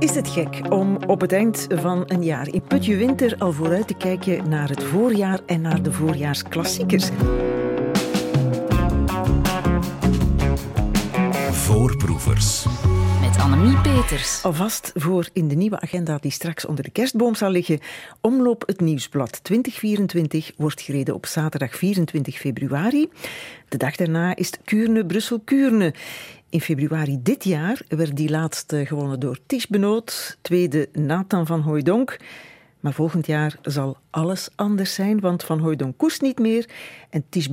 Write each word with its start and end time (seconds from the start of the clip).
Is 0.00 0.14
het 0.14 0.28
gek 0.28 0.60
om 0.68 0.98
op 1.06 1.20
het 1.20 1.32
eind 1.32 1.66
van 1.70 2.02
een 2.06 2.24
jaar 2.24 2.48
in 2.48 2.62
Putje 2.62 2.96
Winter 2.96 3.34
al 3.38 3.52
vooruit 3.52 3.86
te 3.86 3.94
kijken 3.94 4.48
naar 4.48 4.68
het 4.68 4.82
voorjaar 4.82 5.40
en 5.46 5.60
naar 5.60 5.82
de 5.82 5.92
voorjaarsklassiekers? 5.92 7.08
Voorproevers. 11.50 12.66
Annemie 13.40 13.80
Peters. 13.80 14.42
Alvast 14.42 14.90
voor 14.94 15.28
in 15.32 15.48
de 15.48 15.54
nieuwe 15.54 15.80
agenda 15.80 16.18
die 16.18 16.30
straks 16.30 16.66
onder 16.66 16.84
de 16.84 16.90
kerstboom 16.90 17.34
zal 17.34 17.50
liggen. 17.50 17.80
Omloop 18.20 18.62
het 18.66 18.80
Nieuwsblad 18.80 19.44
2024 19.44 20.52
wordt 20.56 20.80
gereden 20.80 21.14
op 21.14 21.26
zaterdag 21.26 21.76
24 21.76 22.38
februari. 22.38 23.08
De 23.68 23.76
dag 23.76 23.96
daarna 23.96 24.36
is 24.36 24.50
Kuurne-Brussel-Kuurne. 24.64 25.94
In 26.48 26.60
februari 26.60 27.18
dit 27.22 27.44
jaar 27.44 27.80
werd 27.88 28.16
die 28.16 28.30
laatste 28.30 28.86
gewonnen 28.86 29.20
door 29.20 29.38
Ties 29.46 29.66
Benoot, 29.66 30.38
tweede 30.40 30.88
Nathan 30.92 31.46
van 31.46 31.60
Hooijdonk. 31.60 32.16
Maar 32.80 32.92
volgend 32.92 33.26
jaar 33.26 33.58
zal 33.62 33.96
alles 34.10 34.48
anders 34.54 34.94
zijn, 34.94 35.20
want 35.20 35.44
Van 35.44 35.58
Hooijdonk 35.58 35.98
koest 35.98 36.20
niet 36.20 36.38
meer. 36.38 36.68
En 37.10 37.24
Ties 37.28 37.48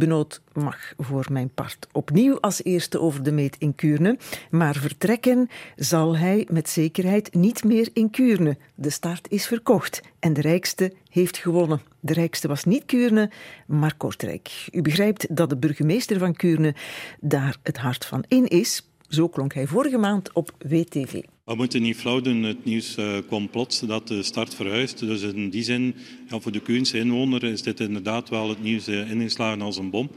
mag 0.53 0.93
voor 0.97 1.25
mijn 1.31 1.49
part 1.49 1.87
opnieuw 1.91 2.39
als 2.39 2.63
eerste 2.63 2.99
over 2.99 3.23
de 3.23 3.31
meet 3.31 3.55
in 3.59 3.75
Kuurne. 3.75 4.17
Maar 4.49 4.75
vertrekken 4.75 5.49
zal 5.75 6.17
hij 6.17 6.47
met 6.51 6.69
zekerheid 6.69 7.33
niet 7.33 7.63
meer 7.63 7.89
in 7.93 8.09
Kuurne. 8.09 8.57
De 8.75 8.89
start 8.89 9.31
is 9.31 9.47
verkocht 9.47 10.01
en 10.19 10.33
de 10.33 10.41
rijkste 10.41 10.93
heeft 11.09 11.37
gewonnen. 11.37 11.81
De 11.99 12.13
rijkste 12.13 12.47
was 12.47 12.63
niet 12.63 12.85
Kuurne, 12.85 13.31
maar 13.65 13.95
Kortrijk. 13.97 14.67
U 14.71 14.81
begrijpt 14.81 15.35
dat 15.35 15.49
de 15.49 15.57
burgemeester 15.57 16.19
van 16.19 16.35
Kuurne 16.35 16.75
daar 17.19 17.57
het 17.63 17.77
hart 17.77 18.05
van 18.05 18.23
in 18.27 18.47
is. 18.47 18.89
Zo 19.07 19.27
klonk 19.27 19.53
hij 19.53 19.67
vorige 19.67 19.97
maand 19.97 20.33
op 20.33 20.51
WTV. 20.67 21.21
We 21.47 21.55
moeten 21.55 21.81
niet 21.81 21.97
flauw 21.97 22.21
doen. 22.21 22.43
Het 22.43 22.65
nieuws 22.65 22.97
uh, 22.97 23.17
kwam 23.27 23.49
plots 23.49 23.79
dat 23.79 24.07
de 24.07 24.23
start 24.23 24.55
verhuist. 24.55 24.99
Dus 24.99 25.21
in 25.21 25.49
die 25.49 25.63
zin, 25.63 25.95
ja, 26.29 26.39
voor 26.39 26.51
de 26.51 26.59
Kuurse 26.59 26.97
inwoner 26.97 27.43
is 27.43 27.61
dit 27.61 27.79
inderdaad 27.79 28.29
wel 28.29 28.49
het 28.49 28.61
nieuws 28.63 28.87
uh, 28.87 29.11
ingeslagen 29.11 29.61
als 29.61 29.77
een 29.77 29.89
bom. 29.89 30.09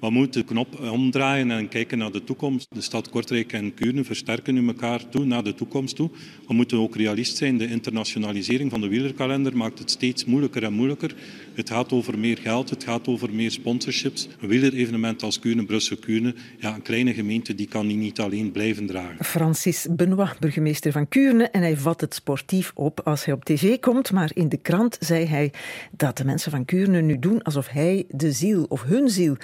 We 0.00 0.10
moeten 0.10 0.40
de 0.40 0.46
knop 0.46 0.80
omdraaien 0.80 1.50
en 1.50 1.68
kijken 1.68 1.98
naar 1.98 2.10
de 2.10 2.24
toekomst. 2.24 2.66
De 2.74 2.80
stad 2.80 3.08
Kortrijk 3.10 3.52
en 3.52 3.74
Kuurne 3.74 4.04
versterken 4.04 4.54
nu 4.54 4.66
elkaar 4.66 5.08
toe 5.08 5.24
naar 5.24 5.44
de 5.44 5.54
toekomst 5.54 5.96
toe. 5.96 6.10
We 6.46 6.54
moeten 6.54 6.78
ook 6.78 6.96
realist 6.96 7.36
zijn. 7.36 7.58
De 7.58 7.68
internationalisering 7.68 8.70
van 8.70 8.80
de 8.80 8.88
wielerkalender 8.88 9.56
maakt 9.56 9.78
het 9.78 9.90
steeds 9.90 10.24
moeilijker 10.24 10.64
en 10.64 10.72
moeilijker. 10.72 11.14
Het 11.54 11.70
gaat 11.70 11.92
over 11.92 12.18
meer 12.18 12.38
geld, 12.38 12.70
het 12.70 12.84
gaat 12.84 13.08
over 13.08 13.32
meer 13.32 13.50
sponsorships. 13.50 14.28
Een 14.40 14.48
wielerevenement 14.48 15.22
als 15.22 15.38
Kuurne, 15.38 15.64
Brussel-Kuurne, 15.64 16.34
ja, 16.58 16.74
een 16.74 16.82
kleine 16.82 17.14
gemeente 17.14 17.54
die 17.54 17.68
kan 17.68 17.86
niet 17.86 18.20
alleen 18.20 18.52
blijven 18.52 18.86
dragen. 18.86 19.24
Francis 19.24 19.86
Benoit, 19.90 20.38
burgemeester 20.38 20.92
van 20.92 21.08
Kuurne, 21.08 21.44
en 21.44 21.60
hij 21.60 21.76
vat 21.76 22.00
het 22.00 22.14
sportief 22.14 22.72
op 22.74 23.00
als 23.04 23.24
hij 23.24 23.34
op 23.34 23.44
tv 23.44 23.78
komt. 23.78 24.12
Maar 24.12 24.30
in 24.34 24.48
de 24.48 24.56
krant 24.56 24.96
zei 25.00 25.24
hij 25.24 25.52
dat 25.90 26.16
de 26.16 26.24
mensen 26.24 26.50
van 26.50 26.64
Kuurne 26.64 27.00
nu 27.00 27.18
doen 27.18 27.42
alsof 27.42 27.68
hij 27.68 28.04
de 28.08 28.32
ziel 28.32 28.66
of 28.68 28.82
hun 28.82 29.08
ziel 29.08 29.36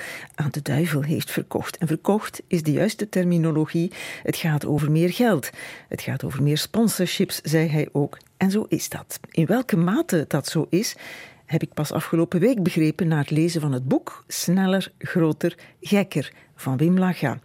aan 0.45 0.50
de 0.50 0.62
duivel 0.62 1.03
heeft 1.03 1.31
verkocht. 1.31 1.77
En 1.77 1.87
verkocht 1.87 2.42
is 2.47 2.62
de 2.62 2.73
juiste 2.73 3.09
terminologie. 3.09 3.92
Het 4.23 4.37
gaat 4.37 4.67
over 4.67 4.91
meer 4.91 5.12
geld. 5.12 5.51
Het 5.89 6.01
gaat 6.01 6.25
over 6.25 6.42
meer 6.42 6.59
sponsorships, 6.59 7.41
zei 7.42 7.69
hij 7.69 7.89
ook. 7.92 8.19
En 8.36 8.51
zo 8.51 8.67
is 8.69 8.89
dat. 8.89 9.20
In 9.31 9.47
welke 9.47 9.77
mate 9.77 10.25
dat 10.28 10.47
zo 10.47 10.67
is, 10.70 10.97
heb 11.45 11.62
ik 11.62 11.73
pas 11.75 11.92
afgelopen 11.92 12.41
week 12.41 12.62
begrepen 12.62 13.09
na 13.09 13.19
het 13.19 13.31
lezen 13.31 13.61
van 13.61 13.73
het 13.73 13.89
boek 13.89 14.25
Sneller, 14.27 14.92
Groter, 14.98 15.56
Gekker 15.81 16.33
van 16.56 16.77
Wim 16.77 16.98
Laga. 16.98 17.39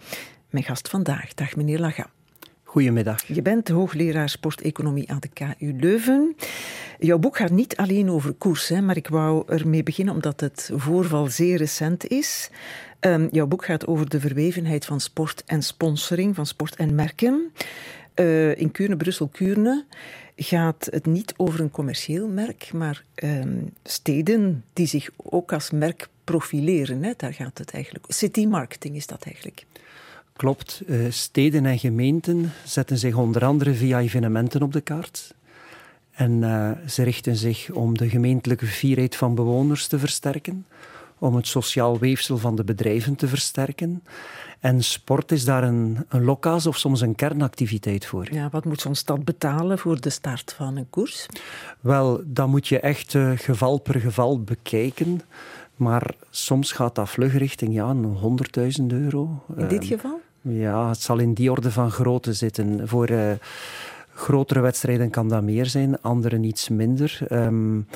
Mijn 0.49 0.63
gast 0.63 0.89
vandaag. 0.89 1.33
Dag 1.33 1.55
meneer 1.55 1.79
Laga. 1.79 2.09
Goedemiddag. 2.69 3.27
Je 3.27 3.41
bent 3.41 3.67
hoogleraar 3.67 4.29
sporteconomie 4.29 5.11
aan 5.11 5.19
de 5.19 5.27
KU 5.27 5.73
Leuven. 5.79 6.35
Jouw 6.99 7.17
boek 7.17 7.37
gaat 7.37 7.51
niet 7.51 7.75
alleen 7.77 8.09
over 8.09 8.33
koers, 8.33 8.67
hè, 8.67 8.81
maar 8.81 8.97
ik 8.97 9.07
wou 9.07 9.43
ermee 9.47 9.83
beginnen 9.83 10.13
omdat 10.13 10.39
het 10.39 10.69
voorval 10.73 11.27
zeer 11.27 11.57
recent 11.57 12.07
is. 12.07 12.49
Um, 12.99 13.27
jouw 13.31 13.47
boek 13.47 13.65
gaat 13.65 13.87
over 13.87 14.09
de 14.09 14.19
verwevenheid 14.19 14.85
van 14.85 14.99
sport 14.99 15.43
en 15.45 15.63
sponsoring, 15.63 16.35
van 16.35 16.45
sport 16.45 16.75
en 16.75 16.95
merken. 16.95 17.51
Uh, 18.15 18.55
in 18.57 18.71
Kuurne, 18.71 18.97
Brussel, 18.97 19.27
Kuurne 19.27 19.85
gaat 20.35 20.87
het 20.91 21.05
niet 21.05 21.33
over 21.37 21.59
een 21.59 21.71
commercieel 21.71 22.27
merk, 22.27 22.69
maar 22.73 23.03
um, 23.23 23.73
steden 23.83 24.63
die 24.73 24.87
zich 24.87 25.09
ook 25.17 25.53
als 25.53 25.71
merk 25.71 26.07
profileren. 26.23 27.03
Hè? 27.03 27.11
Daar 27.17 27.33
gaat 27.33 27.57
het 27.57 27.71
eigenlijk. 27.71 28.05
City 28.07 28.45
marketing 28.45 28.95
is 28.95 29.07
dat 29.07 29.23
eigenlijk. 29.23 29.65
Klopt. 30.39 30.81
Uh, 30.85 31.11
steden 31.11 31.65
en 31.65 31.79
gemeenten 31.79 32.51
zetten 32.65 32.97
zich 32.97 33.15
onder 33.15 33.45
andere 33.45 33.73
via 33.73 33.99
evenementen 33.99 34.61
op 34.61 34.73
de 34.73 34.81
kaart. 34.81 35.33
En 36.11 36.31
uh, 36.31 36.71
ze 36.87 37.03
richten 37.03 37.35
zich 37.35 37.69
om 37.69 37.97
de 37.97 38.09
gemeentelijke 38.09 38.65
fierheid 38.65 39.15
van 39.15 39.35
bewoners 39.35 39.87
te 39.87 39.99
versterken, 39.99 40.65
om 41.17 41.35
het 41.35 41.47
sociaal 41.47 41.97
weefsel 41.97 42.37
van 42.37 42.55
de 42.55 42.63
bedrijven 42.63 43.15
te 43.15 43.27
versterken. 43.27 44.03
En 44.59 44.83
sport 44.83 45.31
is 45.31 45.45
daar 45.45 45.63
een, 45.63 46.05
een 46.09 46.23
lokaas 46.23 46.67
of 46.67 46.77
soms 46.77 47.01
een 47.01 47.15
kernactiviteit 47.15 48.05
voor. 48.05 48.33
Ja, 48.33 48.49
wat 48.49 48.65
moet 48.65 48.81
zo'n 48.81 48.95
stad 48.95 49.23
betalen 49.23 49.77
voor 49.77 50.01
de 50.01 50.09
start 50.09 50.53
van 50.57 50.77
een 50.77 50.89
koers? 50.89 51.25
Wel, 51.79 52.21
dan 52.25 52.49
moet 52.49 52.67
je 52.67 52.79
echt 52.79 53.13
uh, 53.13 53.31
geval 53.35 53.77
per 53.77 53.99
geval 53.99 54.41
bekijken. 54.43 55.21
Maar 55.75 56.15
soms 56.29 56.71
gaat 56.71 56.95
dat 56.95 57.09
vlug 57.09 57.37
richting 57.37 57.73
ja, 57.73 57.95
100.000 57.95 58.85
euro. 58.87 59.43
In 59.57 59.67
dit 59.67 59.85
geval? 59.85 60.19
Ja, 60.41 60.89
het 60.89 61.01
zal 61.01 61.17
in 61.17 61.33
die 61.33 61.51
orde 61.51 61.71
van 61.71 61.91
grootte 61.91 62.33
zitten. 62.33 62.87
Voor... 62.87 63.09
Uh, 63.09 63.31
grotere 64.19 64.59
wedstrijden 64.59 65.09
kan 65.09 65.27
dat 65.27 65.43
meer 65.43 65.65
zijn, 65.65 66.01
andere 66.01 66.39
iets 66.39 66.69
minder. 66.69 67.19
Um, 67.31 67.87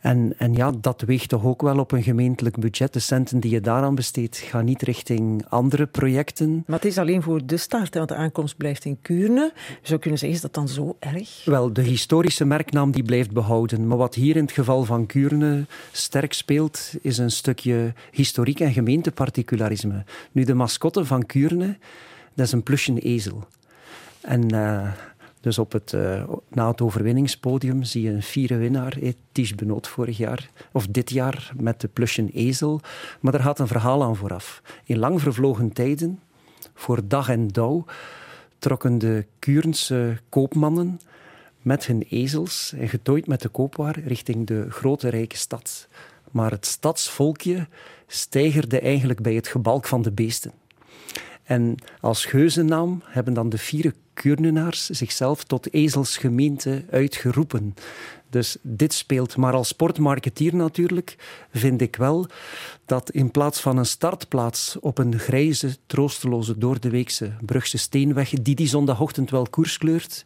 en, 0.00 0.34
en 0.38 0.52
ja, 0.52 0.72
dat 0.80 1.00
weegt 1.00 1.28
toch 1.28 1.44
ook 1.44 1.62
wel 1.62 1.78
op 1.78 1.92
een 1.92 2.02
gemeentelijk 2.02 2.56
budget. 2.58 2.92
De 2.92 2.98
centen 2.98 3.40
die 3.40 3.50
je 3.50 3.60
daaraan 3.60 3.94
besteedt, 3.94 4.36
gaan 4.36 4.64
niet 4.64 4.82
richting 4.82 5.44
andere 5.48 5.86
projecten. 5.86 6.62
Maar 6.66 6.76
het 6.76 6.84
is 6.84 6.98
alleen 6.98 7.22
voor 7.22 7.46
de 7.46 7.56
start, 7.56 7.94
want 7.94 8.08
de 8.08 8.14
aankomst 8.14 8.56
blijft 8.56 8.84
in 8.84 8.98
Kuurne. 9.02 9.52
Je 9.54 9.86
zou 9.86 10.00
kunnen 10.00 10.18
zeggen, 10.18 10.36
is 10.36 10.42
dat 10.42 10.54
dan 10.54 10.68
zo 10.68 10.96
erg? 10.98 11.44
Wel, 11.44 11.72
de 11.72 11.82
historische 11.82 12.44
merknaam 12.44 12.90
die 12.90 13.02
blijft 13.02 13.32
behouden. 13.32 13.86
Maar 13.86 13.98
wat 13.98 14.14
hier 14.14 14.36
in 14.36 14.42
het 14.42 14.52
geval 14.52 14.84
van 14.84 15.06
Kuurne 15.06 15.66
sterk 15.92 16.32
speelt, 16.32 16.92
is 17.02 17.18
een 17.18 17.30
stukje 17.30 17.92
historiek 18.10 18.60
en 18.60 18.72
gemeenteparticularisme. 18.72 20.04
Nu, 20.32 20.44
de 20.44 20.54
mascotte 20.54 21.04
van 21.04 21.26
Kuurne, 21.26 21.76
dat 22.34 22.46
is 22.46 22.52
een 22.52 22.62
plusje 22.62 22.98
ezel. 22.98 23.46
En... 24.20 24.54
Uh, 24.54 24.88
dus 25.48 25.58
op 25.58 25.72
het, 25.72 25.92
uh, 25.92 26.22
na 26.48 26.68
het 26.70 26.80
overwinningspodium 26.80 27.82
zie 27.82 28.02
je 28.02 28.10
een 28.10 28.22
vierde 28.22 28.56
winnaar, 28.56 28.98
eh, 29.32 29.52
Benoot 29.56 29.88
vorig 29.88 30.16
jaar, 30.16 30.50
of 30.72 30.86
dit 30.86 31.10
jaar, 31.10 31.52
met 31.56 31.80
de 31.80 31.88
plusje 31.88 32.30
ezel. 32.32 32.80
Maar 33.20 33.32
daar 33.32 33.42
gaat 33.42 33.58
een 33.58 33.66
verhaal 33.66 34.02
aan 34.02 34.16
vooraf. 34.16 34.62
In 34.84 34.98
lang 34.98 35.20
vervlogen 35.20 35.72
tijden, 35.72 36.20
voor 36.74 37.08
dag 37.08 37.28
en 37.28 37.48
dauw, 37.48 37.84
trokken 38.58 38.98
de 38.98 39.26
Kurense 39.38 40.18
koopmannen 40.28 41.00
met 41.62 41.86
hun 41.86 42.02
ezels 42.08 42.72
en 42.76 42.88
getooid 42.88 43.26
met 43.26 43.42
de 43.42 43.48
koopwaar 43.48 43.98
richting 43.98 44.46
de 44.46 44.66
grote 44.70 45.08
rijke 45.08 45.36
stad. 45.36 45.88
Maar 46.30 46.50
het 46.50 46.66
stadsvolkje 46.66 47.66
steigerde 48.06 48.80
eigenlijk 48.80 49.22
bij 49.22 49.34
het 49.34 49.48
gebalk 49.48 49.86
van 49.86 50.02
de 50.02 50.12
beesten. 50.12 50.52
En 51.48 51.74
als 52.00 52.24
geuzennaam 52.24 53.02
hebben 53.04 53.34
dan 53.34 53.48
de 53.48 53.58
vier 53.58 53.94
Kuurnenaars 54.14 54.86
zichzelf 54.88 55.44
tot 55.44 55.72
ezelsgemeente 55.72 56.84
uitgeroepen. 56.90 57.74
Dus 58.30 58.56
dit 58.62 58.92
speelt. 58.92 59.36
Maar 59.36 59.52
als 59.52 59.68
sportmarketeer 59.68 60.54
natuurlijk 60.54 61.16
vind 61.52 61.80
ik 61.80 61.96
wel 61.96 62.26
dat 62.86 63.10
in 63.10 63.30
plaats 63.30 63.60
van 63.60 63.76
een 63.76 63.86
startplaats 63.86 64.76
op 64.80 64.98
een 64.98 65.18
grijze, 65.18 65.76
troosteloze 65.86 66.58
doordeweekse 66.58 67.32
Brugse 67.40 67.78
steenweg, 67.78 68.30
die 68.30 68.54
die 68.54 68.68
zondagochtend 68.68 69.30
wel 69.30 69.46
koers 69.50 69.78
kleurt, 69.78 70.24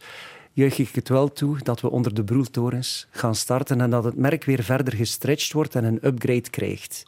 juich 0.53 0.79
ik 0.79 0.95
het 0.95 1.09
wel 1.09 1.33
toe 1.33 1.59
dat 1.63 1.81
we 1.81 1.91
onder 1.91 2.15
de 2.15 2.25
broeltorens 2.25 3.07
gaan 3.11 3.35
starten 3.35 3.81
en 3.81 3.91
dat 3.91 4.05
het 4.05 4.17
merk 4.17 4.45
weer 4.45 4.63
verder 4.63 4.95
gestretched 4.95 5.53
wordt 5.53 5.75
en 5.75 5.85
een 5.85 6.07
upgrade 6.07 6.51
krijgt. 6.51 7.05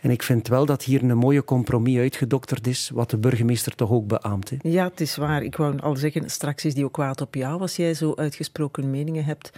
En 0.00 0.10
ik 0.10 0.22
vind 0.22 0.48
wel 0.48 0.66
dat 0.66 0.82
hier 0.82 1.02
een 1.02 1.16
mooie 1.16 1.44
compromis 1.44 1.98
uitgedokterd 1.98 2.66
is, 2.66 2.90
wat 2.94 3.10
de 3.10 3.16
burgemeester 3.16 3.74
toch 3.74 3.90
ook 3.90 4.06
beaamt. 4.06 4.50
Hè? 4.50 4.56
Ja, 4.62 4.84
het 4.84 5.00
is 5.00 5.16
waar. 5.16 5.42
Ik 5.42 5.56
wou 5.56 5.80
al 5.80 5.96
zeggen, 5.96 6.30
straks 6.30 6.64
is 6.64 6.74
die 6.74 6.84
ook 6.84 6.92
kwaad 6.92 7.20
op 7.20 7.34
jou 7.34 7.60
als 7.60 7.76
jij 7.76 7.94
zo 7.94 8.12
uitgesproken 8.14 8.90
meningen 8.90 9.24
hebt. 9.24 9.50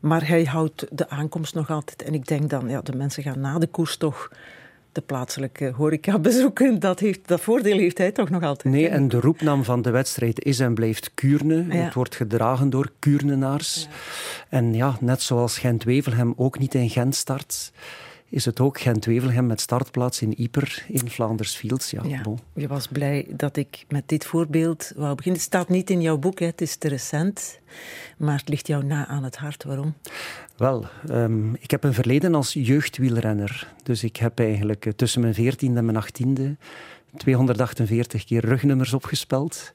Maar 0.00 0.28
hij 0.28 0.44
houdt 0.44 0.86
de 0.90 1.08
aankomst 1.08 1.54
nog 1.54 1.70
altijd. 1.70 2.02
En 2.02 2.14
ik 2.14 2.26
denk 2.26 2.50
dan, 2.50 2.68
ja, 2.68 2.80
de 2.80 2.96
mensen 2.96 3.22
gaan 3.22 3.40
na 3.40 3.58
de 3.58 3.66
koers 3.66 3.96
toch 3.96 4.30
de 4.92 5.00
plaatselijke 5.00 5.72
horeca 5.76 6.18
bezoeken. 6.18 6.80
Dat, 6.80 7.00
heeft, 7.00 7.28
dat 7.28 7.40
voordeel 7.40 7.78
heeft 7.78 7.98
hij 7.98 8.12
toch 8.12 8.30
nog 8.30 8.42
altijd. 8.42 8.74
Nee, 8.74 8.88
en 8.88 9.08
de 9.08 9.20
roepnaam 9.20 9.64
van 9.64 9.82
de 9.82 9.90
wedstrijd 9.90 10.44
is 10.44 10.60
en 10.60 10.74
blijft 10.74 11.10
Kuurne. 11.14 11.66
Ja. 11.68 11.74
Het 11.74 11.94
wordt 11.94 12.16
gedragen 12.16 12.70
door 12.70 12.92
Kuurnenaars. 12.98 13.82
Ja. 13.82 13.96
En 14.48 14.74
ja, 14.74 14.96
net 15.00 15.22
zoals 15.22 15.58
Gent-Wevelgem 15.58 16.32
ook 16.36 16.58
niet 16.58 16.74
in 16.74 16.90
Gent 16.90 17.14
start 17.14 17.72
is 18.30 18.44
het 18.44 18.60
ook 18.60 18.80
Gent-Wevelgem 18.80 19.46
met 19.46 19.60
startplaats 19.60 20.22
in 20.22 20.34
Yper 20.36 20.84
in 20.88 21.10
Flanders 21.10 21.54
Fields. 21.54 21.90
Ja, 21.90 22.02
ja 22.04 22.22
je 22.54 22.68
was 22.68 22.86
blij 22.86 23.26
dat 23.30 23.56
ik 23.56 23.84
met 23.88 24.08
dit 24.08 24.24
voorbeeld 24.24 24.92
wou 24.96 25.14
beginnen. 25.14 25.40
Het 25.40 25.50
staat 25.50 25.68
niet 25.68 25.90
in 25.90 26.00
jouw 26.00 26.18
boek, 26.18 26.38
hè. 26.38 26.46
het 26.46 26.60
is 26.60 26.76
te 26.76 26.88
recent, 26.88 27.60
maar 28.16 28.38
het 28.38 28.48
ligt 28.48 28.66
jou 28.66 28.84
na 28.84 29.06
aan 29.06 29.24
het 29.24 29.36
hart. 29.36 29.64
Waarom? 29.64 29.94
Wel, 30.56 30.86
um, 31.10 31.56
ik 31.60 31.70
heb 31.70 31.84
een 31.84 31.94
verleden 31.94 32.34
als 32.34 32.52
jeugdwielrenner. 32.52 33.72
Dus 33.82 34.04
ik 34.04 34.16
heb 34.16 34.38
eigenlijk 34.38 34.86
eh, 34.86 34.92
tussen 34.92 35.20
mijn 35.20 35.34
veertiende 35.34 35.78
en 35.78 35.84
mijn 35.84 35.96
achttiende 35.96 36.56
248 37.16 38.24
keer 38.24 38.44
rugnummers 38.44 38.92
opgespeld. 38.92 39.72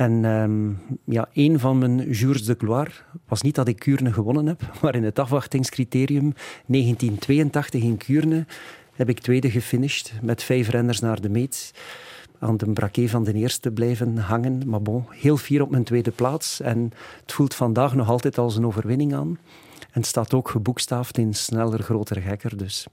En 0.00 0.24
um, 0.24 0.78
ja, 1.04 1.28
een 1.32 1.58
van 1.58 1.78
mijn 1.78 2.10
jours 2.10 2.44
de 2.44 2.54
gloire 2.58 2.90
was 3.28 3.42
niet 3.42 3.54
dat 3.54 3.68
ik 3.68 3.78
Kuurne 3.78 4.12
gewonnen 4.12 4.46
heb, 4.46 4.60
maar 4.82 4.94
in 4.94 5.04
het 5.04 5.18
afwachtingscriterium 5.18 6.32
1982 6.66 7.82
in 7.82 7.96
Kuurne 7.96 8.46
heb 8.92 9.08
ik 9.08 9.20
tweede 9.20 9.50
gefinished 9.50 10.12
met 10.22 10.42
vijf 10.42 10.68
renners 10.68 11.00
naar 11.00 11.20
de 11.20 11.28
meet. 11.28 11.74
Aan 12.38 12.56
de 12.56 12.72
braquet 12.72 13.10
van 13.10 13.24
de 13.24 13.32
eerste 13.32 13.70
blijven 13.70 14.16
hangen. 14.16 14.62
Maar 14.66 14.82
bon, 14.82 15.04
heel 15.08 15.36
fier 15.36 15.62
op 15.62 15.70
mijn 15.70 15.84
tweede 15.84 16.10
plaats. 16.10 16.60
En 16.60 16.92
het 17.20 17.32
voelt 17.32 17.54
vandaag 17.54 17.94
nog 17.94 18.08
altijd 18.08 18.38
als 18.38 18.56
een 18.56 18.66
overwinning 18.66 19.14
aan. 19.14 19.38
En 19.90 20.04
staat 20.04 20.34
ook 20.34 20.48
geboekstaafd 20.48 21.18
in 21.18 21.34
sneller, 21.34 21.82
groter, 21.82 22.20
gekker. 22.20 22.56
Dus 22.56 22.86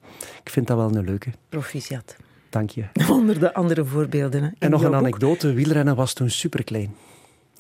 ik 0.43 0.49
vind 0.49 0.67
dat 0.67 0.77
wel 0.77 0.95
een 0.95 1.05
leuke. 1.05 1.29
Proficiat. 1.49 2.15
Dank 2.49 2.69
je. 2.69 2.83
Onder 3.11 3.51
andere 3.51 3.85
voorbeelden. 3.85 4.55
En 4.59 4.69
nog 4.69 4.83
een 4.83 4.95
anekdote. 4.95 5.53
Wielrennen 5.53 5.95
was 5.95 6.13
toen 6.13 6.29
superklein. 6.29 6.95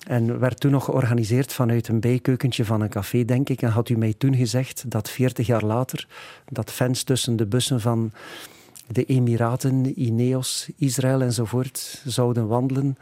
En 0.07 0.39
werd 0.39 0.59
toen 0.59 0.71
nog 0.71 0.85
georganiseerd 0.85 1.53
vanuit 1.53 1.87
een 1.87 1.99
bijkeukentje 1.99 2.65
van 2.65 2.81
een 2.81 2.89
café, 2.89 3.25
denk 3.25 3.49
ik. 3.49 3.61
En 3.61 3.69
had 3.69 3.89
u 3.89 3.97
mij 3.97 4.13
toen 4.17 4.35
gezegd 4.35 4.83
dat 4.87 5.09
40 5.09 5.47
jaar 5.47 5.63
later 5.63 6.07
dat 6.49 6.71
fans 6.71 7.03
tussen 7.03 7.35
de 7.35 7.45
bussen 7.45 7.81
van 7.81 8.11
de 8.87 9.05
Emiraten, 9.05 10.01
Ineos, 10.01 10.69
Israël 10.77 11.21
enzovoort 11.21 12.01
zouden 12.05 12.47
wandelen 12.47 12.97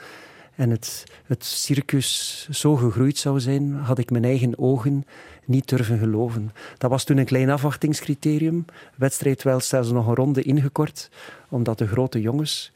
en 0.56 0.70
het, 0.70 1.04
het 1.26 1.46
circus 1.46 2.48
zo 2.52 2.76
gegroeid 2.76 3.18
zou 3.18 3.40
zijn, 3.40 3.74
had 3.74 3.98
ik 3.98 4.12
mijn 4.12 4.24
eigen 4.24 4.58
ogen 4.58 5.06
niet 5.48 5.70
durven 5.70 6.00
geloven. 6.00 6.52
Dat 6.78 6.90
was 6.90 7.04
toen 7.04 7.18
een 7.18 7.26
klein 7.26 7.50
afwachtingscriterium. 7.50 8.66
wedstrijd 8.96 9.44
wel 9.44 9.60
zelfs 9.60 9.92
nog 9.92 10.08
een 10.08 10.16
ronde 10.16 10.42
ingekort, 10.42 11.10
omdat 11.50 11.78
de 11.78 11.88
grote 11.88 12.22
jongens 12.22 12.72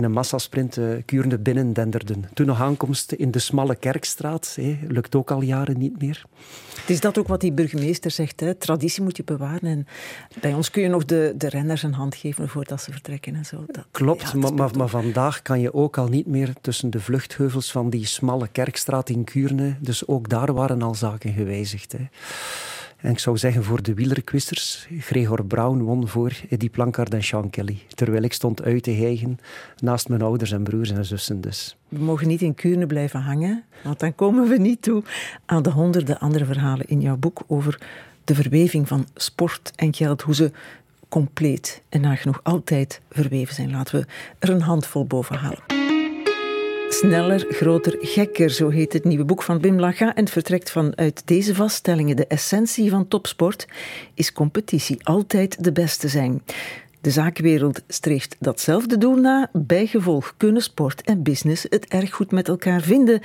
in 0.00 0.06
een 0.06 0.12
massasprint 0.12 0.76
uh, 0.76 0.96
Kuurne 1.04 1.38
binnen 1.38 1.72
denderden. 1.72 2.24
Toen 2.34 2.46
nog 2.46 2.60
aankomst 2.60 3.12
in 3.12 3.30
de 3.30 3.38
smalle 3.38 3.74
Kerkstraat, 3.74 4.52
hé, 4.56 4.78
lukt 4.88 5.14
ook 5.14 5.30
al 5.30 5.42
jaren 5.42 5.78
niet 5.78 6.00
meer. 6.00 6.24
Het 6.80 6.90
is 6.90 7.00
dat 7.00 7.18
ook 7.18 7.28
wat 7.28 7.40
die 7.40 7.52
burgemeester 7.52 8.10
zegt, 8.10 8.40
hè? 8.40 8.54
traditie 8.54 9.02
moet 9.02 9.16
je 9.16 9.24
bewaren. 9.24 9.68
En 9.68 9.86
bij 10.40 10.54
ons 10.54 10.70
kun 10.70 10.82
je 10.82 10.88
nog 10.88 11.04
de, 11.04 11.34
de 11.36 11.48
renners 11.48 11.82
een 11.82 11.94
hand 11.94 12.14
geven 12.14 12.48
voordat 12.48 12.82
ze 12.82 12.92
vertrekken 12.92 13.34
en 13.34 13.44
zo. 13.44 13.64
Dat, 13.66 13.86
Klopt, 13.90 14.34
maar, 14.34 14.54
maar, 14.54 14.76
maar, 14.76 14.88
vandaag 14.88 15.42
kan 15.42 15.60
je 15.60 15.74
ook 15.74 15.98
al 15.98 16.08
niet 16.08 16.26
meer 16.26 16.52
tussen 16.60 16.90
de 16.90 17.00
vluchtheuvels 17.00 17.72
van 17.72 17.90
die 17.90 18.06
smalle 18.06 18.48
Kerkstraat 18.48 19.08
in 19.08 19.24
Kuurne, 19.24 19.76
dus 19.80 20.06
ook 20.06 20.28
daar 20.28 20.54
waren 20.54 20.82
al 20.82 20.94
zaken 20.94 21.32
gewijzigd. 21.32 21.92
Hè. 21.92 22.08
En 23.00 23.10
ik 23.10 23.18
zou 23.18 23.38
zeggen 23.38 23.64
voor 23.64 23.82
de 23.82 23.94
wielerquisters, 23.94 24.88
Gregor 24.98 25.44
Brown 25.44 25.78
won 25.78 26.08
voor 26.08 26.32
Eddie 26.48 26.68
Plankard 26.68 27.14
en 27.14 27.22
Sean 27.22 27.50
Kelly. 27.50 27.78
Terwijl 27.94 28.22
ik 28.22 28.32
stond 28.32 28.62
uit 28.62 28.82
te 28.82 28.90
hijgen 28.90 29.38
naast 29.78 30.08
mijn 30.08 30.22
ouders 30.22 30.52
en 30.52 30.62
broers 30.62 30.90
en 30.90 31.04
zussen 31.04 31.40
dus. 31.40 31.76
We 31.88 31.98
mogen 31.98 32.28
niet 32.28 32.42
in 32.42 32.54
Kuurne 32.54 32.86
blijven 32.86 33.20
hangen, 33.20 33.64
want 33.82 34.00
dan 34.00 34.14
komen 34.14 34.48
we 34.48 34.58
niet 34.58 34.82
toe 34.82 35.02
aan 35.46 35.62
de 35.62 35.70
honderden 35.70 36.18
andere 36.18 36.44
verhalen 36.44 36.88
in 36.88 37.00
jouw 37.00 37.16
boek 37.16 37.42
over 37.46 37.78
de 38.24 38.34
verweving 38.34 38.88
van 38.88 39.06
sport 39.14 39.72
en 39.76 39.94
geld, 39.94 40.22
hoe 40.22 40.34
ze 40.34 40.52
compleet 41.08 41.82
en 41.88 42.00
nagenoeg 42.00 42.40
altijd 42.42 43.00
verweven 43.10 43.54
zijn. 43.54 43.70
Laten 43.70 44.00
we 44.00 44.06
er 44.38 44.50
een 44.50 44.62
handvol 44.62 45.06
boven 45.06 45.36
halen. 45.36 45.79
Sneller, 46.92 47.46
groter, 47.48 47.96
gekker, 48.00 48.50
zo 48.50 48.68
heet 48.68 48.92
het 48.92 49.04
nieuwe 49.04 49.24
boek 49.24 49.42
van 49.42 49.60
Bim 49.60 49.80
Laga 49.80 50.14
en 50.14 50.22
het 50.22 50.32
vertrekt 50.32 50.70
vanuit 50.70 51.22
deze 51.24 51.54
vaststellingen. 51.54 52.16
De 52.16 52.26
essentie 52.26 52.90
van 52.90 53.08
topsport 53.08 53.66
is 54.14 54.32
competitie, 54.32 55.06
altijd 55.06 55.64
de 55.64 55.72
beste 55.72 56.08
zijn. 56.08 56.42
De 57.00 57.10
zakenwereld 57.10 57.82
streeft 57.88 58.36
datzelfde 58.38 58.98
doel 58.98 59.16
na. 59.16 59.50
Bijgevolg 59.52 60.34
kunnen 60.36 60.62
sport 60.62 61.02
en 61.02 61.22
business 61.22 61.66
het 61.68 61.86
erg 61.88 62.10
goed 62.14 62.30
met 62.30 62.48
elkaar 62.48 62.80
vinden. 62.80 63.20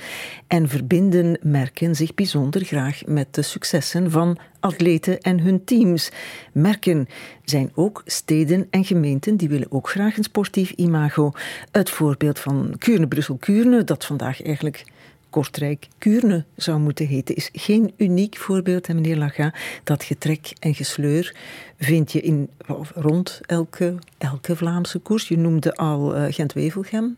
En 0.46 0.68
verbinden 0.68 1.38
merken 1.42 1.94
zich 1.94 2.14
bijzonder 2.14 2.64
graag 2.64 3.00
met 3.06 3.34
de 3.34 3.42
successen 3.42 4.10
van 4.10 4.38
atleten 4.60 5.20
en 5.20 5.40
hun 5.40 5.64
teams. 5.64 6.10
Merken 6.52 7.06
zijn 7.44 7.70
ook 7.74 8.02
steden 8.04 8.66
en 8.70 8.84
gemeenten 8.84 9.36
die 9.36 9.48
willen 9.48 9.72
ook 9.72 9.88
graag 9.88 10.16
een 10.16 10.24
sportief 10.24 10.70
imago. 10.70 11.32
Het 11.70 11.90
voorbeeld 11.90 12.38
van 12.38 12.74
Kuurne-Brussel-Kuurne, 12.78 13.84
dat 13.84 14.04
vandaag 14.04 14.42
eigenlijk 14.42 14.84
Kortrijk 15.30 15.88
Kuurne 15.98 16.44
zou 16.56 16.78
moeten 16.80 17.06
heten, 17.06 17.34
is 17.34 17.48
geen 17.52 17.92
uniek 17.96 18.36
voorbeeld, 18.36 18.88
meneer 18.88 19.16
Laga. 19.16 19.54
Dat 19.84 20.04
getrek 20.04 20.52
en 20.58 20.74
gesleur 20.74 21.34
vind 21.78 22.12
je 22.12 22.20
in, 22.20 22.50
rond 22.94 23.40
elke, 23.46 23.94
elke 24.18 24.56
Vlaamse 24.56 24.98
koers. 24.98 25.28
Je 25.28 25.38
noemde 25.38 25.74
al 25.74 26.16
uh, 26.16 26.24
Gent-Wevelgem. 26.32 27.16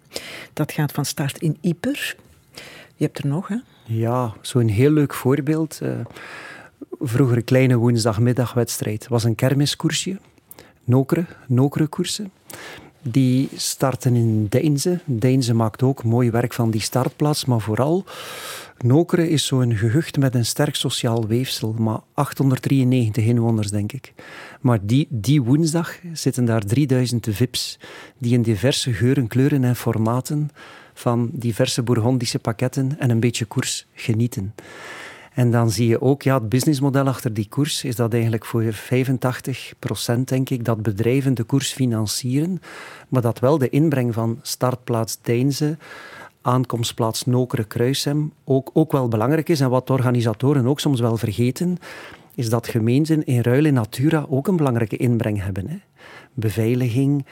Dat 0.53 0.73
gaat 0.73 0.93
van 0.93 1.05
start 1.05 1.39
in 1.39 1.57
Ieper. 1.61 2.17
Je 2.97 3.05
hebt 3.05 3.19
er 3.19 3.27
nog, 3.27 3.49
hè? 3.49 3.57
Ja, 3.85 4.35
zo'n 4.41 4.69
heel 4.69 4.91
leuk 4.91 5.15
voorbeeld. 5.15 5.79
Uh, 5.83 5.91
vroeger 7.01 7.37
een 7.37 7.45
kleine 7.45 7.77
woensdagmiddagwedstrijd. 7.77 9.09
was 9.09 9.25
een 9.25 9.35
kermiskoersje. 9.35 10.19
Nokere, 10.85 11.27
Nokere 11.47 11.87
koersen. 11.87 12.31
Die 13.03 13.49
starten 13.57 14.15
in 14.15 14.47
Deinze. 14.49 15.01
Deinze 15.05 15.55
maakt 15.55 15.83
ook 15.83 16.05
mooi 16.05 16.31
werk 16.31 16.53
van 16.53 16.71
die 16.71 16.81
startplaats, 16.81 17.45
maar 17.45 17.61
vooral 17.61 18.05
Nokere 18.79 19.29
is 19.29 19.47
zo'n 19.47 19.77
gehucht 19.77 20.17
met 20.19 20.35
een 20.35 20.47
sterk 20.47 20.75
sociaal 20.75 21.27
weefsel, 21.27 21.75
maar 21.79 22.01
893 22.15 23.25
inwoners, 23.25 23.71
denk 23.71 23.93
ik. 23.93 24.13
Maar 24.61 24.79
die, 24.83 25.07
die 25.11 25.43
woensdag 25.43 25.99
zitten 26.13 26.45
daar 26.45 26.65
3000 26.65 27.27
VIP's, 27.31 27.79
die 28.19 28.35
in 28.35 28.43
diverse 28.43 28.93
geuren, 28.93 29.27
kleuren 29.27 29.65
en 29.65 29.77
formaten 29.77 30.51
van 30.95 31.31
diverse 31.33 31.83
Bourgondische 31.83 32.39
pakketten 32.39 32.99
en 32.99 33.11
een 33.11 33.21
beetje 33.21 33.45
koers 33.45 33.87
genieten. 33.95 34.55
En 35.39 35.51
dan 35.51 35.71
zie 35.71 35.89
je 35.89 36.01
ook, 36.01 36.23
ja, 36.23 36.35
het 36.35 36.49
businessmodel 36.49 37.07
achter 37.07 37.35
die 37.35 37.49
koers 37.49 37.85
is 37.85 37.97
dat 37.97 38.13
eigenlijk 38.13 38.45
voor 38.45 38.73
85 38.73 39.75
procent, 39.79 40.29
denk 40.29 40.51
ik, 40.51 40.65
dat 40.65 40.83
bedrijven 40.83 41.35
de 41.35 41.43
koers 41.43 41.73
financieren, 41.73 42.61
maar 43.09 43.23
dat 43.23 43.39
wel 43.39 43.59
de 43.59 43.69
inbreng 43.69 44.15
van 44.15 44.39
startplaats 44.43 45.19
Deinze, 45.23 45.77
aankomstplaats 46.43 47.25
Nokere-Kruisem 47.25 48.33
ook, 48.45 48.71
ook 48.73 48.93
wel 48.93 49.09
belangrijk 49.09 49.49
is. 49.49 49.61
En 49.61 49.71
wat 49.71 49.91
organisatoren 49.91 50.67
ook 50.67 50.81
soms 50.81 51.01
wel 51.01 51.17
vergeten, 51.17 51.79
is 52.35 52.51
dat 52.51 52.69
gemeenten 52.69 53.25
in 53.25 53.41
ruil 53.41 53.65
in 53.65 53.75
natura 53.75 54.27
ook 54.29 54.49
een 54.49 54.57
belangrijke 54.57 54.97
inbreng 54.97 55.43
hebben. 55.43 55.69
Hè. 55.69 55.77
Beveiliging, 56.35 57.27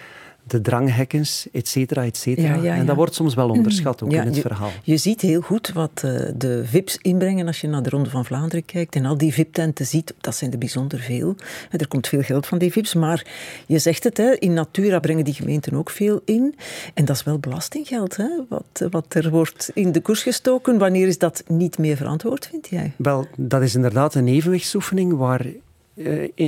de 0.47 0.61
dranghekkens, 0.61 1.47
et 1.53 1.69
cetera, 1.69 2.05
et 2.05 2.17
cetera. 2.17 2.63
En 2.65 2.87
dat 2.87 2.97
wordt 2.97 3.15
soms 3.15 3.35
wel 3.35 3.49
onderschat 3.49 4.03
ook 4.03 4.13
in 4.13 4.21
het 4.21 4.39
verhaal. 4.39 4.71
Je 4.83 4.97
ziet 4.97 5.21
heel 5.21 5.41
goed 5.41 5.73
wat 5.73 6.03
uh, 6.05 6.21
de 6.37 6.63
VIP's 6.65 6.99
inbrengen 7.03 7.47
als 7.47 7.61
je 7.61 7.69
naar 7.69 7.83
de 7.83 7.91
Ronde 7.91 8.11
van 8.11 8.25
Vlaanderen 8.25 8.65
kijkt. 8.65 8.95
En 8.95 9.05
al 9.05 9.19
die 9.19 9.33
VIP-tenten 9.33 9.87
ziet, 9.87 10.15
dat 10.21 10.35
zijn 10.35 10.53
er 10.53 10.59
bijzonder 10.59 10.99
veel. 10.99 11.35
En 11.71 11.79
er 11.79 11.89
komt 11.89 12.09
veel 12.09 12.23
geld 12.23 12.47
van 12.47 12.59
die 12.59 12.73
VIP's. 12.73 12.95
Maar 12.95 13.27
je 13.67 13.79
zegt 13.79 14.05
het, 14.05 14.17
hè, 14.17 14.35
in 14.39 14.53
Natura 14.53 14.99
brengen 14.99 15.25
die 15.25 15.35
gemeenten 15.35 15.75
ook 15.75 15.91
veel 15.91 16.21
in. 16.25 16.55
En 16.95 17.05
dat 17.05 17.17
is 17.17 17.23
wel 17.23 17.39
belastinggeld, 17.39 18.17
hè, 18.17 18.29
wat, 18.49 18.87
wat 18.91 19.15
er 19.15 19.31
wordt 19.31 19.71
in 19.75 19.93
de 19.93 20.01
koers 20.01 20.23
gestoken. 20.23 20.79
Wanneer 20.79 21.07
is 21.07 21.19
dat 21.19 21.43
niet 21.47 21.79
meer 21.79 21.97
verantwoord, 21.97 22.47
vind 22.47 22.69
jij? 22.69 22.93
Wel, 22.97 23.27
dat 23.37 23.63
is 23.63 23.75
inderdaad 23.75 24.15
een 24.15 24.29
evenwichtsoefening 24.29 25.17
waar 25.17 25.41
eh, 25.41 25.53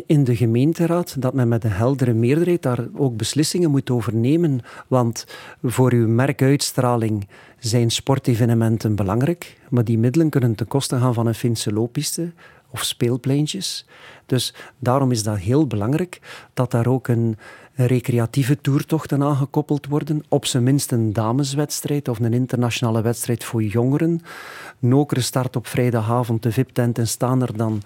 in 0.07 0.25
de 0.25 0.37
gemeenteraad 0.37 1.23
dat 1.23 1.35
men 1.35 1.49
met 1.49 1.65
een 1.65 1.71
heldere 1.71 2.13
meerderheid 2.13 2.63
daar 2.63 2.87
ook 2.97 3.17
beslissingen 3.17 3.71
moet 3.71 3.91
over 3.91 4.15
nemen. 4.15 4.61
Want 4.89 5.27
voor 5.63 5.93
uw 5.93 6.09
merkuitstraling 6.09 7.29
zijn 7.59 7.91
sportevenementen 7.91 8.95
belangrijk, 8.95 9.57
maar 9.71 9.85
die 9.85 9.99
middelen 9.99 10.31
kunnen 10.31 10.55
ten 10.55 10.69
koste 10.69 10.99
gaan 10.99 11.15
van 11.15 11.27
een 11.27 11.35
Finse 11.35 11.73
looppiste 11.73 12.33
of 12.71 12.83
speelpleintjes. 12.83 13.87
Dus 14.27 14.55
daarom 14.79 15.11
is 15.11 15.23
dat 15.23 15.39
heel 15.39 15.67
belangrijk 15.67 16.21
dat 16.55 16.71
daar 16.71 16.87
ook 16.87 17.09
een, 17.09 17.37
recreatieve 17.87 18.61
toertochten 18.61 19.23
aangekoppeld 19.23 19.87
worden. 19.87 20.25
Op 20.29 20.47
zijn 20.47 20.63
minst 20.63 20.93
een 20.93 21.13
dameswedstrijd 21.13 22.09
of 22.09 22.19
een 22.19 22.33
internationale 22.33 23.03
wedstrijd 23.03 23.45
voor 23.45 23.63
jongeren. 23.63 24.21
Nokere 24.79 25.21
start 25.21 25.57
op 25.57 25.67
vrijdagavond 25.67 26.43
de 26.43 26.53
VIP-tent 26.53 26.99
en 26.99 27.09
staan 27.09 27.43
er 27.43 27.57
dan 27.57 27.83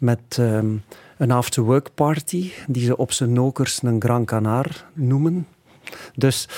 met 0.00 0.36
um, 0.38 0.82
een 1.18 1.30
after-work 1.30 1.88
party, 1.94 2.50
die 2.66 2.84
ze 2.84 2.96
op 2.96 3.12
zijn 3.12 3.32
nokers 3.32 3.82
een 3.82 4.00
Grand 4.00 4.26
Canaar 4.26 4.86
noemen. 4.92 5.46
Dus, 6.14 6.48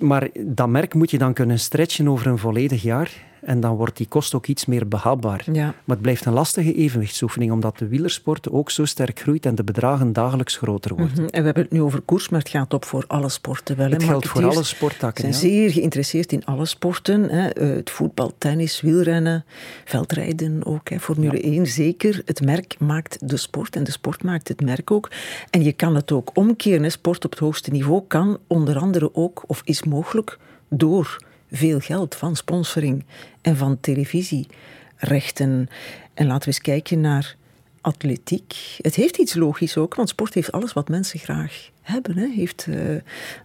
maar 0.00 0.28
dat 0.40 0.68
merk 0.68 0.94
moet 0.94 1.10
je 1.10 1.18
dan 1.18 1.32
kunnen 1.32 1.58
stretchen 1.58 2.08
over 2.08 2.26
een 2.26 2.38
volledig 2.38 2.82
jaar. 2.82 3.26
En 3.42 3.60
dan 3.60 3.76
wordt 3.76 3.96
die 3.96 4.06
kost 4.08 4.34
ook 4.34 4.46
iets 4.46 4.66
meer 4.66 4.88
behapbaar. 4.88 5.44
Ja. 5.52 5.64
Maar 5.64 5.74
het 5.86 6.00
blijft 6.00 6.24
een 6.24 6.32
lastige 6.32 6.74
evenwichtsoefening, 6.74 7.52
omdat 7.52 7.78
de 7.78 7.86
wielersport 7.88 8.50
ook 8.50 8.70
zo 8.70 8.84
sterk 8.84 9.20
groeit 9.20 9.46
en 9.46 9.54
de 9.54 9.64
bedragen 9.64 10.12
dagelijks 10.12 10.56
groter 10.56 10.94
worden. 10.94 11.12
Mhm. 11.22 11.24
En 11.24 11.38
we 11.40 11.44
hebben 11.44 11.62
het 11.62 11.72
nu 11.72 11.82
over 11.82 12.00
koers, 12.00 12.28
maar 12.28 12.40
het 12.40 12.48
gaat 12.48 12.74
op 12.74 12.84
voor 12.84 13.04
alle 13.06 13.28
sporten 13.28 13.76
wel. 13.76 13.90
Het 13.90 14.02
geldt 14.02 14.28
voor 14.28 14.44
alle 14.44 14.62
sporttakken. 14.62 15.34
zijn 15.34 15.52
ja. 15.52 15.58
zeer 15.58 15.70
geïnteresseerd 15.70 16.32
in 16.32 16.44
alle 16.44 16.66
sporten. 16.66 17.22
Hè. 17.30 17.48
Eh, 17.48 17.68
Het 17.68 17.90
voetbal, 17.90 18.32
tennis, 18.38 18.80
wielrennen, 18.80 19.44
veldrijden 19.84 20.66
ook. 20.66 20.88
Hè. 20.88 20.98
Formule 21.00 21.40
1 21.44 21.66
zeker. 21.66 22.22
Het 22.24 22.40
merk 22.40 22.76
maakt 22.78 23.28
de 23.28 23.36
sport 23.36 23.76
en 23.76 23.84
de 23.84 23.90
sport 23.90 24.22
maakt 24.22 24.48
het 24.48 24.60
merk 24.60 24.90
ook. 24.90 25.10
En 25.50 25.62
je 25.62 25.72
kan 25.72 25.94
het 25.94 26.12
ook 26.12 26.30
omkeren. 26.34 26.82
hè. 26.82 26.90
Sport 26.90 27.24
op 27.24 27.30
het 27.30 27.40
hoogste 27.40 27.70
niveau 27.70 28.02
kan 28.06 28.38
onder 28.46 28.78
andere 28.78 29.14
ook, 29.14 29.44
of 29.46 29.60
is 29.64 29.84
mogelijk, 29.84 30.38
door 30.68 31.18
veel 31.50 31.80
geld 31.80 32.14
van 32.14 32.36
sponsoring 32.36 33.04
en 33.40 33.56
van 33.56 33.80
televisierechten. 33.80 35.68
En 36.14 36.26
laten 36.26 36.40
we 36.40 36.46
eens 36.46 36.60
kijken 36.60 37.00
naar 37.00 37.36
atletiek. 37.80 38.76
Het 38.80 38.94
heeft 38.94 39.18
iets 39.18 39.34
logisch 39.34 39.76
ook, 39.76 39.94
want 39.94 40.08
sport 40.08 40.34
heeft 40.34 40.52
alles 40.52 40.72
wat 40.72 40.88
mensen 40.88 41.18
graag 41.18 41.70
hebben. 41.82 42.18
Hè. 42.18 42.28
Heeft 42.28 42.66
eh, 42.68 42.76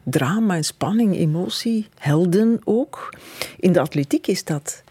drama 0.03 0.61
spanning, 0.61 1.15
emotie, 1.15 1.87
helden 1.97 2.61
ook. 2.63 3.17
In 3.59 3.71
de 3.71 3.79
atletiek 3.79 4.27
is 4.27 4.43
dat 4.43 4.83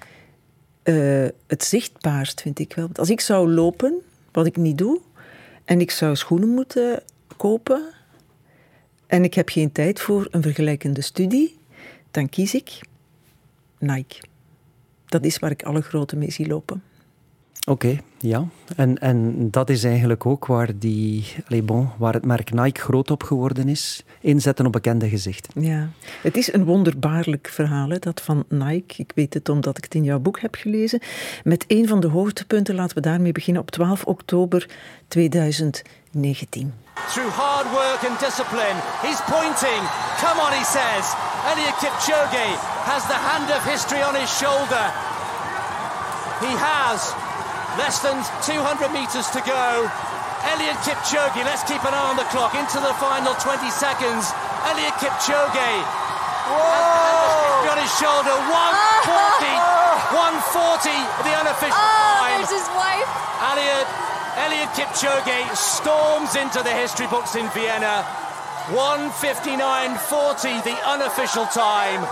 eh, 0.82 1.26
het 1.46 1.64
zichtbaarst, 1.64 2.40
vind 2.40 2.58
ik 2.58 2.74
wel. 2.74 2.88
Als 2.94 3.10
ik 3.10 3.20
zou 3.20 3.48
lopen, 3.48 3.94
wat 4.32 4.46
ik 4.46 4.56
niet 4.56 4.78
doe, 4.78 5.00
en 5.64 5.80
ik 5.80 5.90
zou 5.90 6.16
schoenen 6.16 6.48
moeten 6.48 7.02
kopen, 7.36 7.82
en 9.06 9.24
ik 9.24 9.34
heb 9.34 9.48
geen 9.48 9.72
tijd 9.72 10.00
voor 10.00 10.28
een 10.30 10.42
vergelijkende 10.42 11.00
studie, 11.00 11.56
dan 12.10 12.28
kies 12.28 12.54
ik 12.54 12.80
Nike. 13.82 14.22
Dat 15.06 15.24
is 15.24 15.38
waar 15.38 15.50
ik 15.50 15.62
alle 15.62 15.80
grote 15.80 16.16
mee 16.16 16.30
zie 16.30 16.46
lopen. 16.46 16.82
Oké, 17.68 17.98
ja. 18.18 18.44
En, 18.76 18.98
en 18.98 19.50
dat 19.50 19.70
is 19.70 19.84
eigenlijk 19.84 20.26
ook 20.26 20.46
waar, 20.46 20.68
die, 20.74 21.26
allez, 21.48 21.64
bon, 21.64 21.88
waar 21.98 22.12
het 22.12 22.24
merk 22.24 22.52
Nike 22.52 22.80
groot 22.80 23.10
op 23.10 23.22
geworden 23.22 23.68
is. 23.68 24.04
Inzetten 24.20 24.66
op 24.66 24.72
bekende 24.72 25.08
gezichten. 25.08 25.62
Ja, 25.62 25.88
het 26.22 26.36
is 26.36 26.52
een 26.52 26.64
wonderbaarlijk 26.64 27.48
verhaal, 27.48 27.88
hè, 27.88 27.98
dat 27.98 28.20
van 28.20 28.44
Nike. 28.48 28.94
Ik 29.02 29.12
weet 29.14 29.34
het 29.34 29.48
omdat 29.48 29.78
ik 29.78 29.84
het 29.84 29.94
in 29.94 30.04
jouw 30.04 30.18
boek 30.18 30.40
heb 30.40 30.54
gelezen. 30.54 31.00
Met 31.44 31.64
een 31.68 31.88
van 31.88 32.00
de 32.00 32.08
hoogtepunten, 32.08 32.74
laten 32.74 32.96
we 32.96 33.02
daarmee 33.02 33.32
beginnen, 33.32 33.62
op 33.62 33.70
12 33.70 34.04
oktober 34.04 34.68
2019. 35.08 36.72
Through 37.12 37.32
hard 37.34 37.66
work 37.70 38.10
and 38.10 38.20
discipline, 38.20 38.76
he's 39.04 39.20
pointing. 39.34 39.82
Come 40.24 40.38
on, 40.44 40.52
he 40.58 40.64
says. 40.64 41.04
Eliud 41.50 41.76
Kipchoge 41.82 42.48
has 42.90 43.02
the 43.12 43.20
hand 43.28 43.48
of 43.56 43.62
history 43.72 44.02
on 44.08 44.14
his 44.14 44.30
shoulder. 44.38 44.86
He 46.42 46.52
has 46.58 47.21
less 47.78 48.00
than 48.00 48.16
200 48.44 48.92
metres 48.92 49.28
to 49.32 49.40
go. 49.44 49.88
Eliud 50.42 50.78
Kipchoge, 50.82 51.38
let's 51.46 51.62
keep 51.64 51.82
an 51.86 51.94
eye 51.94 52.08
on 52.10 52.16
the 52.18 52.26
clock, 52.34 52.54
into 52.58 52.78
the 52.82 52.92
final 52.98 53.32
20 53.38 53.70
seconds. 53.70 54.26
Eliud 54.66 54.96
Kipchoge. 54.98 55.70
Whoa! 56.50 57.70
On 57.70 57.78
his 57.78 57.92
shoulder, 57.96 58.34
140, 58.34 59.46
140, 60.18 60.90
the 61.24 61.34
unofficial 61.38 61.78
Oh, 61.78 62.18
time. 62.18 62.42
there's 62.42 62.50
his 62.50 62.68
wife. 62.74 63.06
Elliot, 63.54 63.86
Elliot 64.36 64.68
Kipchoge 64.74 65.54
storms 65.56 66.34
into 66.36 66.58
the 66.66 66.74
history 66.74 67.06
books 67.06 67.34
in 67.36 67.48
Vienna. 67.54 68.02
159.40, 68.74 70.62
the 70.64 70.76
unofficial 70.88 71.46
time. 71.46 72.02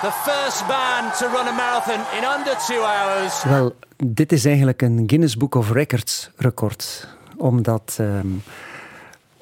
The 0.00 0.10
first 0.12 0.66
man 0.66 1.12
to 1.18 1.26
run 1.26 1.46
a 1.46 1.52
marathon 1.52 2.00
in 2.18 2.24
under 2.38 2.56
two 2.66 2.82
hours. 2.82 3.44
Wel, 3.44 3.74
dit 3.96 4.32
is 4.32 4.44
eigenlijk 4.44 4.82
een 4.82 5.02
Guinness 5.06 5.36
Book 5.36 5.54
of 5.54 5.70
Records 5.70 6.30
record. 6.36 7.08
Omdat, 7.36 7.96
ehm, 7.98 8.26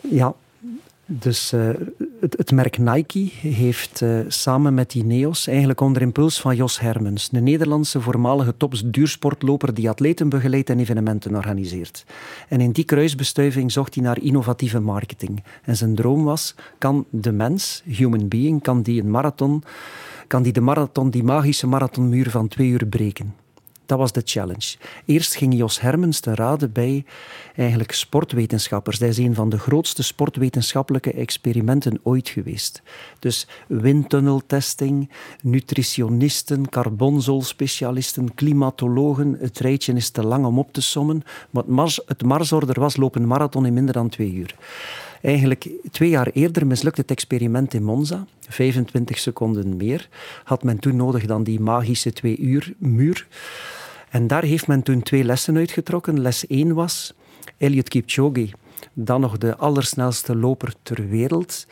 ja, 0.00 0.34
dus 1.06 1.52
eh, 1.52 1.68
het, 2.20 2.50
merk 2.50 2.78
Nike 2.78 3.30
heeft 3.40 4.02
eh, 4.02 4.18
samen 4.28 4.74
met 4.74 4.94
Ineos, 4.94 5.46
eigenlijk 5.46 5.80
onder 5.80 6.02
impuls 6.02 6.40
van 6.40 6.56
Jos 6.56 6.80
Hermens, 6.80 7.28
de 7.28 7.40
Nederlandse 7.40 8.00
voormalige 8.00 8.56
tops 8.56 8.82
duursportloper 8.84 9.74
die 9.74 9.88
atleten 9.88 10.28
begeleidt 10.28 10.70
en 10.70 10.78
evenementen 10.78 11.34
organiseert. 11.34 12.04
En 12.48 12.60
in 12.60 12.70
die 12.70 12.84
kruisbestuiving 12.84 13.72
zocht 13.72 13.94
hij 13.94 14.04
naar 14.04 14.22
innovatieve 14.22 14.80
marketing. 14.80 15.42
En 15.62 15.76
zijn 15.76 15.94
droom 15.94 16.24
was, 16.24 16.54
kan 16.78 17.04
de 17.10 17.32
mens, 17.32 17.82
human 17.84 18.28
being, 18.28 18.62
kan 18.62 18.82
die 18.82 19.02
een 19.02 19.10
marathon, 19.10 19.62
kan 20.28 20.42
die 20.42 20.52
de 20.52 20.60
marathon, 20.60 21.10
die 21.10 21.22
magische 21.22 21.66
marathonmuur 21.66 22.30
van 22.30 22.48
twee 22.48 22.68
uur 22.68 22.86
breken? 22.86 23.34
Dat 23.88 23.98
was 23.98 24.12
de 24.12 24.22
challenge. 24.24 24.76
Eerst 25.04 25.34
ging 25.34 25.54
Jos 25.54 25.80
Hermens 25.80 26.20
te 26.20 26.34
raden 26.34 26.72
bij 26.72 27.04
eigenlijk 27.56 27.92
sportwetenschappers. 27.92 28.98
Hij 28.98 29.08
is 29.08 29.18
een 29.18 29.34
van 29.34 29.48
de 29.48 29.58
grootste 29.58 30.02
sportwetenschappelijke 30.02 31.12
experimenten 31.12 32.00
ooit 32.02 32.28
geweest. 32.28 32.82
Dus 33.18 33.46
windtunneltesting, 33.66 35.10
nutritionisten, 35.42 36.68
carbonzolspecialisten, 36.68 38.34
klimatologen. 38.34 39.36
Het 39.40 39.58
rijtje 39.58 39.92
is 39.92 40.10
te 40.10 40.26
lang 40.26 40.44
om 40.44 40.58
op 40.58 40.72
te 40.72 40.82
sommen. 40.82 41.22
Maar 41.50 41.64
het, 42.06 42.22
mars, 42.22 42.50
was 42.50 42.96
lopen 42.96 43.26
marathon 43.26 43.66
in 43.66 43.74
minder 43.74 43.94
dan 43.94 44.08
twee 44.08 44.32
uur. 44.32 44.54
Eigenlijk 45.22 45.68
twee 45.90 46.08
jaar 46.08 46.30
eerder 46.32 46.66
mislukte 46.66 47.00
het 47.00 47.10
experiment 47.10 47.74
in 47.74 47.82
Monza. 47.82 48.26
25 48.48 49.18
seconden 49.18 49.76
meer 49.76 50.08
had 50.44 50.62
men 50.62 50.78
toen 50.78 50.96
nodig 50.96 51.26
dan 51.26 51.42
die 51.42 51.60
magische 51.60 52.12
twee 52.12 52.38
uur 52.38 52.74
muur. 52.78 53.26
En 54.10 54.26
daar 54.26 54.42
heeft 54.42 54.66
men 54.66 54.82
toen 54.82 55.02
twee 55.02 55.24
lessen 55.24 55.56
uitgetrokken. 55.56 56.20
Les 56.20 56.46
1 56.46 56.74
was 56.74 57.14
Eliud 57.56 57.88
Kipchoge, 57.88 58.48
dan 58.92 59.20
nog 59.20 59.38
de 59.38 59.56
allersnelste 59.56 60.36
loper 60.36 60.74
ter 60.82 61.08
wereld. 61.08 61.66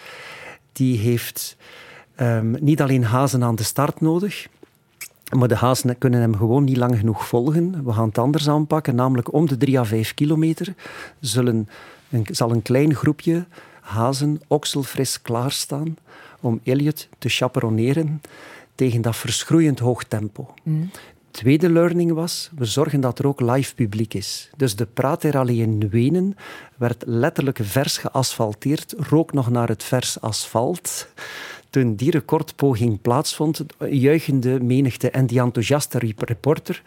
Die 0.73 0.99
heeft 0.99 1.57
ehm, 2.15 2.55
niet 2.61 2.81
alleen 2.81 3.05
hazen 3.05 3.43
aan 3.43 3.57
de 3.57 3.63
start 3.63 4.01
nodig, 4.01 4.49
maar 5.37 5.49
de 5.49 5.57
hazen 5.57 5.99
kunnen 5.99 6.21
hem 6.21 6.37
gewoon 6.37 6.65
niet 6.65 6.77
lang 6.77 6.99
genoeg 6.99 7.27
volgen. 7.27 7.85
We 7.85 7.93
gaan 7.93 8.09
het 8.09 8.19
anders 8.19 8.49
aanpakken, 8.49 8.95
namelijk 8.95 9.33
om 9.33 9.47
de 9.47 9.57
3 9.57 9.79
à 9.79 9.85
5 9.85 10.15
kilometer 10.15 10.75
zullen 11.21 11.69
een, 12.11 12.27
zal 12.31 12.51
een 12.51 12.63
klein 12.63 12.95
groepje 12.95 13.47
hazen 13.81 14.41
okselfris 14.47 15.23
klaarstaan 15.23 15.97
om 16.41 16.61
Elliot 16.65 17.09
te 17.19 17.29
chaperoneren 17.29 18.21
tegen 18.75 19.03
dat 19.03 19.17
verschroeiend 19.17 19.79
hoog 19.79 20.05
tempo. 20.05 20.55
Tweede 21.31 21.71
learning 21.71 22.13
was, 22.13 22.51
we 22.57 22.65
zorgen 22.65 23.01
dat 23.01 23.19
er 23.19 23.27
ook 23.27 23.41
live 23.41 23.75
publiek 23.75 24.15
is. 24.15 24.51
Dus 24.57 24.77
de 24.77 24.87
Praterallee 24.87 25.57
in 25.57 25.89
Wenen 25.89 26.37
werd 26.77 27.03
letterlijk 27.07 27.59
vers 27.63 27.99
geasfalteerd, 27.99 28.95
rook 28.99 29.33
nog 29.33 29.51
naar 29.51 29.69
het 29.69 29.83
vers 29.83 30.21
asfalt. 30.21 31.09
Toen 31.71 31.95
die 31.95 32.11
recordpoging 32.11 33.01
plaatsvond, 33.01 33.65
juichende 33.91 34.61
menigte 34.61 35.11
en 35.11 35.27
die 35.27 35.41
enthousiaste 35.41 35.99
reporter 36.17 36.83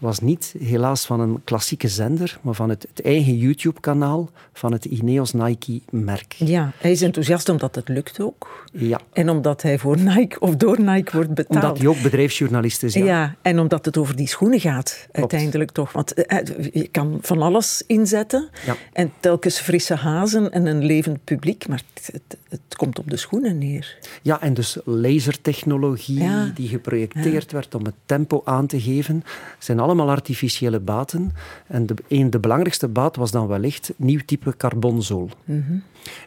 was 0.00 0.20
niet 0.20 0.54
helaas 0.58 1.06
van 1.06 1.20
een 1.20 1.40
klassieke 1.44 1.88
zender, 1.88 2.38
maar 2.42 2.54
van 2.54 2.68
het, 2.68 2.86
het 2.94 3.02
eigen 3.04 3.36
YouTube-kanaal 3.36 4.30
van 4.52 4.72
het 4.72 4.84
Ineos 4.84 5.32
Nike-merk. 5.32 6.32
Ja, 6.32 6.72
hij 6.78 6.90
is 6.90 7.02
enthousiast 7.02 7.48
omdat 7.48 7.74
het 7.74 7.88
lukt 7.88 8.20
ook. 8.20 8.66
Ja, 8.72 9.00
En 9.12 9.28
omdat 9.30 9.62
hij 9.62 9.78
voor 9.78 9.98
Nike 9.98 10.40
of 10.40 10.56
door 10.56 10.80
Nike 10.80 11.12
wordt 11.16 11.34
betaald. 11.34 11.62
omdat 11.62 11.78
hij 11.78 11.86
ook 11.86 12.02
bedrijfsjournalist 12.02 12.82
is. 12.82 12.94
Ja. 12.94 13.04
Ja. 13.04 13.34
en 13.42 13.58
omdat 13.58 13.84
het 13.84 13.96
over 13.96 14.16
die 14.16 14.26
schoenen 14.28 14.60
gaat, 14.60 15.08
uiteindelijk 15.12 15.70
toch. 15.70 15.92
Want 15.92 16.14
eh, 16.14 16.38
je 16.72 16.88
kan 16.88 17.18
van 17.22 17.42
alles 17.42 17.82
inzetten. 17.86 18.48
Ja. 18.66 18.76
En 18.92 19.12
telkens 19.20 19.58
frisse 19.60 19.94
hazen 19.94 20.52
en 20.52 20.66
een 20.66 20.84
levend 20.84 21.24
publiek. 21.24 21.68
Maar 21.68 21.82
het, 21.94 22.08
het, 22.12 22.38
het 22.48 22.76
komt 22.76 22.98
op 22.98 23.10
de 23.10 23.16
schoenen 23.16 23.58
neer. 23.58 23.96
Ja, 24.22 24.40
en 24.40 24.54
dus 24.54 24.78
lasertechnologie 24.84 26.22
Ja. 26.22 26.50
die 26.54 26.68
geprojecteerd 26.68 27.52
werd 27.52 27.74
om 27.74 27.84
het 27.84 27.94
tempo 28.06 28.42
aan 28.44 28.66
te 28.66 28.80
geven, 28.80 29.24
zijn 29.58 29.78
allemaal 29.80 29.88
artificiële 29.98 30.80
baten. 30.80 31.32
En 31.66 31.86
de, 31.86 31.94
een, 32.08 32.30
de 32.30 32.38
belangrijkste 32.38 32.88
baat 32.88 33.16
was 33.16 33.30
dan 33.30 33.46
wellicht 33.46 33.92
nieuw 33.96 34.20
type 34.26 34.56
carbonzool. 34.56 35.30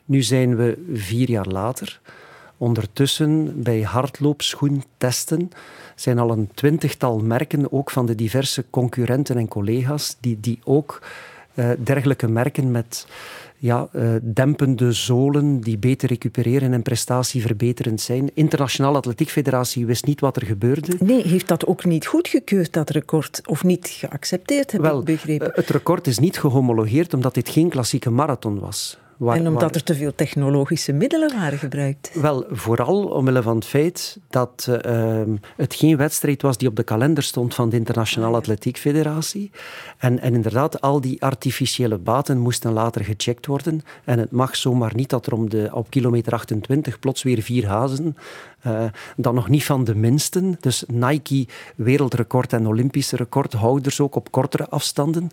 Nu 0.05 0.21
zijn 0.21 0.55
we 0.55 0.83
vier 0.93 1.29
jaar 1.29 1.47
later. 1.47 1.99
Ondertussen 2.57 3.61
bij 3.63 3.81
hardloopschoentesten 3.81 5.51
zijn 5.95 6.19
al 6.19 6.31
een 6.31 6.49
twintigtal 6.53 7.19
merken, 7.19 7.71
ook 7.71 7.91
van 7.91 8.05
de 8.05 8.15
diverse 8.15 8.65
concurrenten 8.69 9.37
en 9.37 9.47
collega's, 9.47 10.17
die, 10.19 10.39
die 10.39 10.59
ook 10.63 11.01
eh, 11.53 11.69
dergelijke 11.79 12.27
merken 12.27 12.71
met 12.71 13.07
ja, 13.63 13.87
eh, 13.91 14.09
dempende 14.21 14.91
zolen 14.91 15.59
die 15.59 15.77
beter 15.77 16.09
recupereren 16.09 16.73
en 16.73 16.81
prestatieverbeterend 16.81 18.01
zijn. 18.01 18.29
Internationale 18.33 18.97
Atletiek 18.97 19.29
Federatie 19.29 19.85
wist 19.85 20.05
niet 20.05 20.19
wat 20.19 20.35
er 20.35 20.45
gebeurde. 20.45 20.95
Nee, 20.99 21.27
heeft 21.27 21.47
dat 21.47 21.65
ook 21.65 21.85
niet 21.85 22.05
goedgekeurd, 22.05 22.73
dat 22.73 22.89
record? 22.89 23.41
Of 23.45 23.63
niet 23.63 23.87
geaccepteerd, 23.87 24.71
heb 24.71 24.81
Wel, 24.81 24.99
ik 24.99 25.05
begrepen? 25.05 25.49
eh, 25.51 25.55
het 25.55 25.69
record 25.69 26.07
is 26.07 26.19
niet 26.19 26.39
gehomologeerd 26.39 27.13
omdat 27.13 27.33
dit 27.33 27.49
geen 27.49 27.69
klassieke 27.69 28.09
marathon 28.09 28.59
was. 28.59 28.97
En 29.19 29.47
omdat 29.47 29.75
er 29.75 29.83
te 29.83 29.95
veel 29.95 30.15
technologische 30.15 30.91
middelen 30.91 31.33
waren 31.35 31.57
gebruikt? 31.57 32.11
Wel, 32.13 32.45
vooral 32.49 33.05
omwille 33.05 33.41
van 33.41 33.55
het 33.55 33.65
feit 33.65 34.19
dat 34.29 34.67
uh, 34.69 35.21
het 35.55 35.75
geen 35.75 35.97
wedstrijd 35.97 36.41
was 36.41 36.57
die 36.57 36.67
op 36.67 36.75
de 36.75 36.83
kalender 36.83 37.23
stond 37.23 37.53
van 37.53 37.69
de 37.69 37.75
Internationale 37.75 38.37
Atletiek 38.37 38.77
Federatie. 38.77 39.51
En, 39.97 40.19
en 40.19 40.33
inderdaad, 40.33 40.81
al 40.81 41.01
die 41.01 41.21
artificiële 41.21 41.97
baten 41.97 42.39
moesten 42.39 42.71
later 42.71 43.03
gecheckt 43.03 43.45
worden. 43.45 43.81
En 44.03 44.19
het 44.19 44.31
mag 44.31 44.55
zomaar 44.55 44.95
niet 44.95 45.09
dat 45.09 45.25
er 45.25 45.33
om 45.33 45.49
de, 45.49 45.69
op 45.73 45.89
kilometer 45.89 46.33
28 46.33 46.99
plots 46.99 47.23
weer 47.23 47.41
vier 47.41 47.67
hazen 47.67 48.15
uh, 48.67 48.83
dan 49.15 49.35
nog 49.35 49.49
niet 49.49 49.63
van 49.63 49.83
de 49.83 49.95
minsten. 49.95 50.57
Dus 50.59 50.83
Nike, 50.87 51.47
wereldrecord 51.75 52.53
en 52.53 52.67
Olympische 52.67 53.15
recordhouders 53.15 53.99
ook 53.99 54.15
op 54.15 54.31
kortere 54.31 54.69
afstanden, 54.69 55.29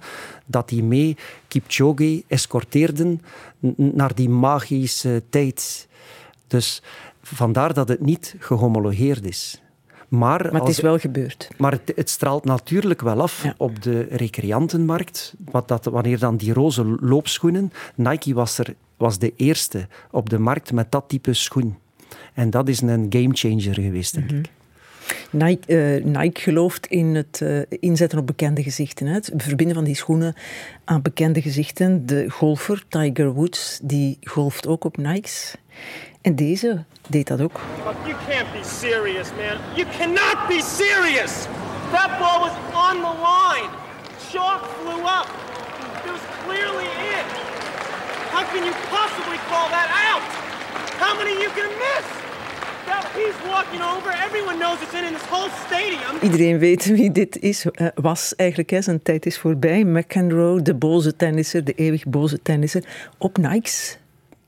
dat 0.50 0.68
die 0.68 0.82
mee 0.82 1.16
Kipchoge 1.48 2.22
escorteerden 2.26 3.22
naar 3.76 4.14
die 4.14 4.28
magische 4.28 5.22
tijd. 5.30 5.88
Dus 6.46 6.82
vandaar 7.22 7.74
dat 7.74 7.88
het 7.88 8.00
niet 8.00 8.34
gehomologeerd 8.38 9.24
is. 9.24 9.62
Maar, 10.08 10.48
maar 10.52 10.60
het 10.60 10.70
is 10.70 10.80
wel 10.80 10.98
gebeurd. 10.98 11.48
Maar 11.58 11.72
het, 11.72 11.92
het 11.94 12.10
straalt 12.10 12.44
natuurlijk 12.44 13.00
wel 13.00 13.20
af 13.20 13.44
op 13.56 13.82
de 13.82 14.00
recreantenmarkt. 14.10 15.34
Wat 15.50 15.68
dat, 15.68 15.84
wanneer 15.84 16.18
dan 16.18 16.36
die 16.36 16.52
roze 16.52 16.96
loopschoenen... 17.00 17.72
Nike 17.94 18.34
was, 18.34 18.58
er, 18.58 18.74
was 18.96 19.18
de 19.18 19.32
eerste 19.36 19.88
op 20.10 20.30
de 20.30 20.38
markt 20.38 20.72
met 20.72 20.90
dat 20.90 21.04
type 21.08 21.32
schoen. 21.32 21.76
En 22.34 22.50
dat 22.50 22.68
is 22.68 22.80
een 22.80 23.06
gamechanger 23.08 23.74
geweest, 23.74 24.14
denk 24.14 24.30
mhm. 24.30 24.38
ik. 24.38 24.50
Nike, 25.30 25.96
uh, 25.98 26.04
Nike, 26.04 26.40
gelooft 26.40 26.86
in 26.86 27.14
het 27.14 27.40
uh, 27.42 27.62
inzetten 27.68 28.18
op 28.18 28.26
bekende 28.26 28.62
gezichten. 28.62 29.06
Hè. 29.06 29.12
Het 29.12 29.32
verbinden 29.36 29.76
van 29.76 29.84
die 29.84 29.94
schoenen 29.94 30.34
aan 30.84 31.02
bekende 31.02 31.42
gezichten. 31.42 32.06
De 32.06 32.30
golfer 32.30 32.84
Tiger 32.88 33.32
Woods, 33.32 33.78
die 33.82 34.18
golft 34.22 34.66
ook 34.66 34.84
op 34.84 34.96
Nikes. 34.96 35.54
En 36.20 36.34
deze 36.36 36.84
deed 37.08 37.26
dat 37.26 37.40
ook. 37.40 37.60
You 38.04 38.16
can't 38.28 38.52
be 38.52 38.64
serious, 38.64 39.28
man. 39.30 39.56
You 39.74 39.86
cannot 39.98 40.48
be 40.48 40.60
serious. 40.62 41.32
That 41.92 42.18
ball 42.18 42.38
was 42.40 42.54
on 42.88 42.96
the 43.06 43.14
line. 43.30 43.70
Chalk 44.30 44.62
flew 44.82 45.02
up. 45.18 45.28
It 46.04 46.10
was 46.10 46.24
clearly 46.44 46.88
in. 47.14 47.24
How 48.32 48.44
can 48.52 48.62
you 48.64 48.74
possibly 48.90 49.38
call 49.50 49.68
that 49.76 49.90
out? 50.08 50.22
How 50.98 51.16
many 51.18 51.32
you 51.42 51.50
can 51.50 51.68
miss? 51.78 52.19
Iedereen 56.22 56.58
weet 56.58 56.84
wie 56.84 57.12
dit 57.12 57.38
is, 57.38 57.64
uh, 57.64 57.88
was 57.94 58.36
eigenlijk. 58.36 58.70
Hè. 58.70 58.82
Zijn 58.82 59.02
tijd 59.02 59.26
is 59.26 59.38
voorbij. 59.38 59.84
McEnroe, 59.84 60.62
de 60.62 60.74
boze 60.74 61.16
tennisser, 61.16 61.64
de 61.64 61.72
eeuwig 61.72 62.06
boze 62.06 62.42
tennisser, 62.42 62.84
op 63.18 63.36
Nikes. 63.36 63.98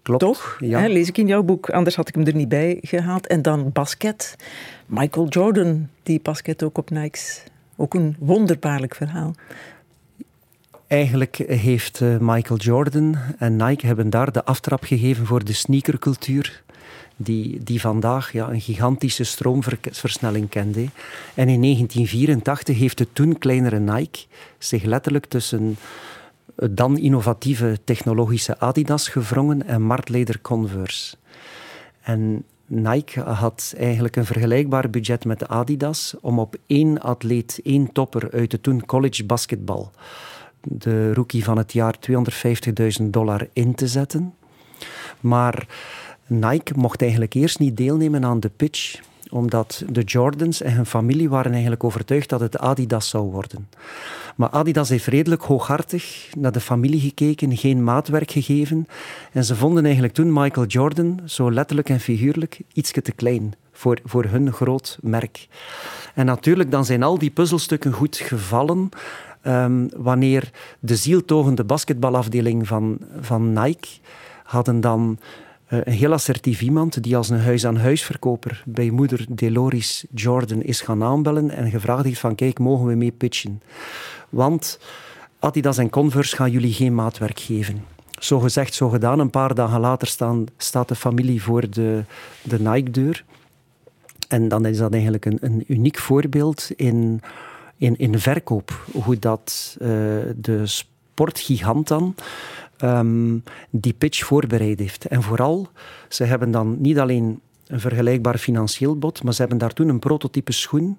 Klopt. 0.03 0.21
Toch? 0.21 0.57
Ja. 0.61 0.81
Hè, 0.81 0.87
lees 0.87 1.09
ik 1.09 1.19
in 1.19 1.27
jouw 1.27 1.43
boek, 1.43 1.71
anders 1.71 1.97
had 1.97 2.09
ik 2.09 2.15
hem 2.15 2.27
er 2.27 2.35
niet 2.35 2.49
bij 2.49 2.79
gehaald. 2.81 3.27
En 3.27 3.43
dan 3.43 3.71
basket. 3.73 4.37
Michael 4.87 5.29
Jordan, 5.29 5.89
die 6.03 6.21
basket 6.23 6.63
ook 6.63 6.79
op 6.79 6.91
Nikes. 6.91 7.43
Ook 7.77 7.95
een 7.95 8.17
wonderbaarlijk 8.19 8.95
verhaal. 8.95 9.35
Eigenlijk 10.87 11.37
heeft 11.47 12.01
eh, 12.01 12.17
Michael 12.21 12.59
Jordan 12.59 13.17
en 13.39 13.57
Nike 13.57 13.87
hebben 13.87 14.11
daar 14.11 14.33
de 14.33 14.45
aftrap 14.45 14.85
gegeven 14.85 15.27
voor 15.27 15.45
de 15.45 15.53
sneakercultuur 15.53 16.63
die, 17.23 17.63
die 17.63 17.81
vandaag 17.81 18.33
ja, 18.33 18.49
een 18.49 18.61
gigantische 18.61 19.25
stroomversnelling 19.25 20.49
kende. 20.49 20.87
En 21.35 21.49
in 21.49 21.61
1984 21.63 22.79
heeft 22.79 22.99
de 22.99 23.07
toen 23.13 23.39
kleinere 23.39 23.79
Nike 23.79 24.25
zich 24.59 24.83
letterlijk 24.83 25.27
tussen 25.27 25.77
het 26.57 26.77
dan 26.77 26.99
innovatieve 26.99 27.79
technologische 27.85 28.59
Adidas 28.59 29.09
gevrongen 29.09 29.67
en 29.67 29.83
marktleider 29.83 30.41
Converse. 30.41 31.17
En 32.03 32.45
Nike 32.67 33.21
had 33.21 33.75
eigenlijk 33.79 34.17
een 34.17 34.25
vergelijkbaar 34.25 34.91
budget 34.91 35.25
met 35.25 35.49
Adidas 35.49 36.15
om 36.21 36.39
op 36.39 36.57
één 36.67 37.01
atleet, 37.01 37.61
één 37.65 37.93
topper 37.93 38.31
uit 38.31 38.51
de 38.51 38.61
toen 38.61 38.87
college 38.87 39.25
basketbal, 39.25 39.91
de 40.61 41.15
rookie 41.15 41.45
van 41.45 41.59
het 41.59 41.73
jaar, 41.73 41.95
250.000 43.01 43.05
dollar 43.05 43.49
in 43.53 43.75
te 43.75 43.89
zetten. 43.89 44.35
Maar 45.21 45.67
Nike 46.27 46.73
mocht 46.77 47.03
eigenlijk 47.03 47.35
eerst 47.35 47.59
niet 47.59 47.77
deelnemen 47.77 48.25
aan 48.25 48.41
de 48.41 48.51
pitch 48.57 49.01
omdat 49.33 49.83
de 49.89 50.03
Jordans 50.03 50.63
en 50.63 50.73
hun 50.73 50.87
familie 50.87 51.29
waren 51.29 51.53
eigenlijk 51.53 51.85
overtuigd 51.85 52.29
dat 52.29 52.41
het 52.41 52.59
Adidas 52.59 53.09
zou 53.09 53.31
worden. 53.31 53.69
Maar 54.37 54.49
Adidas 54.49 54.89
heeft 54.89 55.07
redelijk 55.07 55.43
hooghartig 55.43 56.29
naar 56.39 56.53
de 56.53 56.61
familie 56.61 57.01
gekeken, 57.01 57.57
geen 57.57 57.85
maatwerk 57.85 58.31
gegeven. 58.31 58.87
En 59.33 59.45
ze 59.45 59.57
vonden 59.57 59.85
eigenlijk 59.85 60.15
toen 60.15 60.33
Michael 60.33 60.67
Jordan, 60.67 61.21
zo 61.25 61.53
letterlijk 61.53 61.89
en 61.89 62.01
figuurlijk, 62.01 62.61
iets 62.73 62.91
te 62.91 63.13
klein 63.13 63.55
voor, 63.73 63.99
voor 64.05 64.25
hun 64.25 64.53
groot 64.53 64.99
merk. 65.03 65.49
En 66.15 66.27
natuurlijk, 66.27 66.71
dan 66.71 66.85
zijn 66.85 67.03
al 67.03 67.19
die 67.19 67.31
puzzelstukken 67.31 67.93
goed 67.93 68.17
gevallen. 68.17 68.89
Um, 69.47 69.89
wanneer 69.97 70.51
de 70.81 70.97
zieltogende 70.97 71.65
basketbalafdeling 71.65 72.67
van, 72.67 72.99
van 73.21 73.53
Nike 73.53 73.89
hadden 74.45 74.81
dan 74.81 75.19
een 75.73 75.93
heel 75.93 76.13
assertief 76.13 76.61
iemand 76.61 77.03
die 77.03 77.17
als 77.17 77.29
een 77.29 77.41
huis-aan-huisverkoper 77.41 78.63
bij 78.67 78.91
moeder 78.91 79.27
Deloris 79.29 80.05
Jordan 80.15 80.63
is 80.63 80.81
gaan 80.81 81.03
aanbellen 81.03 81.51
en 81.51 81.71
gevraagd 81.71 82.05
heeft 82.05 82.21
van 82.21 82.35
kijk, 82.35 82.59
mogen 82.59 82.87
we 82.87 82.95
mee 82.95 83.13
pitchen? 83.13 83.63
Want 84.29 84.79
Adidas 85.39 85.79
en 85.79 85.91
Converse 85.91 86.37
gaan 86.37 86.51
jullie 86.51 86.73
geen 86.73 86.95
maatwerk 86.95 87.41
geven. 87.41 87.85
Zo 88.19 88.41
gezegd, 88.41 88.75
zo 88.75 88.89
gedaan. 88.89 89.19
Een 89.19 89.31
paar 89.31 89.55
dagen 89.55 89.81
later 89.81 90.09
staan, 90.09 90.47
staat 90.57 90.89
de 90.89 90.95
familie 90.95 91.43
voor 91.43 91.71
de, 91.71 92.05
de 92.43 92.61
Nike-deur. 92.61 93.25
En 94.29 94.49
dan 94.49 94.67
is 94.67 94.79
dat 94.79 94.93
eigenlijk 94.93 95.25
een, 95.25 95.39
een 95.41 95.65
uniek 95.67 95.99
voorbeeld 95.99 96.71
in, 96.77 97.21
in, 97.77 97.97
in 97.97 98.19
verkoop. 98.19 98.85
Hoe 99.03 99.19
dat 99.19 99.77
uh, 99.81 99.89
de 100.37 100.63
sportgigant 100.65 101.89
dan 101.89 102.15
Ehm, 102.83 103.39
die 103.71 103.93
pitch 103.93 104.25
voorbereid 104.25 104.79
heeft. 104.79 105.07
En 105.07 105.23
vooral, 105.23 105.69
ze 106.09 106.25
hebben 106.25 106.51
dan 106.51 106.81
niet 106.81 106.99
alleen 106.99 107.41
een 107.67 107.81
vergelijkbaar 107.81 108.39
financieel 108.39 108.99
bod, 108.99 109.23
maar 109.23 109.33
ze 109.33 109.41
hebben 109.41 109.59
daar 109.59 109.73
toen 109.73 109.89
een 109.89 109.99
prototype 109.99 110.53
schoen 110.53 110.99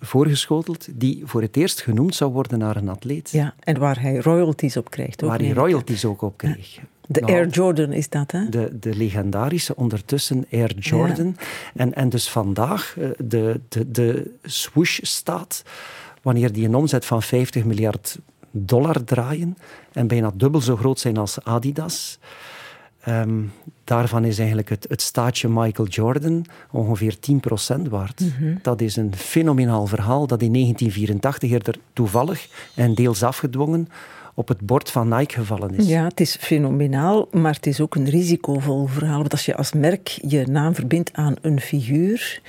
voorgeschoteld 0.00 0.88
die 0.92 1.22
voor 1.24 1.42
het 1.42 1.56
eerst 1.56 1.80
genoemd 1.80 2.14
zou 2.14 2.32
worden 2.32 2.58
naar 2.58 2.76
een 2.76 2.88
atleet. 2.88 3.30
Ja, 3.30 3.54
en 3.60 3.78
waar 3.78 4.00
hij 4.00 4.16
royalties 4.16 4.76
op 4.76 4.90
krijgt. 4.90 5.20
waar 5.20 5.38
hij 5.38 5.50
royalties 5.50 6.04
ook 6.04 6.22
op 6.22 6.36
kreeg. 6.36 6.78
De 7.06 7.20
nou, 7.20 7.32
Air 7.32 7.48
Jordan 7.48 7.92
is 7.92 8.08
dat, 8.08 8.30
hè? 8.30 8.48
De, 8.48 8.78
de 8.78 8.94
legendarische 8.94 9.76
ondertussen 9.76 10.44
Air 10.50 10.78
Jordan. 10.78 11.36
En, 11.74 11.94
en 11.94 12.08
dus 12.08 12.30
vandaag 12.30 12.96
eh, 12.98 13.08
de, 13.24 13.60
de, 13.68 13.90
de 13.90 14.34
swoosh 14.42 14.98
staat, 15.02 15.62
wanneer 16.22 16.52
die 16.52 16.66
een 16.66 16.74
omzet 16.74 17.04
van 17.04 17.22
50 17.22 17.64
miljard 17.64 18.18
dollar 18.50 19.04
draaien 19.04 19.56
en 19.92 20.06
bijna 20.06 20.30
dubbel 20.34 20.60
zo 20.60 20.76
groot 20.76 20.98
zijn 20.98 21.16
als 21.16 21.44
Adidas. 21.44 22.18
Ehm, 23.00 23.42
daarvan 23.84 24.24
is 24.24 24.38
eigenlijk 24.38 24.68
het, 24.68 24.86
het 24.88 25.02
staatje 25.02 25.48
Michael 25.48 25.88
Jordan 25.88 26.44
ongeveer 26.70 27.18
10% 27.18 27.88
waard. 27.88 28.20
Mhm. 28.20 28.54
Dat 28.62 28.80
is 28.80 28.96
een 28.96 29.14
fenomenaal 29.16 29.86
verhaal 29.86 30.26
dat 30.26 30.42
in 30.42 30.52
1984 30.52 31.50
eerder 31.50 31.76
toevallig 31.92 32.48
en 32.74 32.94
deels 32.94 33.22
afgedwongen 33.22 33.88
op 34.34 34.48
het 34.48 34.60
bord 34.60 34.90
van 34.90 35.08
Nike 35.08 35.34
gevallen 35.34 35.74
is. 35.74 35.86
Ja, 35.86 36.04
het 36.04 36.20
is 36.20 36.36
fenomenaal, 36.40 37.28
maar 37.32 37.54
het 37.54 37.66
is 37.66 37.80
ook 37.80 37.94
een 37.94 38.08
risicovol 38.08 38.86
verhaal. 38.86 39.18
Want 39.18 39.32
als 39.32 39.44
je 39.44 39.56
als 39.56 39.72
merk 39.72 40.08
je 40.08 40.46
naam 40.46 40.74
verbindt 40.74 41.12
aan 41.12 41.34
een 41.40 41.60
figuur 41.60 42.40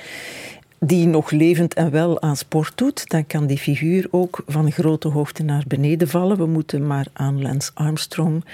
die 0.85 1.07
nog 1.07 1.31
levend 1.31 1.73
en 1.73 1.91
wel 1.91 2.21
aan 2.21 2.37
sport 2.37 2.77
doet, 2.77 3.09
dan 3.09 3.27
kan 3.27 3.47
die 3.47 3.57
figuur 3.57 4.07
ook 4.11 4.43
van 4.47 4.71
grote 4.71 5.07
hoogte 5.07 5.43
naar 5.43 5.63
beneden 5.67 6.07
vallen. 6.07 6.37
We 6.37 6.45
moeten 6.45 6.87
maar 6.87 7.07
aan 7.13 7.41
Lance 7.41 7.71
Armstrong 7.73 8.45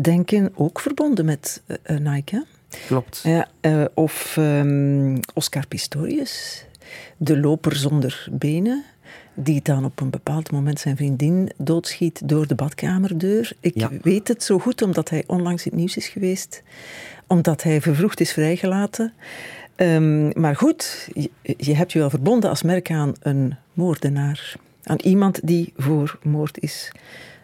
denken, 0.00 0.52
ook 0.54 0.80
verbonden 0.80 1.24
met 1.24 1.62
uh, 1.66 1.98
Nike. 1.98 2.44
Klopt. 2.86 3.20
Ja, 3.24 3.48
uh, 3.60 3.84
of 3.94 4.36
um, 4.38 5.20
Oscar 5.34 5.66
Pistorius, 5.66 6.64
de 7.16 7.38
loper 7.38 7.76
zonder 7.76 8.28
benen, 8.30 8.84
die 9.34 9.60
dan 9.62 9.84
op 9.84 10.00
een 10.00 10.10
bepaald 10.10 10.50
moment 10.50 10.80
zijn 10.80 10.96
vriendin 10.96 11.50
doodschiet 11.56 12.28
door 12.28 12.46
de 12.46 12.54
badkamerdeur. 12.54 13.52
Ik 13.60 13.88
weet 14.02 14.28
het 14.28 14.42
zo 14.42 14.58
goed 14.58 14.82
omdat 14.82 15.10
hij 15.10 15.24
onlangs 15.26 15.64
in 15.64 15.70
het 15.70 15.80
nieuws 15.80 15.96
is 15.96 16.08
geweest, 16.08 16.62
omdat 17.26 17.62
hij 17.62 17.80
vervroegd 17.80 18.20
is 18.20 18.32
vrijgelaten. 18.32 19.12
Um, 19.82 20.30
maar 20.40 20.56
goed, 20.56 21.08
je, 21.12 21.30
je, 21.56 21.74
hebt 21.74 21.92
je 21.92 21.98
wel 21.98 22.10
verbonden 22.10 22.50
als 22.50 22.62
merk 22.62 22.90
aan 22.90 23.14
een 23.20 23.54
moordenaar. 23.72 24.54
Aan 24.82 24.98
iemand 25.02 25.46
die 25.46 25.72
voor 25.76 26.18
moord 26.22 26.58
is 26.58 26.92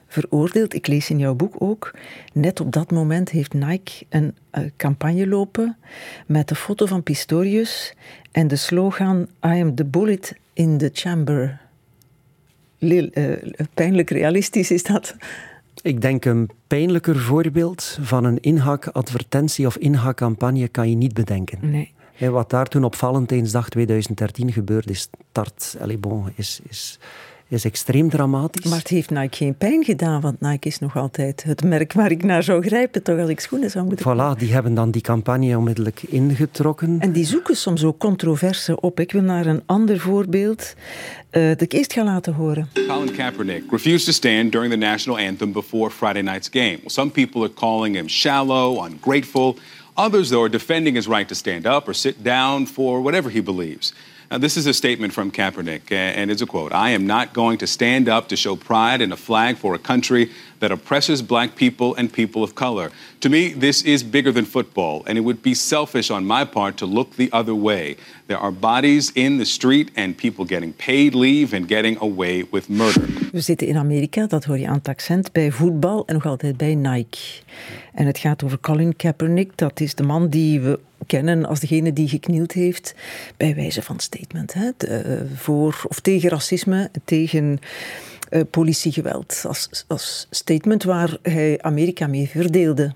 veroordeeld. 0.08 0.74
Ik 0.74 0.86
lees 0.86 1.10
in 1.10 1.18
jouw 1.18 1.34
boek 1.34 1.54
ook. 1.58 1.90
Net 2.32 2.60
op 2.60 2.72
dat 2.72 2.90
moment 2.90 3.30
heeft 3.30 3.52
Nike 3.52 4.04
een 4.08 4.34
uh, 4.58 4.64
campagne 4.76 5.26
lopen 5.26 5.76
met 6.26 6.48
de 6.48 6.54
foto 6.54 6.86
van 6.86 7.02
Pistorius 7.02 7.94
en 8.32 8.48
de 8.48 8.56
slogan 8.56 9.28
I 9.44 9.60
am 9.60 9.74
the 9.74 9.84
bullet 9.84 10.36
in 10.52 10.78
the 10.78 10.90
chamber. 10.92 11.60
Uh, 12.78 13.32
pijnlijk 13.74 14.10
realistisch 14.10 14.70
is 14.70 14.82
dat. 14.82 15.16
Ik 15.82 16.00
denk 16.00 16.24
een 16.24 16.50
pijnlijker 16.66 17.18
voorbeeld 17.18 17.98
van 18.00 18.24
een 18.24 18.40
inhakadvertentie 18.40 19.66
of 19.66 19.76
inhakcampagne 19.76 20.68
kan 20.68 20.90
je 20.90 20.96
niet 20.96 21.14
bedenken. 21.14 21.58
Nee. 21.70 21.94
Wat 22.18 22.50
daar 22.50 22.66
toen 22.66 22.84
op 22.84 22.94
Valentijnsdag 22.94 23.68
2013 23.68 24.52
gebeurde 24.52 24.92
is, 24.92 25.08
tart, 25.32 25.76
allez, 25.80 25.98
bon, 26.00 26.32
is, 26.36 26.60
is 26.68 26.98
is 27.48 27.64
extreem 27.64 28.10
dramatisch. 28.10 28.70
Maar 28.70 28.78
het 28.78 28.88
heeft 28.88 29.10
Nike 29.10 29.36
geen 29.36 29.56
pijn 29.56 29.84
gedaan, 29.84 30.20
want 30.20 30.40
Nike 30.40 30.68
is 30.68 30.78
nog 30.78 30.96
altijd 30.96 31.42
het 31.42 31.64
merk 31.64 31.92
waar 31.92 32.10
ik 32.10 32.24
naar 32.24 32.42
zou 32.42 32.62
grijpen, 32.62 33.02
toch 33.02 33.18
als 33.18 33.28
ik 33.28 33.40
schoenen 33.40 33.70
zou 33.70 33.84
moeten 33.86 34.06
Voilà, 34.14 34.38
die 34.38 34.52
hebben 34.52 34.74
dan 34.74 34.90
die 34.90 35.02
campagne 35.02 35.56
onmiddellijk 35.56 36.02
ingetrokken. 36.02 36.96
En 37.00 37.12
die 37.12 37.24
zoeken 37.24 37.56
soms 37.56 37.84
ook 37.84 37.98
controverse 37.98 38.80
op. 38.80 39.00
Ik 39.00 39.12
wil 39.12 39.22
naar 39.22 39.46
een 39.46 39.62
ander 39.66 40.00
voorbeeld 40.00 40.74
uh, 41.32 41.48
dat 41.48 41.60
ik 41.60 41.72
eerst 41.72 41.92
ga 41.92 42.04
laten 42.04 42.34
horen. 42.34 42.68
Colin 42.88 43.12
Kaepernick 43.12 43.62
refused 43.70 44.04
to 44.04 44.12
stand 44.12 44.52
during 44.52 44.72
the 44.72 44.78
national 44.78 45.18
anthem 45.18 45.52
before 45.52 45.90
Friday 45.90 46.22
night's 46.22 46.48
game. 46.52 46.76
Well, 46.76 46.90
some 46.90 47.10
people 47.10 47.42
are 47.42 47.52
calling 47.52 47.96
him 47.96 48.08
shallow, 48.08 48.86
ungrateful. 48.86 49.56
Others, 49.96 50.30
though, 50.30 50.42
are 50.42 50.48
defending 50.48 50.94
his 50.94 51.08
right 51.08 51.28
to 51.28 51.34
stand 51.34 51.66
up 51.66 51.88
or 51.88 51.94
sit 51.94 52.22
down 52.22 52.66
for 52.66 53.00
whatever 53.00 53.30
he 53.30 53.40
believes. 53.40 53.92
Now, 54.30 54.38
this 54.38 54.56
is 54.56 54.66
a 54.66 54.74
statement 54.74 55.12
from 55.12 55.30
Kaepernick, 55.30 55.92
and 55.92 56.32
it's 56.32 56.42
a 56.42 56.46
quote 56.46 56.72
I 56.72 56.90
am 56.90 57.06
not 57.06 57.32
going 57.32 57.58
to 57.58 57.66
stand 57.66 58.08
up 58.08 58.28
to 58.28 58.36
show 58.36 58.56
pride 58.56 59.00
in 59.00 59.12
a 59.12 59.16
flag 59.16 59.56
for 59.56 59.74
a 59.74 59.78
country 59.78 60.32
that 60.58 60.72
oppresses 60.72 61.22
black 61.22 61.54
people 61.54 61.94
and 61.94 62.12
people 62.12 62.42
of 62.42 62.56
color. 62.56 62.90
To 63.20 63.28
me, 63.28 63.50
this 63.52 63.82
is 63.82 64.02
bigger 64.02 64.32
than 64.32 64.44
football, 64.44 65.04
and 65.06 65.16
it 65.16 65.20
would 65.20 65.42
be 65.42 65.54
selfish 65.54 66.10
on 66.10 66.26
my 66.26 66.44
part 66.44 66.76
to 66.78 66.86
look 66.86 67.14
the 67.14 67.30
other 67.32 67.54
way. 67.54 67.96
There 68.26 68.38
are 68.38 68.50
bodies 68.50 69.12
in 69.14 69.38
the 69.38 69.46
street 69.46 69.92
and 69.94 70.18
people 70.18 70.44
getting 70.44 70.72
paid 70.72 71.14
leave 71.14 71.54
and 71.54 71.68
getting 71.68 71.96
away 71.98 72.42
with 72.42 72.68
murder. 72.68 73.06
We 73.36 73.42
zitten 73.42 73.66
in 73.66 73.76
Amerika, 73.76 74.26
dat 74.26 74.44
hoor 74.44 74.58
je 74.58 74.66
aan 74.66 74.76
het 74.76 74.88
accent, 74.88 75.32
bij 75.32 75.50
voetbal 75.50 76.06
en 76.06 76.14
nog 76.14 76.26
altijd 76.26 76.56
bij 76.56 76.74
Nike. 76.74 77.18
En 77.94 78.06
het 78.06 78.18
gaat 78.18 78.44
over 78.44 78.60
Colin 78.60 78.96
Kaepernick, 78.96 79.52
dat 79.54 79.80
is 79.80 79.94
de 79.94 80.02
man 80.02 80.28
die 80.28 80.60
we 80.60 80.78
kennen 81.06 81.44
als 81.44 81.60
degene 81.60 81.92
die 81.92 82.08
geknield 82.08 82.52
heeft 82.52 82.94
bij 83.36 83.54
wijze 83.54 83.82
van 83.82 84.00
statement. 84.00 84.52
Hè, 84.52 84.70
de, 84.76 85.26
voor 85.34 85.84
of 85.88 86.00
tegen 86.00 86.30
racisme, 86.30 86.90
tegen 87.04 87.58
uh, 88.30 88.40
politiegeweld. 88.50 89.44
Als, 89.46 89.84
als 89.86 90.26
statement 90.30 90.82
waar 90.82 91.18
hij 91.22 91.62
Amerika 91.62 92.06
mee 92.06 92.28
verdeelde. 92.28 92.94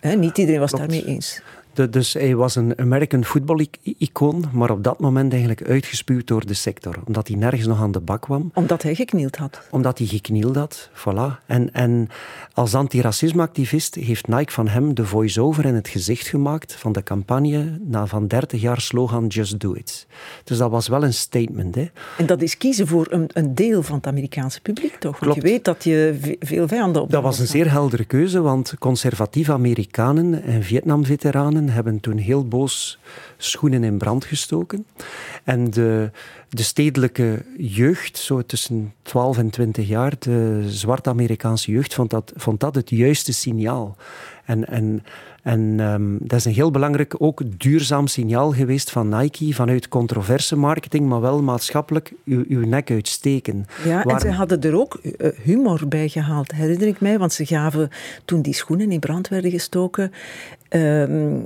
Hè, 0.00 0.14
niet 0.16 0.38
iedereen 0.38 0.60
was 0.60 0.70
daarmee 0.70 1.06
eens 1.06 1.42
dus 1.90 2.12
hij 2.12 2.36
was 2.36 2.56
een 2.56 2.78
American 2.78 3.24
football-icoon, 3.24 4.44
maar 4.52 4.70
op 4.70 4.84
dat 4.84 5.00
moment 5.00 5.30
eigenlijk 5.32 5.62
uitgespuwd 5.62 6.26
door 6.26 6.46
de 6.46 6.54
sector. 6.54 6.98
Omdat 7.06 7.28
hij 7.28 7.36
nergens 7.36 7.66
nog 7.66 7.80
aan 7.80 7.92
de 7.92 8.00
bak 8.00 8.22
kwam. 8.22 8.50
Omdat 8.54 8.82
hij 8.82 8.94
geknield 8.94 9.36
had. 9.36 9.60
Omdat 9.70 9.98
hij 9.98 10.06
geknield 10.06 10.56
had, 10.56 10.90
voilà. 10.92 11.46
En, 11.46 11.72
en 11.72 12.08
als 12.52 12.74
antiracismeactivist 12.74 13.94
heeft 13.94 14.28
Nike 14.28 14.52
van 14.52 14.68
hem 14.68 14.94
de 14.94 15.06
voice-over 15.06 15.64
in 15.64 15.74
het 15.74 15.88
gezicht 15.88 16.26
gemaakt 16.26 16.74
van 16.74 16.92
de 16.92 17.02
campagne 17.02 17.78
na 17.84 18.06
van 18.06 18.26
30 18.26 18.60
jaar 18.60 18.80
slogan 18.80 19.26
Just 19.26 19.60
Do 19.60 19.72
It. 19.72 20.06
Dus 20.44 20.58
dat 20.58 20.70
was 20.70 20.88
wel 20.88 21.04
een 21.04 21.14
statement. 21.14 21.74
Hè. 21.74 21.90
En 22.18 22.26
dat 22.26 22.42
is 22.42 22.56
kiezen 22.56 22.86
voor 22.86 23.06
een, 23.10 23.30
een 23.32 23.54
deel 23.54 23.82
van 23.82 23.96
het 23.96 24.06
Amerikaanse 24.06 24.60
publiek, 24.60 24.94
toch? 24.94 25.18
Want 25.18 25.34
je 25.34 25.40
weet 25.40 25.64
dat 25.64 25.84
je 25.84 26.18
veel 26.40 26.68
vijanden 26.68 27.02
op 27.02 27.10
Dat 27.10 27.22
was 27.22 27.38
een 27.38 27.46
zeer 27.46 27.70
heldere 27.70 28.04
keuze, 28.04 28.40
want 28.40 28.74
conservatieve 28.78 29.52
Amerikanen 29.52 30.42
en 30.42 30.62
Vietnam-veteranen 30.62 31.63
hebben 31.68 32.00
toen 32.00 32.16
heel 32.16 32.48
boos 32.48 32.98
schoenen 33.44 33.84
in 33.84 33.98
brand 33.98 34.24
gestoken. 34.24 34.86
En 35.44 35.70
de, 35.70 36.10
de 36.48 36.62
stedelijke 36.62 37.44
jeugd, 37.58 38.18
zo 38.18 38.42
tussen 38.42 38.92
12 39.02 39.38
en 39.38 39.50
20 39.50 39.88
jaar, 39.88 40.12
de 40.18 40.64
zwart-Amerikaanse 40.66 41.72
jeugd, 41.72 41.94
vond 41.94 42.10
dat, 42.10 42.32
vond 42.36 42.60
dat 42.60 42.74
het 42.74 42.90
juiste 42.90 43.32
signaal. 43.32 43.96
En, 44.44 44.68
en 44.68 45.02
en 45.44 45.80
um, 45.80 46.18
dat 46.20 46.38
is 46.38 46.44
een 46.44 46.52
heel 46.52 46.70
belangrijk, 46.70 47.14
ook 47.18 47.42
duurzaam 47.58 48.06
signaal 48.06 48.52
geweest 48.52 48.90
van 48.90 49.08
Nike, 49.08 49.54
vanuit 49.54 49.88
controverse 49.88 50.56
marketing, 50.56 51.08
maar 51.08 51.20
wel 51.20 51.42
maatschappelijk 51.42 52.12
uw, 52.24 52.44
uw 52.48 52.66
nek 52.66 52.90
uitsteken. 52.90 53.66
Ja, 53.84 54.04
en 54.04 54.20
ze 54.20 54.30
hadden 54.30 54.60
er 54.60 54.78
ook 54.78 55.00
uh, 55.02 55.28
humor 55.42 55.88
bij 55.88 56.08
gehaald, 56.08 56.52
herinner 56.52 56.88
ik 56.88 57.00
mij, 57.00 57.18
want 57.18 57.32
ze 57.32 57.46
gaven 57.46 57.88
toen 58.24 58.42
die 58.42 58.54
schoenen 58.54 58.92
in 58.92 59.00
brand 59.00 59.28
werden 59.28 59.50
gestoken, 59.50 60.12
um, 60.70 61.44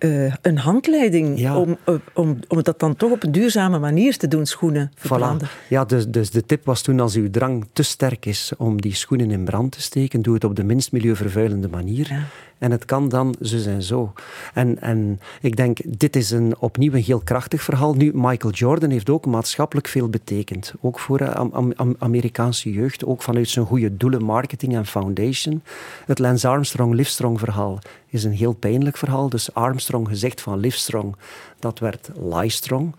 uh, 0.00 0.34
een 0.42 0.58
handleiding 0.58 1.31
ja. 1.36 1.58
om, 1.58 1.76
uh, 1.88 1.94
om, 2.14 2.38
om 2.48 2.62
dat 2.62 2.80
dan 2.80 2.96
toch 2.96 3.10
op 3.10 3.22
een 3.22 3.32
duurzame 3.32 3.78
manier 3.78 4.16
te 4.16 4.28
doen, 4.28 4.46
schoenen 4.46 4.92
verbranden. 4.94 5.48
Voilà. 5.48 5.68
Ja, 5.68 5.84
dus, 5.84 6.06
dus 6.06 6.30
de 6.30 6.46
tip 6.46 6.64
was 6.64 6.82
toen, 6.82 7.00
als 7.00 7.14
uw 7.14 7.30
drang 7.30 7.66
te 7.72 7.82
sterk 7.82 8.26
is 8.26 8.52
om 8.58 8.80
die 8.80 8.94
schoenen 8.94 9.30
in 9.30 9.44
brand 9.44 9.72
te 9.72 9.82
steken, 9.82 10.22
doe 10.22 10.34
het 10.34 10.44
op 10.44 10.56
de 10.56 10.64
minst 10.64 10.92
milieuvervuilende 10.92 11.68
manier. 11.68 12.06
Ja. 12.10 12.24
En 12.62 12.70
het 12.70 12.84
kan 12.84 13.08
dan 13.08 13.34
zo 13.40 13.56
en 13.68 13.82
zo. 13.82 14.12
En, 14.54 14.80
en 14.80 15.20
ik 15.40 15.56
denk, 15.56 15.78
dit 15.86 16.16
is 16.16 16.30
een, 16.30 16.54
opnieuw 16.58 16.92
een 16.92 17.02
heel 17.02 17.20
krachtig 17.20 17.62
verhaal. 17.62 17.94
Nu, 17.94 18.10
Michael 18.14 18.52
Jordan 18.52 18.90
heeft 18.90 19.10
ook 19.10 19.26
maatschappelijk 19.26 19.88
veel 19.88 20.08
betekend. 20.08 20.74
Ook 20.80 20.98
voor 20.98 21.18
de 21.18 21.24
eh, 21.24 21.90
Amerikaanse 21.98 22.72
jeugd. 22.72 23.04
Ook 23.04 23.22
vanuit 23.22 23.48
zijn 23.48 23.66
goede 23.66 23.96
doelen, 23.96 24.24
marketing 24.24 24.76
en 24.76 24.86
foundation. 24.86 25.62
Het 26.06 26.18
Lance 26.18 26.48
Armstrong, 26.48 26.94
Livestrong 26.94 27.38
verhaal 27.38 27.78
is 28.12 28.24
een 28.24 28.32
heel 28.32 28.52
pijnlijk 28.52 28.96
verhaal. 28.96 29.28
Dus 29.28 29.54
Armstrong 29.54 30.08
gezegd 30.08 30.40
van 30.40 30.58
Livestrong, 30.58 31.16
dat 31.58 31.78
werd 31.78 32.10
Liestrong. 32.20 32.94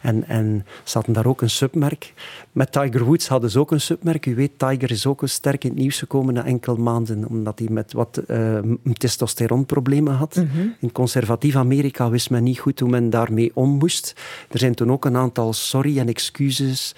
En, 0.00 0.28
en 0.28 0.66
ze 0.84 0.96
hadden 0.96 1.14
daar 1.14 1.26
ook 1.26 1.42
een 1.42 1.50
submerk. 1.50 2.12
Met 2.52 2.72
Tiger 2.72 3.04
Woods 3.04 3.28
hadden 3.28 3.50
ze 3.50 3.58
ook 3.58 3.70
een 3.70 3.80
submerk. 3.80 4.26
U 4.26 4.34
weet, 4.34 4.58
Tiger 4.58 4.90
is 4.90 5.06
ook 5.06 5.22
sterk 5.24 5.64
in 5.64 5.70
het 5.70 5.78
nieuws 5.78 5.98
gekomen 5.98 6.34
na 6.34 6.44
enkele 6.44 6.78
maanden, 6.78 7.28
omdat 7.28 7.58
hij 7.58 7.68
met 7.70 7.92
wat 7.92 8.22
uh, 8.28 8.58
testosteronproblemen 8.92 10.14
had. 10.14 10.36
Mhm. 10.36 10.66
In 10.78 10.92
conservatief 10.92 11.56
Amerika 11.56 12.10
wist 12.10 12.30
men 12.30 12.42
niet 12.42 12.58
goed 12.58 12.80
hoe 12.80 12.90
men 12.90 13.10
daarmee 13.10 13.50
om 13.54 13.70
moest. 13.70 14.14
Er 14.50 14.58
zijn 14.58 14.74
toen 14.74 14.92
ook 14.92 15.04
een 15.04 15.16
aantal 15.16 15.52
sorry 15.52 15.98
en 15.98 16.08
excuses 16.08 16.94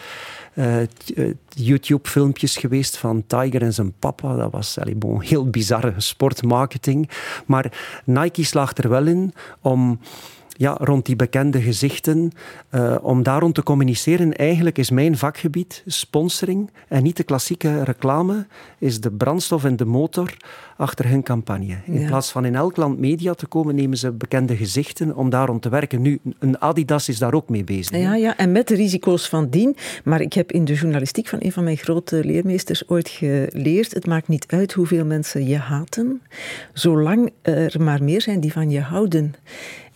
uh, 0.54 0.76
YouTube-filmpjes 1.48 2.56
geweest 2.56 2.96
van 2.96 3.24
Tiger 3.26 3.62
en 3.62 3.72
zijn 3.72 3.92
papa. 3.98 4.36
Dat 4.36 4.52
was 4.52 4.78
allee, 4.78 4.94
bon, 4.94 5.20
heel 5.20 5.50
bizarre 5.50 5.94
sportmarketing. 5.96 7.10
Maar 7.46 7.72
Nike 8.04 8.44
slaagt 8.44 8.78
er 8.78 8.88
wel 8.88 9.06
in 9.06 9.34
om 9.60 9.98
ja, 10.56 10.76
rond 10.80 11.06
die 11.06 11.16
bekende 11.16 11.62
gezichten, 11.62 12.32
uh, 12.70 12.96
om 13.02 13.22
daarom 13.22 13.52
te 13.52 13.62
communiceren. 13.62 14.36
Eigenlijk 14.36 14.78
is 14.78 14.90
mijn 14.90 15.18
vakgebied 15.18 15.82
sponsoring 15.86 16.70
en 16.88 17.02
niet 17.02 17.16
de 17.16 17.22
klassieke 17.22 17.82
reclame, 17.84 18.46
is 18.78 19.00
de 19.00 19.10
brandstof 19.10 19.64
en 19.64 19.76
de 19.76 19.84
motor 19.84 20.36
achter 20.76 21.08
hun 21.08 21.22
campagne. 21.22 21.76
In 21.84 22.06
plaats 22.06 22.30
van 22.30 22.44
in 22.44 22.54
elk 22.54 22.76
land 22.76 22.98
media 22.98 23.34
te 23.34 23.46
komen, 23.46 23.74
nemen 23.74 23.98
ze 23.98 24.12
bekende 24.12 24.56
gezichten 24.56 25.16
om 25.16 25.30
daarom 25.30 25.60
te 25.60 25.68
werken. 25.68 26.02
Nu, 26.02 26.20
een 26.38 26.60
Adidas 26.60 27.08
is 27.08 27.18
daar 27.18 27.34
ook 27.34 27.48
mee 27.48 27.64
bezig. 27.64 27.98
Ja, 27.98 28.14
ja, 28.14 28.36
en 28.36 28.52
met 28.52 28.68
de 28.68 28.74
risico's 28.74 29.28
van 29.28 29.48
dien. 29.48 29.76
Maar 30.04 30.20
ik 30.20 30.32
heb 30.32 30.52
in 30.52 30.64
de 30.64 30.74
journalistiek 30.74 31.28
van 31.28 31.38
een 31.42 31.52
van 31.52 31.64
mijn 31.64 31.76
grote 31.76 32.24
leermeesters 32.24 32.88
ooit 32.88 33.08
geleerd, 33.08 33.94
het 33.94 34.06
maakt 34.06 34.28
niet 34.28 34.44
uit 34.48 34.72
hoeveel 34.72 35.04
mensen 35.04 35.46
je 35.46 35.58
haten, 35.58 36.22
zolang 36.72 37.32
er 37.42 37.82
maar 37.82 38.02
meer 38.02 38.20
zijn 38.20 38.40
die 38.40 38.52
van 38.52 38.70
je 38.70 38.80
houden. 38.80 39.34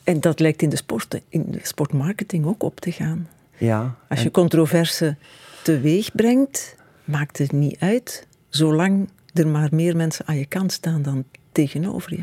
En 0.09 0.21
dat 0.21 0.41
lijkt 0.41 0.63
in 0.63 0.69
de, 0.69 0.77
sport, 0.77 1.21
in 1.29 1.45
de 1.51 1.59
sportmarketing 1.63 2.47
ook 2.47 2.63
op 2.63 2.81
te 2.81 2.93
gaan. 2.93 3.29
Ja, 3.57 3.95
Als 4.09 4.23
je 4.23 4.31
controverse 4.31 5.17
teweeg 5.63 6.13
brengt, 6.15 6.77
maakt 7.05 7.39
het 7.39 7.53
niet 7.53 7.77
uit, 7.79 8.27
zolang 8.49 9.09
er 9.33 9.49
maar 9.49 9.69
meer 9.73 9.97
mensen 9.97 10.27
aan 10.27 10.37
je 10.37 10.47
kant 10.47 10.73
staan 10.73 11.03
dan 11.03 11.25
tegenover 11.53 12.13
je. 12.13 12.23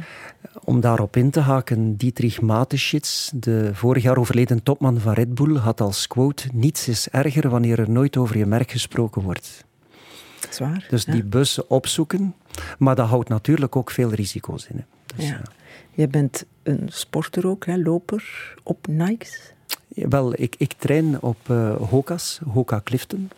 Om 0.63 0.80
daarop 0.80 1.15
in 1.15 1.30
te 1.30 1.39
haken, 1.39 1.95
Dietrich 1.95 2.41
Mateschitz, 2.41 3.32
de 3.34 3.69
vorig 3.74 4.04
jaar 4.04 4.17
overleden 4.17 4.63
topman 4.63 5.00
van 5.00 5.13
Red 5.13 5.36
Bull, 5.36 5.58
had 5.58 5.82
als 5.82 6.08
quote: 6.08 6.48
Niets 6.54 6.88
is 6.88 7.10
erger 7.10 7.50
wanneer 7.50 7.80
er 7.80 7.89
nooit 7.89 8.17
over 8.17 8.38
je 8.38 8.45
merk 8.45 8.71
gesproken 8.71 9.21
wordt. 9.21 9.65
Zwaar. 10.50 10.86
Dus 10.89 11.06
die 11.06 11.24
bussen 11.24 11.69
opzoeken, 11.69 12.36
maar 12.78 12.95
dat 12.95 13.08
houdt 13.08 13.30
natuurlijk 13.30 13.76
ook 13.76 13.91
veel 13.91 14.13
risico's 14.13 14.67
in. 14.67 14.86
Dus, 15.15 15.28
ja. 15.28 15.41
Je 15.96 16.08
bent 16.08 16.46
een 16.64 16.86
sporter 16.86 17.48
ook, 17.48 17.66
hè, 17.66 17.78
loper 17.78 18.54
op 18.64 18.88
Nikes? 18.88 19.54
Wel, 19.88 20.34
ik, 20.42 20.56
ik 20.58 20.74
train 20.74 21.22
op 21.22 21.38
uh, 21.52 21.76
Hoka's, 21.76 22.40
Hoka 22.50 22.82
Clifton. 22.84 23.30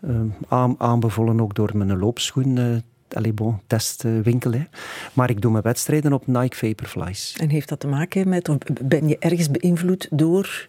Uh, 0.00 0.20
aan, 0.48 0.74
aanbevolen 0.78 1.40
ook 1.40 1.54
door 1.54 1.70
mijn 1.76 1.98
loopschoen. 1.98 2.56
Uh, 2.56 2.76
Allez 3.08 3.34
bon, 3.34 3.60
testwinkel. 3.66 4.52
Hè. 4.52 4.62
Maar 5.12 5.30
ik 5.30 5.40
doe 5.40 5.50
mijn 5.50 5.62
wedstrijden 5.62 6.12
op 6.12 6.26
Nike 6.26 6.56
Vaporflies. 6.56 7.36
En 7.40 7.48
heeft 7.48 7.68
dat 7.68 7.80
te 7.80 7.86
maken 7.86 8.28
met, 8.28 8.48
of 8.48 8.58
ben 8.82 9.08
je 9.08 9.18
ergens 9.18 9.50
beïnvloed 9.50 10.08
door, 10.10 10.66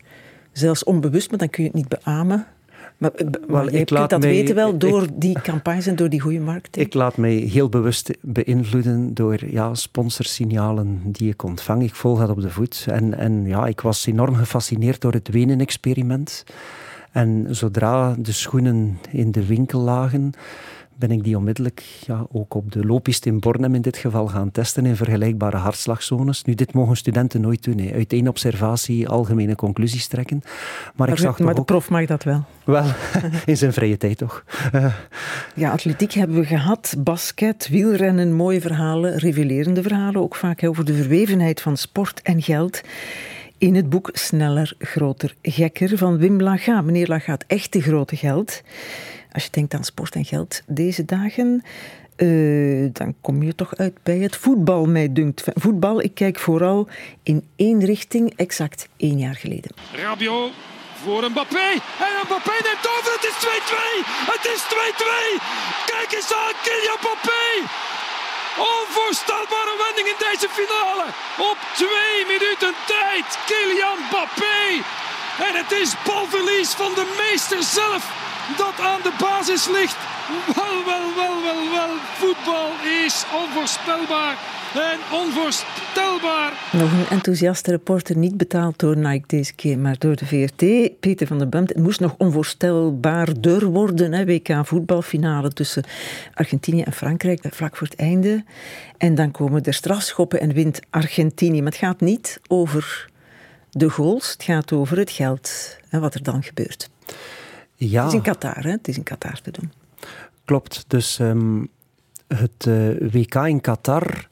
zelfs 0.52 0.84
onbewust, 0.84 1.30
maar 1.30 1.40
dan 1.40 1.50
kun 1.50 1.64
je 1.64 1.70
het 1.70 1.78
niet 1.78 2.00
beamen, 2.04 2.48
maar, 2.97 3.12
eh, 3.12 3.27
maar 3.47 3.71
je 3.71 3.84
kunt 3.84 4.10
dat 4.10 4.23
weten 4.23 4.55
wel 4.55 4.77
door 4.77 5.08
die 5.13 5.41
campagnes 5.41 5.88
en 5.88 5.95
door 5.95 6.10
die 6.10 6.19
goede 6.19 6.39
marketing? 6.39 6.86
Ik 6.86 6.93
laat 6.93 7.17
mij 7.17 7.34
heel 7.34 7.69
bewust 7.69 8.12
beïnvloeden 8.21 9.13
door 9.13 9.39
ja, 9.49 9.73
sponsorsignalen 9.73 11.01
die 11.05 11.29
ik 11.29 11.43
ontvang. 11.43 11.84
Ik 11.84 11.95
volg 11.95 12.19
dat 12.19 12.29
op 12.29 12.41
de 12.41 12.49
voet. 12.49 12.86
En, 12.89 13.17
en 13.17 13.45
ja, 13.45 13.65
ik 13.65 13.81
was 13.81 14.05
enorm 14.05 14.36
gefascineerd 14.36 15.01
door 15.01 15.13
het 15.13 15.27
Wenen-experiment. 15.27 16.43
En 17.12 17.47
zodra 17.49 18.15
de 18.17 18.31
schoenen 18.31 18.97
in 19.12 19.31
de 19.31 19.45
winkel 19.45 19.79
lagen, 19.79 20.34
ben 20.97 21.12
ik 21.12 21.23
die 21.23 21.38
onmiddellijk 21.38 21.84
ja, 22.05 22.25
ook 22.31 22.53
op 22.53 22.71
de 22.71 22.86
looppiste 22.86 23.29
in 23.29 23.39
Bornem 23.39 23.75
in 23.75 23.81
dit 23.81 23.97
geval 23.97 24.27
gaan 24.27 24.51
testen 24.51 24.86
in 24.86 24.95
vergelijkbare 24.95 25.58
hartslagzones. 25.58 26.43
Nu, 26.43 26.53
dit 26.53 26.73
mogen 26.73 26.97
studenten 26.97 27.41
nooit 27.41 27.63
doen. 27.63 27.77
Hè. 27.77 27.93
Uit 27.93 28.13
één 28.13 28.27
observatie 28.27 29.08
algemene 29.08 29.55
conclusies 29.55 30.08
trekken. 30.08 30.41
Maar, 30.95 31.10
ik 31.10 31.17
zag 31.17 31.39
maar 31.39 31.47
toch 31.47 31.53
de 31.53 31.60
ook... 31.60 31.65
prof 31.65 31.89
mag 31.89 32.05
dat 32.05 32.23
wel. 32.23 32.43
Wel, 32.63 32.86
in 33.45 33.58
zijn 33.58 33.73
vrije 33.73 33.97
tijd 33.97 34.17
toch. 34.17 34.43
Ja, 35.55 35.71
atletiek 35.71 36.12
hebben 36.12 36.38
we 36.38 36.45
gehad, 36.45 36.95
basket, 36.97 37.67
wielrennen, 37.67 38.34
mooie 38.34 38.62
verhalen, 38.62 39.17
revelerende 39.17 39.81
verhalen, 39.81 40.21
ook 40.21 40.36
vaak 40.36 40.63
over 40.63 40.86
de 40.86 40.93
verwevenheid 40.93 41.62
van 41.62 41.77
sport 41.77 42.21
en 42.21 42.41
geld. 42.41 42.81
In 43.58 43.75
het 43.75 43.89
boek 43.89 44.10
Sneller, 44.13 44.73
Groter, 44.79 45.36
Gekker 45.41 45.97
van 45.97 46.17
Wim 46.17 46.41
Laga. 46.41 46.81
Meneer 46.81 47.08
Laga, 47.08 47.31
het 47.31 47.45
echte 47.47 47.81
grote 47.81 48.15
geld. 48.15 48.62
Als 49.36 49.43
je 49.43 49.50
denkt 49.52 49.74
aan 49.74 49.84
sport 49.84 50.15
en 50.15 50.26
geld 50.26 50.62
deze 50.65 51.06
dagen, 51.06 51.63
uh, 52.17 52.89
dan 52.93 53.15
kom 53.21 53.43
je 53.43 53.56
toch 53.56 53.76
uit 53.76 53.93
bij 54.04 54.17
het 54.17 54.36
voetbal, 54.36 54.86
mij 54.86 55.13
dunkt. 55.13 55.43
Voetbal, 55.54 56.02
ik 56.02 56.13
kijk 56.13 56.39
vooral 56.39 56.88
in 57.24 57.43
één 57.56 57.86
richting, 57.86 58.34
exact 58.36 58.88
één 58.98 59.17
jaar 59.17 59.36
geleden. 59.36 59.71
Rabiot 60.04 60.52
voor 61.04 61.30
Mbappé. 61.30 61.69
En 62.08 62.13
Mbappé 62.26 62.56
neemt 62.67 62.88
over. 62.95 63.12
Het 63.17 63.26
is 63.32 63.38
2-2. 63.45 63.48
Het 64.34 64.45
is 64.54 64.62
2-2. 64.63 64.74
Kijk 65.91 66.10
eens 66.17 66.32
aan, 66.41 66.56
Kylian 66.65 67.00
Mbappé. 67.02 67.45
Onvoorstelbare 68.76 69.76
wending 69.84 70.08
in 70.13 70.19
deze 70.28 70.50
finale. 70.60 71.06
Op 71.52 71.58
twee 71.82 72.17
minuten 72.34 72.74
tijd. 72.93 73.28
Kylian 73.50 74.00
Mbappé. 74.08 74.62
En 75.48 75.54
het 75.62 75.71
is 75.82 75.89
balverlies 76.06 76.71
van 76.82 76.91
de 77.00 77.06
meester 77.21 77.63
zelf 77.63 78.25
dat 78.58 78.79
aan 78.79 79.01
de 79.01 79.15
basis 79.19 79.67
ligt. 79.67 79.97
Wel, 80.55 80.77
wel, 80.91 81.08
wel, 81.21 81.36
wel, 81.47 81.62
wel. 81.77 81.93
Voetbal 82.19 82.69
is 83.05 83.25
onvoorspelbaar 83.41 84.36
en 84.73 84.99
onvoorstelbaar. 85.13 86.53
Nog 86.71 86.91
een 86.91 87.08
enthousiaste 87.10 87.71
reporter, 87.71 88.17
niet 88.17 88.38
betaald 88.38 88.79
door 88.79 88.97
Nike 88.97 89.27
deze 89.27 89.53
keer, 89.53 89.79
maar 89.79 89.97
door 89.97 90.15
de 90.15 90.25
VRT. 90.25 90.99
Peter 90.99 91.27
van 91.27 91.38
der 91.38 91.49
Bemt. 91.49 91.69
Het 91.69 91.77
moest 91.77 91.99
nog 91.99 92.15
onvoorstelbaarder 92.17 93.65
worden. 93.65 94.13
Hè. 94.13 94.25
WK 94.25 94.60
voetbalfinale 94.63 95.53
tussen 95.53 95.84
Argentinië 96.34 96.81
en 96.81 96.93
Frankrijk, 96.93 97.43
vlak 97.49 97.75
voor 97.75 97.88
het 97.88 97.99
einde. 97.99 98.43
En 98.97 99.15
dan 99.15 99.31
komen 99.31 99.63
er 99.63 99.73
strafschoppen 99.73 100.39
en 100.39 100.53
wint 100.53 100.79
Argentinië. 100.89 101.62
Maar 101.62 101.71
het 101.71 101.81
gaat 101.81 102.01
niet 102.01 102.39
over 102.47 103.10
de 103.71 103.89
goals, 103.89 104.31
het 104.31 104.43
gaat 104.43 104.71
over 104.71 104.97
het 104.97 105.12
geld 105.12 105.77
en 105.89 106.01
wat 106.01 106.13
er 106.13 106.23
dan 106.23 106.43
gebeurt. 106.43 106.89
Ja. 107.89 108.04
Het 108.04 108.12
is 108.12 108.17
in 108.17 108.21
Qatar, 108.21 108.63
hè? 108.63 108.71
Het 108.71 108.88
is 108.88 108.98
in 108.98 109.04
Qatar 109.04 109.41
te 109.41 109.52
doen. 109.52 109.71
Klopt. 110.45 110.86
Dus 110.88 111.19
um, 111.19 111.67
het 112.28 112.65
uh, 112.67 113.12
WK 113.12 113.36
in 113.36 113.62
Qatar 113.62 114.28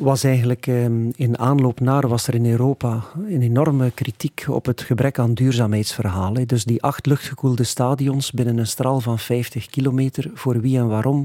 was 0.00 0.24
eigenlijk 0.24 0.66
um, 0.66 1.12
in 1.16 1.38
aanloop 1.38 1.80
naar 1.80 2.08
was 2.08 2.26
er 2.26 2.34
in 2.34 2.50
Europa 2.50 3.04
een 3.28 3.42
enorme 3.42 3.90
kritiek 3.90 4.44
op 4.48 4.66
het 4.66 4.80
gebrek 4.80 5.18
aan 5.18 5.34
duurzaamheidsverhalen. 5.34 6.46
Dus 6.46 6.64
die 6.64 6.82
acht 6.82 7.06
luchtgekoelde 7.06 7.64
stadions 7.64 8.32
binnen 8.32 8.58
een 8.58 8.66
straal 8.66 9.00
van 9.00 9.18
50 9.18 9.66
kilometer, 9.66 10.30
voor 10.34 10.60
wie 10.60 10.78
en 10.78 10.88
waarom. 10.88 11.24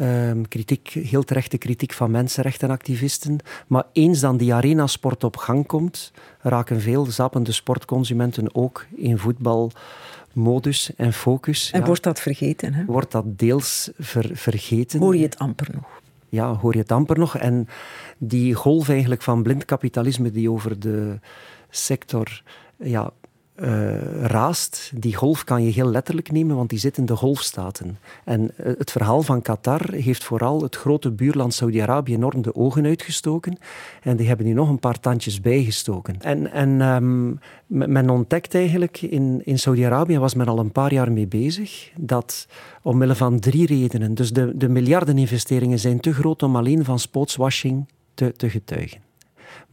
Um, 0.00 0.48
kritiek, 0.48 0.88
heel 0.88 1.22
terechte 1.22 1.58
kritiek 1.58 1.92
van 1.92 2.10
mensenrechtenactivisten. 2.10 3.38
Maar 3.66 3.84
eens 3.92 4.20
dan 4.20 4.36
die 4.36 4.54
arenasport 4.54 5.24
op 5.24 5.36
gang 5.36 5.66
komt, 5.66 6.12
raken 6.40 6.80
veel 6.80 7.04
zappende 7.04 7.52
sportconsumenten 7.52 8.54
ook 8.54 8.86
in 8.94 9.18
voetbal 9.18 9.72
modus 10.36 10.90
en 10.96 11.12
focus. 11.12 11.70
En 11.70 11.80
ja, 11.80 11.86
wordt 11.86 12.02
dat 12.02 12.20
vergeten? 12.20 12.74
Hè? 12.74 12.84
Wordt 12.84 13.12
dat 13.12 13.38
deels 13.38 13.90
ver, 13.98 14.30
vergeten. 14.32 15.00
Hoor 15.00 15.16
je 15.16 15.22
het 15.22 15.38
amper 15.38 15.68
nog? 15.74 16.00
Ja, 16.28 16.54
hoor 16.54 16.72
je 16.72 16.78
het 16.78 16.92
amper 16.92 17.18
nog. 17.18 17.36
En 17.36 17.68
die 18.18 18.54
golf 18.54 18.88
eigenlijk 18.88 19.22
van 19.22 19.42
blind 19.42 19.64
kapitalisme 19.64 20.30
die 20.30 20.50
over 20.50 20.78
de 20.80 21.18
sector 21.70 22.42
ja, 22.76 23.10
uh, 23.60 24.22
raast, 24.22 24.92
die 24.94 25.14
golf 25.14 25.44
kan 25.44 25.62
je 25.62 25.70
heel 25.70 25.90
letterlijk 25.90 26.30
nemen, 26.30 26.56
want 26.56 26.70
die 26.70 26.78
zit 26.78 26.98
in 26.98 27.06
de 27.06 27.16
golfstaten. 27.16 27.98
En 28.24 28.40
uh, 28.42 28.66
het 28.78 28.90
verhaal 28.90 29.22
van 29.22 29.42
Qatar 29.42 29.92
heeft 29.92 30.24
vooral 30.24 30.62
het 30.62 30.76
grote 30.76 31.10
buurland 31.10 31.54
Saudi-Arabië 31.54 32.14
enorm 32.14 32.42
de 32.42 32.54
ogen 32.54 32.84
uitgestoken. 32.84 33.58
En 34.02 34.16
die 34.16 34.28
hebben 34.28 34.46
nu 34.46 34.52
nog 34.52 34.68
een 34.68 34.78
paar 34.78 35.00
tandjes 35.00 35.40
bijgestoken. 35.40 36.20
En, 36.20 36.52
en 36.52 36.80
um, 36.80 37.38
men 37.66 38.10
ontdekt 38.10 38.54
eigenlijk, 38.54 39.02
in, 39.02 39.40
in 39.44 39.58
Saudi-Arabië 39.58 40.18
was 40.18 40.34
men 40.34 40.48
al 40.48 40.58
een 40.58 40.72
paar 40.72 40.92
jaar 40.92 41.12
mee 41.12 41.26
bezig, 41.26 41.90
dat 41.96 42.48
omwille 42.82 43.14
van 43.14 43.40
drie 43.40 43.66
redenen, 43.66 44.14
dus 44.14 44.32
de, 44.32 44.56
de 44.56 44.68
miljardeninvesteringen 44.68 45.78
zijn 45.78 46.00
te 46.00 46.14
groot 46.14 46.42
om 46.42 46.56
alleen 46.56 46.84
van 46.84 46.98
sportswashing 46.98 47.88
te, 48.14 48.32
te 48.36 48.50
getuigen. 48.50 49.05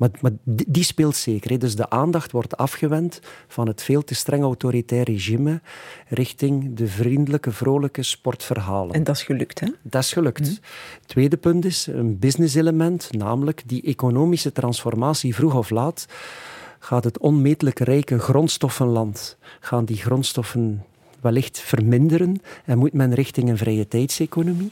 Maar, 0.04 0.12
maar 0.22 0.32
die 0.46 0.84
speelt 0.84 1.16
zeker. 1.16 1.52
Hè. 1.52 1.58
Dus 1.58 1.76
de 1.76 1.90
aandacht 1.90 2.32
wordt 2.32 2.58
afgewend 2.58 3.20
van 3.48 3.68
het 3.68 3.84
veel 3.84 4.04
te 4.04 4.16
streng 4.16 4.44
autoritair 4.44 5.04
regime 5.04 5.62
richting 6.08 6.76
de 6.76 6.88
vriendelijke, 6.88 7.52
vrolijke 7.52 8.04
sportverhalen. 8.04 8.96
En 8.96 9.04
dat 9.04 9.16
is 9.16 9.24
gelukt, 9.24 9.60
hè? 9.60 9.68
Dat 9.82 10.04
is 10.04 10.14
gelukt. 10.14 10.50
Mm. 10.50 10.58
Tweede 11.06 11.38
punt 11.38 11.66
is 11.66 11.88
een 11.88 12.20
business 12.20 12.56
element, 12.56 13.10
namelijk 13.12 13.64
die 13.66 13.82
economische 13.82 14.52
transformatie 14.52 15.36
vroeg 15.36 15.56
of 15.56 15.70
laat 15.70 16.06
gaat 16.80 17.04
het 17.04 17.18
onmetelijk 17.18 17.80
rijke 17.80 18.20
grondstoffenland, 18.20 19.38
gaan 19.60 19.86
die 19.86 19.98
grondstoffen 19.98 20.86
wellicht 21.24 21.60
verminderen 21.60 22.42
en 22.66 22.78
moet 22.78 22.94
men 22.94 23.14
richting 23.14 23.50
een 23.50 23.58
vrije 23.58 23.88
tijdseconomie. 23.88 24.72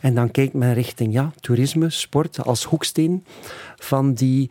En 0.00 0.14
dan 0.14 0.30
kijkt 0.30 0.54
men 0.54 0.74
richting 0.74 1.12
ja, 1.12 1.32
toerisme, 1.40 1.90
sport 1.90 2.44
als 2.44 2.64
hoeksteen 2.64 3.24
van 3.76 4.14
die 4.14 4.50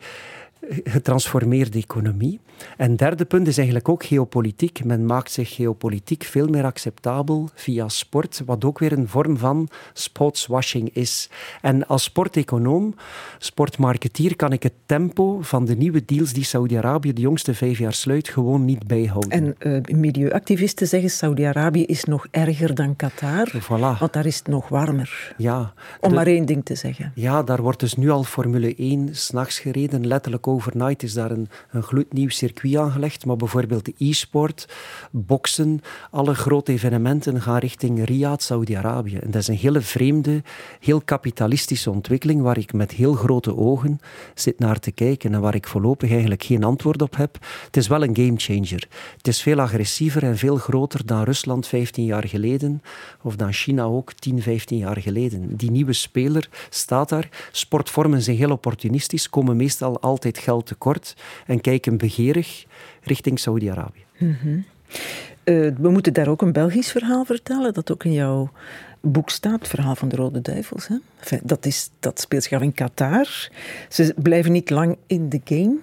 getransformeerde 0.84 1.78
economie. 1.78 2.40
En 2.76 2.96
derde 2.96 3.24
punt 3.24 3.46
is 3.46 3.56
eigenlijk 3.56 3.88
ook 3.88 4.04
geopolitiek. 4.04 4.84
Men 4.84 5.06
maakt 5.06 5.30
zich 5.30 5.54
geopolitiek 5.54 6.24
veel 6.24 6.46
meer 6.46 6.64
acceptabel 6.64 7.48
via 7.54 7.88
sport, 7.88 8.42
wat 8.46 8.64
ook 8.64 8.78
weer 8.78 8.92
een 8.92 9.08
vorm 9.08 9.36
van 9.38 9.68
sportswashing 9.92 10.90
is. 10.92 11.30
En 11.60 11.86
als 11.86 12.02
sporteconoom, 12.02 12.94
sportmarketeer, 13.38 14.36
kan 14.36 14.52
ik 14.52 14.62
het 14.62 14.72
tempo 14.86 15.38
van 15.40 15.64
de 15.64 15.76
nieuwe 15.76 16.04
deals 16.04 16.32
die 16.32 16.44
Saudi-Arabië 16.44 17.12
de 17.12 17.20
jongste 17.20 17.54
vijf 17.54 17.78
jaar 17.78 17.92
sluit 17.92 18.28
gewoon 18.28 18.64
niet 18.64 18.86
bijhouden. 18.86 19.30
En 19.30 19.54
uh, 19.58 19.98
milieuactivisten 19.98 20.86
zeggen 20.86 21.10
Saudi-Arabië 21.10 21.84
is 21.84 22.04
nog 22.04 22.26
erger 22.30 22.74
dan 22.74 22.96
Qatar, 22.96 23.52
voilà. 23.62 23.98
want 23.98 24.12
daar 24.12 24.26
is 24.26 24.38
het 24.38 24.46
nog 24.46 24.68
warmer. 24.68 25.34
Ja. 25.36 25.72
Om 26.00 26.08
de, 26.08 26.14
maar 26.14 26.26
één 26.26 26.46
ding 26.46 26.64
te 26.64 26.74
zeggen. 26.74 27.12
Ja, 27.14 27.42
daar 27.42 27.62
wordt 27.62 27.80
dus 27.80 27.94
nu 27.94 28.10
al 28.10 28.24
Formule 28.24 28.74
1 28.74 29.08
s'nachts 29.12 29.58
gereden. 29.58 30.06
Letterlijk 30.06 30.46
overnight 30.46 31.02
is 31.02 31.12
daar 31.12 31.30
een, 31.30 31.48
een 31.70 31.82
gloednieuw 31.82 32.28
circuit 32.42 32.76
aangelegd, 32.76 33.24
maar 33.24 33.36
bijvoorbeeld 33.36 33.84
de 33.84 33.94
e-sport, 33.98 34.68
boksen, 35.10 35.80
alle 36.10 36.34
grote 36.34 36.72
evenementen 36.72 37.40
gaan 37.42 37.58
richting 37.58 38.04
Riyadh, 38.04 38.42
Saudi-Arabië. 38.42 39.16
En 39.16 39.30
dat 39.30 39.40
is 39.42 39.48
een 39.48 39.56
hele 39.56 39.80
vreemde, 39.80 40.42
heel 40.80 41.00
kapitalistische 41.00 41.90
ontwikkeling 41.90 42.42
waar 42.42 42.58
ik 42.58 42.72
met 42.72 42.90
heel 42.92 43.14
grote 43.14 43.56
ogen 43.56 44.00
zit 44.34 44.58
naar 44.58 44.78
te 44.78 44.90
kijken 44.90 45.34
en 45.34 45.40
waar 45.40 45.54
ik 45.54 45.66
voorlopig 45.68 46.10
eigenlijk 46.10 46.42
geen 46.42 46.64
antwoord 46.64 47.02
op 47.02 47.16
heb. 47.16 47.38
Het 47.66 47.76
is 47.76 47.88
wel 47.88 48.02
een 48.02 48.16
gamechanger. 48.16 48.88
Het 49.16 49.28
is 49.28 49.42
veel 49.42 49.60
agressiever 49.60 50.22
en 50.22 50.36
veel 50.36 50.56
groter 50.56 51.06
dan 51.06 51.22
Rusland 51.22 51.66
15 51.66 52.04
jaar 52.04 52.28
geleden 52.28 52.82
of 53.22 53.36
dan 53.36 53.52
China 53.52 53.82
ook 53.82 54.12
10, 54.12 54.42
15 54.42 54.78
jaar 54.78 55.00
geleden. 55.00 55.56
Die 55.56 55.70
nieuwe 55.70 55.92
speler 55.92 56.48
staat 56.70 57.08
daar. 57.08 57.28
Sportvormen 57.52 58.22
zijn 58.22 58.36
heel 58.36 58.50
opportunistisch, 58.50 59.28
komen 59.28 59.56
meestal 59.56 60.00
altijd 60.00 60.38
geld 60.38 60.66
tekort 60.66 61.16
en 61.46 61.60
kijken 61.60 61.96
richting 63.02 63.38
Saudi-Arabië. 63.38 64.04
-hmm. 64.16 64.64
uh, 65.44 65.70
we 65.78 65.90
moeten 65.90 66.12
daar 66.12 66.28
ook 66.28 66.42
een 66.42 66.52
Belgisch 66.52 66.90
verhaal 66.90 67.24
vertellen, 67.24 67.72
dat 67.72 67.92
ook 67.92 68.04
in 68.04 68.12
jouw 68.12 68.50
boek 69.00 69.30
staat, 69.30 69.58
het 69.58 69.68
verhaal 69.68 69.96
van 69.96 70.08
de 70.08 70.16
Rode 70.16 70.40
Duivels. 70.40 70.88
Hè? 70.88 70.96
Dat, 71.42 71.66
is, 71.66 71.90
dat 72.00 72.20
speelt 72.20 72.42
zich 72.42 72.52
af 72.52 72.62
in 72.62 72.74
Qatar. 72.74 73.48
Ze 73.88 74.14
blijven 74.16 74.52
niet 74.52 74.70
lang 74.70 74.96
in 75.06 75.28
de 75.28 75.40
game, 75.44 75.76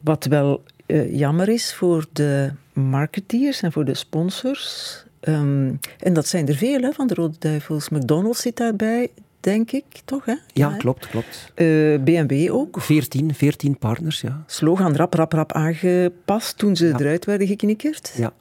wat 0.00 0.24
wel 0.24 0.62
uh, 0.86 1.18
jammer 1.18 1.48
is 1.48 1.74
voor 1.74 2.06
de 2.12 2.52
marketeers 2.72 3.62
en 3.62 3.72
voor 3.72 3.84
de 3.84 3.94
sponsors. 3.94 5.04
Um, 5.20 5.78
en 5.98 6.12
dat 6.12 6.26
zijn 6.26 6.48
er 6.48 6.54
veel 6.54 6.92
van 6.92 7.06
de 7.06 7.14
Rode 7.14 7.36
Duivels. 7.38 7.88
McDonald's 7.88 8.40
zit 8.40 8.56
daarbij, 8.56 9.10
denk 9.40 9.72
ik, 9.72 9.84
toch? 10.04 10.24
Hè? 10.24 10.32
Ja, 10.32 10.40
ja 10.52 10.76
klopt, 10.76 11.06
klopt. 11.08 11.52
Uh, 11.56 11.98
BMW 11.98 12.52
ook. 12.52 12.80
14, 12.80 13.34
14 13.34 13.78
partners, 13.78 14.20
ja. 14.20 14.44
Slogan 14.46 14.96
rap, 14.96 15.14
rap, 15.14 15.32
rap 15.32 15.52
aangepast 15.52 16.58
toen 16.58 16.76
ze 16.76 16.86
ja. 16.86 16.98
eruit 16.98 17.24
werden 17.24 17.46
geknikkerd. 17.46 18.12
Ja. 18.16 18.32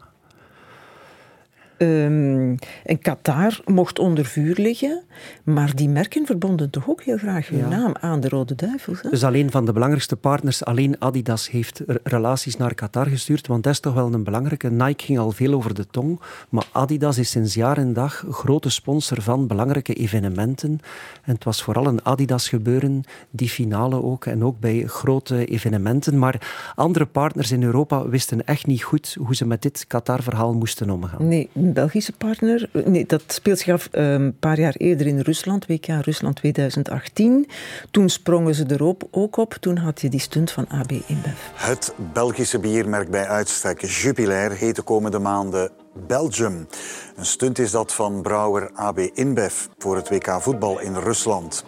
Um, 1.82 2.58
en 2.84 3.00
Qatar 3.02 3.60
mocht 3.66 4.00
onder 4.00 4.26
vuur 4.26 4.56
liggen, 4.58 5.04
maar 5.44 5.76
die 5.76 5.90
merken 5.90 6.26
verbonden 6.26 6.70
toch 6.70 6.90
ook 6.90 7.04
heel 7.04 7.18
graag 7.18 7.48
hun 7.48 7.68
naam 7.68 7.96
aan 8.00 8.20
de 8.20 8.30
Rode 8.30 8.56
Duivels. 8.56 9.02
Hè? 9.02 9.10
Dus 9.10 9.24
alleen 9.24 9.52
van 9.52 9.66
de 9.66 9.74
belangrijkste 9.74 10.16
partners, 10.16 10.66
alleen 10.66 11.02
Adidas 11.02 11.50
heeft 11.50 11.84
relaties 12.04 12.58
naar 12.58 12.74
Qatar 12.74 13.06
gestuurd, 13.06 13.48
want 13.48 13.64
dat 13.64 13.74
is 13.74 13.80
toch 13.80 13.94
wel 13.94 14.14
een 14.14 14.24
belangrijke. 14.24 14.70
Nike 14.70 15.04
ging 15.04 15.20
al 15.20 15.32
veel 15.32 15.54
over 15.54 15.74
de 15.74 15.88
tong, 15.92 16.20
maar 16.50 16.68
Adidas 16.72 17.18
is 17.18 17.30
sinds 17.30 17.54
jaar 17.54 17.78
en 17.78 17.94
dag 17.94 18.26
grote 18.30 18.70
sponsor 18.70 19.22
van 19.22 19.48
belangrijke 19.48 19.94
evenementen. 19.94 20.80
En 21.24 21.34
het 21.34 21.44
was 21.44 21.64
vooral 21.64 21.86
een 21.86 22.06
Adidas 22.06 22.50
gebeuren, 22.50 23.04
die 23.30 23.50
finale 23.50 24.04
ook, 24.04 24.26
en 24.26 24.44
ook 24.44 24.60
bij 24.60 24.84
grote 24.88 25.46
evenementen. 25.46 26.20
Maar 26.20 26.72
andere 26.76 27.06
partners 27.06 27.52
in 27.52 27.64
Europa 27.64 28.08
wisten 28.08 28.46
echt 28.46 28.66
niet 28.66 28.84
goed 28.84 29.18
hoe 29.20 29.36
ze 29.36 29.46
met 29.46 29.62
dit 29.62 29.86
Qatar-verhaal 29.88 30.54
moesten 30.54 30.90
omgaan. 30.90 31.28
Nee, 31.28 31.50
Belgische 31.74 32.12
partner, 32.12 32.70
nee, 32.72 33.06
dat 33.06 33.24
speelt 33.28 33.60
zich 33.60 33.74
af 33.74 33.88
ehm, 33.92 34.06
een 34.06 34.38
paar 34.40 34.60
jaar 34.60 34.74
eerder 34.78 35.08
in 35.08 35.20
Rusland, 35.20 35.66
WK 35.66 35.86
Rusland 35.86 36.36
2018. 36.36 37.48
Toen 37.92 38.10
sprongen 38.10 38.56
ze 38.56 38.66
er 38.66 38.96
ook 39.12 39.38
op, 39.38 39.54
toen 39.54 39.78
had 39.78 40.02
je 40.02 40.10
die 40.10 40.20
stunt 40.20 40.52
van 40.52 40.68
AB 40.68 40.92
InBev. 40.92 41.38
Het 41.54 41.94
Belgische 42.14 42.60
biermerk 42.60 43.10
bij 43.10 43.28
uitstek 43.28 43.86
Jupiler 43.86 44.52
heet 44.52 44.76
de 44.76 44.82
komende 44.82 45.20
maanden 45.20 45.72
Belgium. 46.08 46.68
Een 47.16 47.26
stunt 47.26 47.60
is 47.60 47.72
dat 47.72 47.94
van 47.94 48.22
brouwer 48.22 48.70
AB 48.74 48.98
InBev 49.00 49.66
voor 49.78 49.96
het 49.96 50.10
WK 50.10 50.42
voetbal 50.42 50.80
in 50.80 50.96
Rusland. 50.96 51.64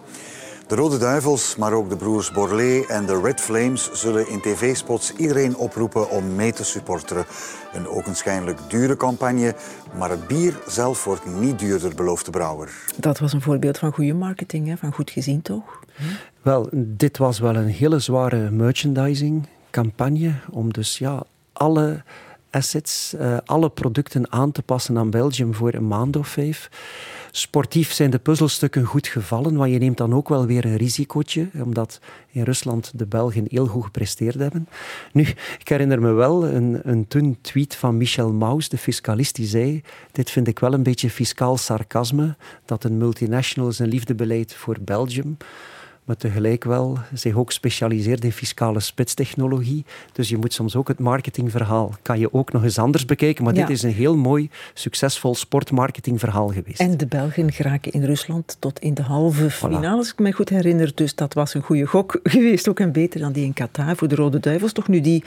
De 0.71 0.77
Rode 0.77 0.97
Duivels, 0.97 1.55
maar 1.55 1.73
ook 1.73 1.89
de 1.89 1.95
broers 1.95 2.31
Borlée 2.31 2.87
en 2.87 3.05
de 3.05 3.21
Red 3.21 3.41
Flames 3.41 3.91
zullen 3.91 4.29
in 4.29 4.41
tv-spots 4.41 5.13
iedereen 5.15 5.55
oproepen 5.55 6.09
om 6.09 6.35
mee 6.35 6.53
te 6.53 6.63
supporteren. 6.63 7.25
Een 7.73 7.87
ogenschijnlijk 7.87 8.59
dure 8.67 8.97
campagne, 8.97 9.55
maar 9.97 10.09
het 10.09 10.27
bier 10.27 10.59
zelf 10.67 11.03
wordt 11.03 11.25
niet 11.39 11.59
duurder, 11.59 11.95
belooft 11.95 12.25
de 12.25 12.31
brouwer. 12.31 12.69
Dat 12.97 13.19
was 13.19 13.33
een 13.33 13.41
voorbeeld 13.41 13.77
van 13.77 13.93
goede 13.93 14.13
marketing, 14.13 14.67
hè? 14.67 14.77
van 14.77 14.93
goed 14.93 15.09
gezien 15.11 15.41
toch? 15.41 15.79
Wel, 16.41 16.69
dit 16.73 17.17
was 17.17 17.39
wel 17.39 17.55
een 17.55 17.67
hele 17.67 17.99
zware 17.99 18.49
merchandising 18.51 19.47
campagne 19.69 20.33
om 20.51 20.73
dus 20.73 20.97
ja, 20.97 21.23
alle 21.53 22.03
assets, 22.51 23.13
uh, 23.13 23.37
alle 23.45 23.69
producten 23.69 24.31
aan 24.31 24.51
te 24.51 24.61
passen 24.61 24.97
aan 24.97 25.09
Belgium 25.09 25.53
voor 25.53 25.73
een 25.73 25.87
maand 25.87 26.15
of 26.15 26.27
vijf. 26.27 26.69
Sportief 27.31 27.93
zijn 27.93 28.09
de 28.09 28.19
puzzelstukken 28.19 28.85
goed 28.85 29.07
gevallen, 29.07 29.55
want 29.55 29.71
je 29.71 29.77
neemt 29.77 29.97
dan 29.97 30.13
ook 30.13 30.29
wel 30.29 30.45
weer 30.45 30.65
een 30.65 30.77
risicootje, 30.77 31.49
omdat 31.63 31.99
in 32.31 32.43
Rusland 32.43 32.91
de 32.95 33.05
Belgen 33.05 33.45
heel 33.47 33.67
goed 33.67 33.83
gepresteerd 33.83 34.35
hebben. 34.35 34.67
Nu, 35.11 35.21
ik 35.59 35.67
herinner 35.67 36.01
me 36.01 36.11
wel 36.11 36.45
een, 36.45 36.79
een 36.83 37.07
toen 37.07 37.37
tweet 37.41 37.75
van 37.75 37.97
Michel 37.97 38.33
Maus, 38.33 38.69
de 38.69 38.77
fiscalist, 38.77 39.35
die 39.35 39.47
zei 39.47 39.81
dit 40.11 40.29
vind 40.29 40.47
ik 40.47 40.59
wel 40.59 40.73
een 40.73 40.83
beetje 40.83 41.09
fiscaal 41.09 41.57
sarcasme, 41.57 42.35
dat 42.65 42.83
een 42.83 42.97
multinational 42.97 43.71
zijn 43.71 43.89
liefdebeleid 43.89 44.53
voor 44.53 44.77
Belgium 44.81 45.37
maar 46.03 46.17
tegelijk 46.17 46.63
wel 46.63 46.97
zich 47.13 47.35
ook 47.35 47.51
specialiseert 47.51 48.23
in 48.23 48.31
fiscale 48.31 48.79
spitstechnologie. 48.79 49.85
Dus 50.13 50.29
je 50.29 50.37
moet 50.37 50.53
soms 50.53 50.75
ook 50.75 50.87
het 50.87 50.99
marketingverhaal, 50.99 51.93
kan 52.01 52.19
je 52.19 52.33
ook 52.33 52.51
nog 52.51 52.63
eens 52.63 52.79
anders 52.79 53.05
bekijken. 53.05 53.43
Maar 53.43 53.53
dit 53.53 53.69
is 53.69 53.83
een 53.83 53.93
heel 53.93 54.15
mooi, 54.15 54.49
succesvol 54.73 55.35
sportmarketingverhaal 55.35 56.47
geweest. 56.47 56.79
En 56.79 56.97
de 56.97 57.05
Belgen 57.05 57.51
geraken 57.51 57.91
in 57.91 58.03
Rusland 58.03 58.57
tot 58.59 58.79
in 58.79 58.93
de 58.93 59.01
halve 59.01 59.49
finale, 59.49 59.97
als 59.97 60.11
ik 60.11 60.19
me 60.19 60.31
goed 60.31 60.49
herinner. 60.49 60.91
Dus 60.95 61.15
dat 61.15 61.33
was 61.33 61.53
een 61.53 61.61
goede 61.61 61.85
gok 61.85 62.19
geweest, 62.23 62.69
ook 62.69 62.79
en 62.79 62.91
beter 62.91 63.19
dan 63.19 63.31
die 63.31 63.45
in 63.45 63.53
Qatar 63.53 63.95
voor 63.95 64.07
de 64.07 64.15
Rode 64.15 64.39
Duivels. 64.39 64.71
Toch 64.71 64.87
nu 64.87 65.01
die 65.01 65.23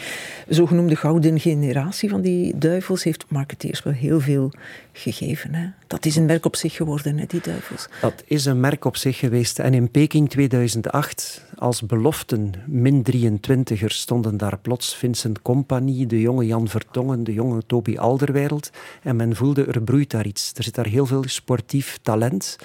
zogenoemde 0.48 0.96
gouden 0.96 1.40
generatie 1.40 2.08
van 2.08 2.20
die 2.20 2.58
duivels 2.58 3.04
heeft 3.04 3.24
marketeers 3.28 3.82
wel 3.82 3.92
heel 3.92 4.20
veel 4.20 4.52
gegeven. 4.92 5.54
Hè? 5.54 5.66
Dat 5.94 6.06
is 6.06 6.16
een 6.16 6.26
merk 6.26 6.44
op 6.44 6.56
zich 6.56 6.74
geworden, 6.74 7.18
hè, 7.18 7.24
die 7.26 7.40
duivels. 7.40 7.88
Dat 8.00 8.22
is 8.26 8.44
een 8.44 8.60
merk 8.60 8.84
op 8.84 8.96
zich 8.96 9.18
geweest. 9.18 9.58
En 9.58 9.74
in 9.74 9.90
Peking 9.90 10.30
2008, 10.30 11.44
als 11.56 11.82
beloften 11.82 12.52
min 12.66 13.02
23ers, 13.02 13.86
stonden 13.86 14.36
daar 14.36 14.58
plots 14.58 14.96
Vincent 14.96 15.42
Compagnie, 15.42 16.06
de 16.06 16.20
jonge 16.20 16.46
Jan 16.46 16.68
Vertongen, 16.68 17.24
de 17.24 17.32
jonge 17.32 17.62
Toby 17.66 17.96
Alderwereld. 17.96 18.70
En 19.02 19.16
men 19.16 19.36
voelde, 19.36 19.64
er 19.64 19.82
broeit 19.82 20.10
daar 20.10 20.26
iets. 20.26 20.52
Er 20.54 20.62
zit 20.62 20.74
daar 20.74 20.86
heel 20.86 21.06
veel 21.06 21.24
sportief 21.26 21.98
talent. 22.02 22.58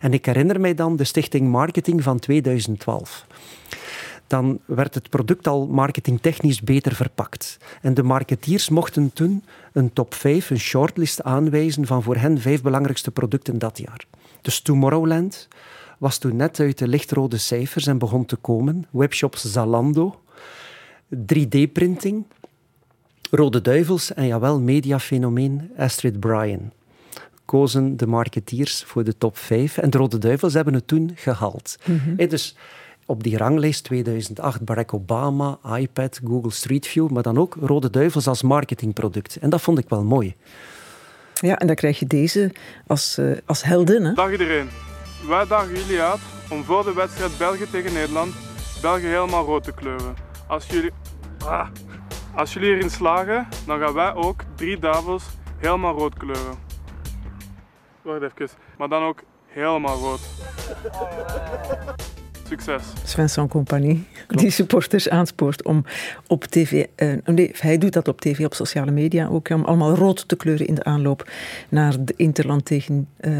En 0.00 0.12
ik 0.12 0.26
herinner 0.26 0.60
mij 0.60 0.74
dan 0.74 0.96
de 0.96 1.04
Stichting 1.04 1.50
Marketing 1.50 2.02
van 2.02 2.18
2012 2.18 3.26
dan 4.34 4.60
werd 4.64 4.94
het 4.94 5.10
product 5.10 5.46
al 5.46 5.66
marketingtechnisch 5.66 6.60
beter 6.60 6.94
verpakt. 6.94 7.56
En 7.82 7.94
de 7.94 8.02
marketeers 8.02 8.68
mochten 8.68 9.12
toen 9.12 9.44
een 9.72 9.92
top 9.92 10.14
5, 10.14 10.50
een 10.50 10.58
shortlist 10.58 11.22
aanwijzen 11.22 11.86
van 11.86 12.02
voor 12.02 12.16
hen 12.16 12.40
vijf 12.40 12.62
belangrijkste 12.62 13.10
producten 13.10 13.58
dat 13.58 13.78
jaar. 13.78 14.04
Dus 14.42 14.60
Tomorrowland 14.60 15.48
was 15.98 16.18
toen 16.18 16.36
net 16.36 16.60
uit 16.60 16.78
de 16.78 16.88
lichtrode 16.88 17.36
cijfers 17.36 17.86
en 17.86 17.98
begon 17.98 18.24
te 18.24 18.36
komen. 18.36 18.86
Webshops 18.90 19.44
Zalando, 19.44 20.20
3D-printing, 21.14 22.24
Rode 23.30 23.60
Duivels 23.60 24.14
en 24.14 24.26
jawel, 24.26 24.60
mediafenomeen 24.60 25.70
Astrid 25.76 26.20
Bryan 26.20 26.72
kozen 27.44 27.96
de 27.96 28.06
marketeers 28.06 28.82
voor 28.84 29.04
de 29.04 29.18
top 29.18 29.36
5 29.38 29.78
en 29.78 29.90
de 29.90 29.98
Rode 29.98 30.18
Duivels 30.18 30.54
hebben 30.54 30.74
het 30.74 30.86
toen 30.86 31.10
gehaald. 31.14 31.76
Mm 31.84 32.16
dus 32.28 32.56
op 33.06 33.22
die 33.22 33.36
ranglijst 33.36 33.84
2008 33.84 34.64
Barack 34.64 34.94
Obama, 34.94 35.58
iPad, 35.76 36.20
Google 36.24 36.50
Street 36.50 36.86
View, 36.86 37.10
maar 37.10 37.22
dan 37.22 37.38
ook 37.38 37.56
Rode 37.60 37.90
Duivels 37.90 38.26
als 38.26 38.42
marketingproduct. 38.42 39.36
En 39.36 39.50
dat 39.50 39.60
vond 39.60 39.78
ik 39.78 39.88
wel 39.88 40.04
mooi. 40.04 40.34
Ja, 41.34 41.58
en 41.58 41.66
dan 41.66 41.76
krijg 41.76 41.98
je 41.98 42.06
deze 42.06 42.52
als, 42.86 43.18
uh, 43.18 43.36
als 43.46 43.62
heldin. 43.62 44.04
Hè? 44.04 44.12
Dag 44.12 44.30
iedereen. 44.30 44.68
Wij 45.28 45.46
dagen 45.46 45.74
jullie 45.76 46.00
uit 46.00 46.20
om 46.50 46.64
voor 46.64 46.84
de 46.84 46.92
wedstrijd 46.92 47.38
België 47.38 47.70
tegen 47.70 47.92
Nederland 47.92 48.34
België 48.84 49.06
helemaal 49.06 49.44
rood 49.44 49.64
te 49.64 49.72
kleuren. 49.72 50.14
Als 50.46 50.66
jullie, 50.66 50.90
ah, 51.46 51.68
als 52.34 52.52
jullie 52.52 52.74
erin 52.74 52.90
slagen, 52.90 53.48
dan 53.66 53.78
gaan 53.78 53.94
wij 53.94 54.14
ook 54.14 54.42
drie 54.54 54.78
duivels 54.78 55.24
helemaal 55.56 55.98
rood 55.98 56.14
kleuren. 56.14 56.58
Wacht 58.02 58.22
even. 58.22 58.56
Maar 58.78 58.88
dan 58.88 59.02
ook 59.02 59.22
helemaal 59.46 59.98
rood. 59.98 60.20
Succes. 62.48 62.82
Svensson 63.04 63.48
Compagnie, 63.48 64.04
die 64.28 64.50
supporters 64.50 65.08
aanspoort 65.08 65.64
om 65.64 65.84
op 66.26 66.44
tv... 66.44 66.84
Uh, 66.96 67.12
nee, 67.24 67.50
hij 67.58 67.78
doet 67.78 67.92
dat 67.92 68.08
op 68.08 68.20
tv, 68.20 68.44
op 68.44 68.54
sociale 68.54 68.90
media 68.90 69.26
ook, 69.26 69.50
om 69.50 69.64
allemaal 69.64 69.94
rood 69.94 70.28
te 70.28 70.36
kleuren 70.36 70.66
in 70.66 70.74
de 70.74 70.84
aanloop 70.84 71.30
naar 71.68 72.04
de 72.04 72.14
Interland 72.16 72.64
tegen 72.64 73.08
uh, 73.20 73.32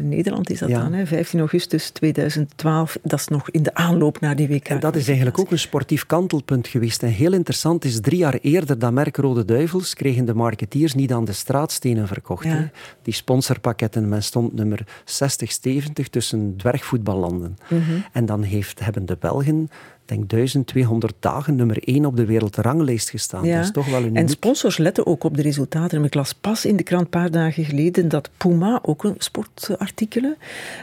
Nederland, 0.00 0.50
is 0.50 0.58
dat 0.58 0.70
dan, 0.70 0.92
hè? 0.92 1.06
15 1.06 1.38
augustus 1.38 1.90
2012. 1.90 2.98
Dat 3.02 3.18
is 3.18 3.28
nog 3.28 3.50
in 3.50 3.62
de 3.62 3.74
aanloop 3.74 4.20
naar 4.20 4.36
die 4.36 4.48
WK. 4.48 4.68
En 4.68 4.80
dat 4.80 4.96
is 4.96 5.06
eigenlijk 5.06 5.38
ook 5.38 5.50
een 5.50 5.58
sportief 5.58 6.06
kantelpunt 6.06 6.68
geweest. 6.68 7.02
En 7.02 7.08
heel 7.08 7.32
interessant 7.32 7.84
is, 7.84 8.00
drie 8.00 8.18
jaar 8.18 8.38
eerder 8.42 8.78
dat 8.78 8.92
merk 8.92 9.16
Rode 9.16 9.44
Duivels 9.44 9.94
kregen 9.94 10.24
de 10.24 10.34
marketeers 10.34 10.94
niet 10.94 11.12
aan 11.12 11.24
de 11.24 11.32
straatstenen 11.32 12.06
verkocht. 12.06 12.44
Ja. 12.44 12.70
Die 13.02 13.14
sponsorpakketten 13.14 14.08
met 14.08 14.24
stond 14.24 14.54
nummer 14.54 14.86
60, 15.04 15.52
70 15.52 16.08
tussen 16.08 16.56
dwergvoetballanden. 16.56 17.58
Mm 17.68 17.82
-hmm. 17.82 18.04
En 18.12 18.26
dan 18.26 18.42
heeft, 18.48 18.80
hebben 18.80 19.06
de 19.06 19.16
Belgen 19.20 19.68
denk 20.08 20.30
1200 20.30 21.14
dagen 21.20 21.56
nummer 21.56 21.78
1 21.84 22.04
op 22.04 22.16
de 22.16 22.24
wereldranglijst 22.24 23.10
gestaan. 23.10 23.44
Ja. 23.44 23.56
Dat 23.56 23.64
is 23.64 23.70
toch 23.70 23.90
wel 23.90 24.02
uniek. 24.02 24.16
En 24.16 24.28
sponsors 24.28 24.76
letten 24.76 25.06
ook 25.06 25.24
op 25.24 25.36
de 25.36 25.42
resultaten. 25.42 26.04
Ik 26.04 26.14
las 26.14 26.32
pas 26.32 26.64
in 26.64 26.76
de 26.76 26.82
krant 26.82 27.04
een 27.04 27.10
paar 27.10 27.30
dagen 27.30 27.64
geleden 27.64 28.08
dat 28.08 28.30
Puma, 28.36 28.78
ook 28.82 29.04
een 29.04 29.14
sportartikelen, 29.18 30.36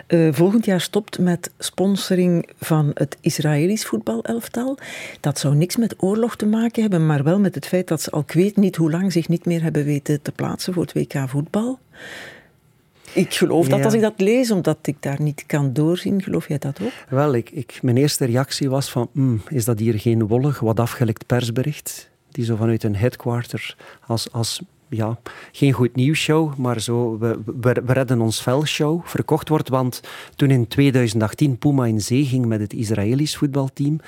uh, 0.08 0.34
volgend 0.34 0.66
jaar 0.66 0.82
stopt 0.82 1.20
met 1.20 1.52
sponsoring 1.60 2.50
van 2.60 2.92
het 2.94 3.18
Israëlisch 3.22 3.86
voetbalelftal. 3.86 4.78
Dat 5.20 5.40
zou 5.40 5.56
niks 5.56 5.76
met 5.76 6.04
oorlog 6.04 6.36
te 6.36 6.46
maken 6.46 6.82
hebben, 6.82 7.06
maar 7.06 7.24
wel 7.24 7.40
met 7.40 7.56
het 7.56 7.66
feit 7.66 7.88
dat 7.88 8.02
ze 8.02 8.10
al 8.12 8.20
ik 8.20 8.32
weet 8.32 8.56
niet 8.56 8.76
hoe 8.76 8.92
lang 8.92 9.12
zich 9.12 9.28
niet 9.28 9.46
meer 9.46 9.64
hebben 9.64 9.86
weten 9.86 10.22
te 10.22 10.32
plaatsen 10.32 10.74
voor 10.74 10.84
het 10.84 10.94
WK 10.94 11.30
voetbal. 11.30 11.80
Ik 13.16 13.34
geloof 13.34 13.68
dat 13.68 13.84
als 13.84 13.94
ik 13.94 14.02
dat 14.02 14.14
lees, 14.18 14.52
omdat 14.52 14.78
ik 14.82 14.96
daar 15.00 15.22
niet 15.22 15.44
kan 15.46 15.74
doorzien. 15.74 16.22
Geloof 16.22 16.48
jij 16.48 16.58
dat 16.58 16.80
ook? 16.82 16.92
Wel, 17.10 17.34
ik, 17.34 17.50
ik, 17.50 17.80
mijn 17.82 17.98
eerste 17.98 18.26
reactie 18.26 18.70
was 18.70 18.90
van, 18.90 19.10
hmm, 19.12 19.42
is 19.50 19.66
dat 19.66 19.80
hier 19.80 20.00
geen 20.00 20.28
wollig, 20.28 20.60
wat 20.60 20.80
afgelekt 20.80 21.26
persbericht? 21.26 22.10
Die 22.32 22.46
zo 22.46 22.56
vanuit 22.56 22.84
een 22.84 22.96
headquarter 22.96 23.76
als, 24.08 24.32
als 24.32 24.62
ja, 24.90 25.18
geen 25.52 25.72
goed 25.72 25.96
nieuws 25.96 26.20
show, 26.20 26.56
maar 26.56 26.82
zo, 26.82 27.18
we, 27.18 27.40
we, 27.46 27.82
we 27.86 27.94
redden 27.94 28.22
ons 28.22 28.42
vel 28.42 28.66
show 28.66 29.06
verkocht 29.06 29.50
wordt. 29.50 29.70
Want 29.70 30.02
toen 30.36 30.52
in 30.52 30.68
2018 30.68 31.58
Puma 31.58 31.86
in 31.86 32.02
zee 32.02 32.26
ging 32.26 32.46
met 32.46 32.60
het 32.60 32.74
Israëlisch 32.74 33.38
voetbalteam, 33.38 34.00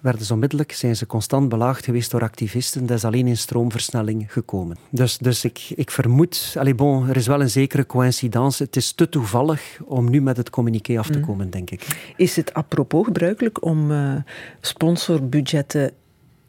werden 0.00 0.24
ze 0.24 0.32
onmiddellijk, 0.32 0.72
zijn 0.72 0.96
ze 0.96 1.06
constant 1.06 1.48
belaagd 1.48 1.84
geweest 1.84 2.10
door 2.10 2.22
activisten. 2.22 2.86
Dat 2.86 2.96
is 2.96 3.04
alleen 3.04 3.26
in 3.26 3.36
stroomversnelling 3.36 4.32
gekomen. 4.32 4.76
Dus, 4.90 5.18
dus 5.18 5.44
ik, 5.44 5.72
ik 5.74 5.90
vermoed, 5.90 6.54
allez 6.58 6.74
bon, 6.74 7.08
er 7.08 7.16
is 7.16 7.26
wel 7.26 7.40
een 7.40 7.50
zekere 7.50 7.86
coïncidence. 7.86 8.62
Het 8.62 8.76
is 8.76 8.92
te 8.92 9.08
toevallig 9.08 9.78
om 9.84 10.10
nu 10.10 10.22
met 10.22 10.36
het 10.36 10.50
communiqué 10.50 10.98
af 10.98 11.08
te 11.08 11.20
komen, 11.20 11.50
denk 11.50 11.70
ik. 11.70 12.12
Is 12.16 12.36
het 12.36 12.54
apropos 12.54 13.04
gebruikelijk 13.04 13.64
om 13.64 13.90
uh, 13.90 14.14
sponsorbudgetten 14.60 15.92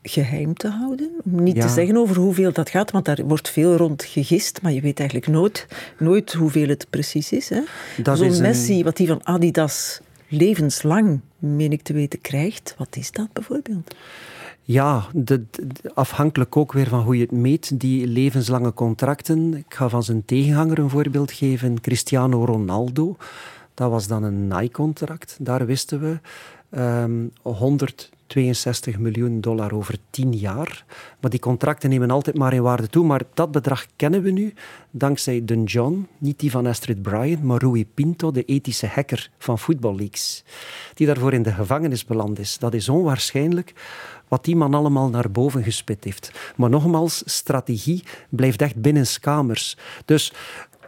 geheim 0.03 0.53
te 0.53 0.69
houden? 0.69 1.09
Om 1.23 1.43
niet 1.43 1.61
te 1.61 1.69
zeggen 1.69 1.97
over 1.97 2.15
hoeveel 2.15 2.51
dat 2.51 2.69
gaat, 2.69 2.91
want 2.91 3.05
daar 3.05 3.19
wordt 3.25 3.49
veel 3.49 3.75
rond 3.75 4.03
gegist, 4.03 4.61
maar 4.61 4.71
je 4.71 4.81
weet 4.81 4.99
eigenlijk 4.99 5.29
nooit, 5.29 5.67
nooit 5.99 6.33
hoeveel 6.33 6.67
het 6.67 6.87
precies 6.89 7.31
is. 7.31 7.51
Zo'n 8.03 8.41
Messi, 8.41 8.83
wat 8.83 8.97
die 8.97 9.07
van 9.07 9.25
Adidas 9.25 9.99
levenslang, 10.31 11.19
meen 11.37 11.71
ik 11.71 11.81
te 11.81 11.93
weten, 11.93 12.21
krijgt. 12.21 12.75
Wat 12.77 12.95
is 12.95 13.11
dat 13.11 13.33
bijvoorbeeld? 13.33 13.95
Ja, 14.63 15.05
afhankelijk 15.93 16.57
ook 16.57 16.73
weer 16.73 16.87
van 16.87 17.01
hoe 17.01 17.15
je 17.15 17.21
het 17.21 17.31
meet, 17.31 17.79
die 17.79 18.07
levenslange 18.07 18.73
contracten. 18.73 19.53
Ik 19.53 19.73
ga 19.73 19.89
van 19.89 20.03
zijn 20.03 20.25
tegenhanger 20.25 20.79
een 20.79 20.89
voorbeeld 20.89 21.31
geven, 21.31 21.81
Cristiano 21.81 22.45
Ronaldo. 22.45 23.15
Dat 23.73 23.89
was 23.89 24.07
dan 24.07 24.23
een 24.23 24.47
Nike-contract. 24.47 25.37
Daar 25.39 25.65
wisten 25.65 25.99
we 25.99 26.19
ehm, 26.69 27.27
100 27.41 28.09
62 28.31 28.97
miljoen 28.97 29.41
dollar 29.41 29.73
over 29.73 29.97
10 30.09 30.33
jaar. 30.33 30.85
Maar 31.19 31.31
die 31.31 31.39
contracten 31.39 31.89
nemen 31.89 32.11
altijd 32.11 32.37
maar 32.37 32.53
in 32.53 32.61
waarde 32.61 32.87
toe. 32.87 33.05
Maar 33.05 33.21
dat 33.33 33.51
bedrag 33.51 33.85
kennen 33.95 34.21
we 34.21 34.31
nu 34.31 34.53
dankzij 34.91 35.45
Den 35.45 35.63
John, 35.63 36.07
niet 36.17 36.39
die 36.39 36.51
van 36.51 36.65
Astrid 36.65 37.01
Bryan, 37.01 37.45
maar 37.45 37.61
Rui 37.61 37.85
Pinto, 37.85 38.31
de 38.31 38.43
ethische 38.43 38.87
hacker 38.87 39.29
van 39.37 39.59
Football 39.59 39.95
Leaks, 39.95 40.43
die 40.93 41.07
daarvoor 41.07 41.33
in 41.33 41.43
de 41.43 41.51
gevangenis 41.51 42.05
beland 42.05 42.39
is. 42.39 42.57
Dat 42.57 42.73
is 42.73 42.89
onwaarschijnlijk 42.89 43.73
wat 44.27 44.45
die 44.45 44.55
man 44.55 44.73
allemaal 44.73 45.09
naar 45.09 45.31
boven 45.31 45.63
gespit 45.63 46.03
heeft. 46.03 46.31
Maar 46.55 46.69
nogmaals, 46.69 47.23
strategie 47.25 48.03
blijft 48.29 48.61
echt 48.61 48.75
binnen 48.75 49.05
kamers. 49.21 49.77
Dus 50.05 50.33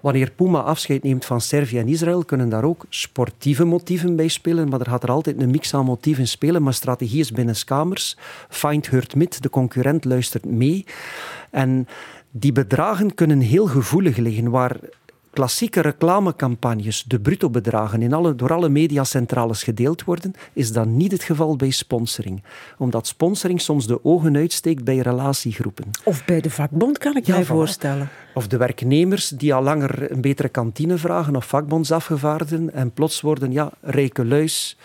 wanneer 0.04 0.32
Puma 0.32 0.60
afscheid 0.60 1.04
neemt 1.04 1.26
van 1.26 1.42
Servië 1.42 1.78
en 1.78 1.88
Israël, 1.88 2.26
kunnen 2.26 2.50
daar 2.50 2.64
ook 2.64 2.86
sportieve 2.90 3.64
motieven 3.64 4.16
bij 4.16 4.28
spelen, 4.28 4.70
maar 4.70 4.80
er 4.80 4.90
gaat 4.90 5.04
er 5.04 5.12
altijd 5.12 5.42
een 5.42 5.52
mix 5.52 5.74
aan 5.74 5.86
motieven 5.86 6.28
spelen. 6.28 6.64
Maar 6.64 6.74
strategie 6.74 7.20
is 7.20 7.32
binnenskamers. 7.32 8.18
Find 8.50 8.90
hurt 8.90 9.16
mit, 9.16 9.42
de 9.42 9.50
concurrent 9.50 10.06
luistert 10.06 10.46
mee. 10.46 10.86
En 11.52 11.88
die 12.32 12.52
bedragen 12.52 13.16
kunnen 13.16 13.40
heel 13.40 13.66
gevoelig 13.66 14.18
liggen, 14.18 14.50
waar 14.50 14.78
klassieke 15.34 15.82
reclamecampagnes, 15.82 17.04
de 17.08 17.20
bruto-bedragen 17.20 18.02
in 18.02 18.14
alle, 18.14 18.36
door 18.36 18.54
alle 18.54 18.70
mediacentrales 18.70 19.64
gedeeld 19.64 20.04
worden, 20.04 20.34
is 20.54 20.72
dat 20.72 20.86
niet 20.86 21.12
het 21.12 21.24
geval 21.24 21.56
bij 21.56 21.70
sponsoring. 21.70 22.44
Omdat 22.78 23.08
sponsoring 23.08 23.62
soms 23.62 23.88
de 23.88 24.04
ogen 24.04 24.36
uitsteekt 24.36 24.84
bij 24.84 24.98
relatiegroepen. 24.98 25.86
Of 26.04 26.26
bij 26.26 26.42
de 26.42 26.50
vakbond, 26.50 26.98
kan 26.98 27.16
ik 27.16 27.26
ja, 27.26 27.36
mij 27.36 27.46
voorstellen. 27.46 28.10
Of 28.34 28.48
de 28.48 28.58
werknemers 28.58 29.30
die 29.30 29.54
al 29.54 29.64
langer 29.64 30.12
een 30.12 30.22
betere 30.22 30.50
kantine 30.50 30.98
vragen, 30.98 31.36
of 31.36 31.46
vakbondsafgevaardigden, 31.46 32.74
en 32.74 32.92
plots 32.92 33.22
worden, 33.22 33.52
ja, 33.52 33.72
rijke 33.82 34.26
luis 34.26 34.78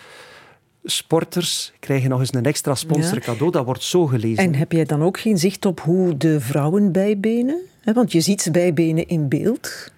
sporters 0.83 1.73
krijgen 1.79 2.09
nog 2.09 2.19
eens 2.19 2.33
een 2.33 2.45
extra 2.45 2.75
sponsor 2.75 3.19
cadeau. 3.19 3.51
Dat 3.51 3.65
wordt 3.65 3.83
zo 3.83 4.05
gelezen. 4.05 4.43
En 4.43 4.55
heb 4.55 4.71
jij 4.71 4.85
dan 4.85 5.03
ook 5.03 5.19
geen 5.19 5.37
zicht 5.37 5.65
op 5.65 5.79
hoe 5.79 6.17
de 6.17 6.39
vrouwen 6.39 6.91
bijbenen? 6.91 7.57
Want 7.93 8.11
je 8.11 8.21
ziet 8.21 8.41
ze 8.41 8.51
bijbenen 8.51 9.07
in 9.07 9.27
beeld. 9.27 9.91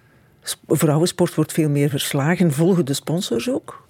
Vrouwensport 0.66 1.34
wordt 1.34 1.52
veel 1.52 1.68
meer 1.68 1.88
verslagen. 1.88 2.52
Volgen 2.52 2.86
de 2.86 2.94
sponsors 2.94 3.50
ook? 3.50 3.82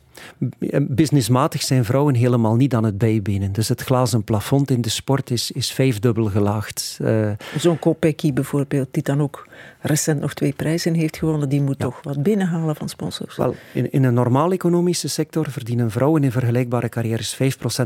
Eh, 0.59 0.81
businessmatig 0.89 1.63
zijn 1.63 1.85
vrouwen 1.85 2.15
helemaal 2.15 2.57
niet 2.57 2.75
aan 2.75 2.85
het 2.85 2.99
bijbenen. 2.99 3.53
Dus 3.53 3.69
het 3.69 3.81
glazen 3.81 4.25
plafond 4.25 4.71
in 4.71 4.81
de 4.81 4.89
sport 4.89 5.31
is, 5.31 5.51
is 5.51 5.73
vijfdubbel 5.73 6.25
gelaagd. 6.25 6.99
Uh, 7.03 7.31
Zo'n 7.59 7.79
Kopecky 7.79 8.33
bijvoorbeeld, 8.33 8.89
die 8.91 9.03
dan 9.03 9.23
ook 9.23 9.49
recent 9.81 10.21
nog 10.21 10.35
twee 10.35 10.53
prijzen 10.53 10.95
heeft 10.95 11.17
gewonnen, 11.17 11.49
die 11.49 11.61
moet 11.61 11.79
toch 11.79 12.03
wat 12.03 12.23
binnenhalen 12.23 12.77
van 12.77 12.89
sponsors? 12.89 13.37
Wel, 13.37 13.55
in, 13.73 13.93
in 13.93 14.05
een 14.05 14.15
normaal 14.15 14.53
economische 14.53 15.09
sector 15.09 15.51
verdienen 15.51 15.91
vrouwen 15.91 16.25
in 16.25 16.33
vergelijkbare 16.33 16.89
carrières 16.89 17.37
5% 17.37 17.39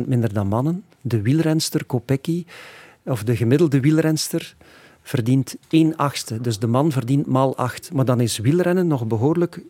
minder 0.07 0.33
dan 0.33 0.47
mannen. 0.47 0.85
De 1.01 1.23
wielrenster 1.23 1.85
Kopecky, 1.85 2.45
of 3.05 3.25
de 3.25 3.37
gemiddelde 3.37 3.81
wielrenster, 3.81 4.57
verdient 5.07 5.57
1 5.69 5.97
achtste. 5.97 6.41
Dus 6.41 6.59
de 6.59 6.67
man 6.67 6.93
verdient 6.93 7.27
maal 7.27 7.57
8. 7.57 7.93
Maar 7.93 8.05
dan 8.05 8.21
is 8.21 8.39
wielrennen 8.39 8.87
nog 8.87 9.07
behoorlijk 9.07 9.61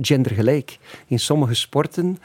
gendergelijk. 0.00 0.78
In 1.06 1.18
sommige 1.18 1.54
sporten, 1.54 2.18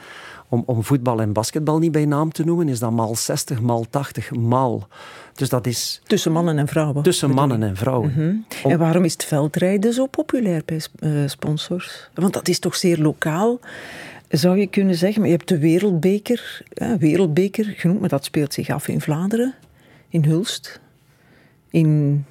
om, 0.48 0.62
om 0.66 0.84
voetbal 0.84 1.20
en 1.20 1.32
basketbal 1.32 1.78
niet 1.78 1.92
bij 1.92 2.04
naam 2.04 2.32
te 2.32 2.44
noemen, 2.44 2.68
is 2.68 2.78
dat 2.78 2.90
maal 2.90 3.16
60, 3.16 3.60
maal 3.60 3.86
80, 3.90 4.30
maal. 4.30 4.88
Dus 5.34 5.48
dat 5.48 5.66
is... 5.66 6.00
Tussen 6.04 6.32
mannen 6.32 6.58
en 6.58 6.68
vrouwen. 6.68 7.02
Tussen 7.02 7.30
mannen 7.30 7.62
en 7.62 7.76
vrouwen. 7.76 8.10
Mhm. 8.10 8.70
En 8.72 8.78
waarom 8.78 9.04
is 9.04 9.12
het 9.12 9.24
veldrijden 9.24 9.92
zo 9.92 10.06
populair 10.06 10.62
bij 10.64 10.80
uh, 11.00 11.28
sponsors? 11.28 12.08
Want 12.14 12.32
dat 12.32 12.48
is 12.48 12.58
toch 12.58 12.76
zeer 12.76 12.98
lokaal 12.98 13.60
zou 14.28 14.58
je 14.58 14.66
kunnen 14.66 14.94
zeggen. 14.94 15.20
Maar 15.20 15.30
je 15.30 15.36
hebt 15.36 15.48
de 15.48 15.58
wereldbeker, 15.58 16.62
wereldbeker 16.98 17.64
genoemd, 17.64 18.00
maar 18.00 18.08
dat 18.08 18.24
speelt 18.24 18.52
zich 18.52 18.68
af 18.68 18.88
in 18.88 19.00
Vlaanderen, 19.00 19.54
in 20.08 20.24
Hulst, 20.24 20.80
in 21.70 22.24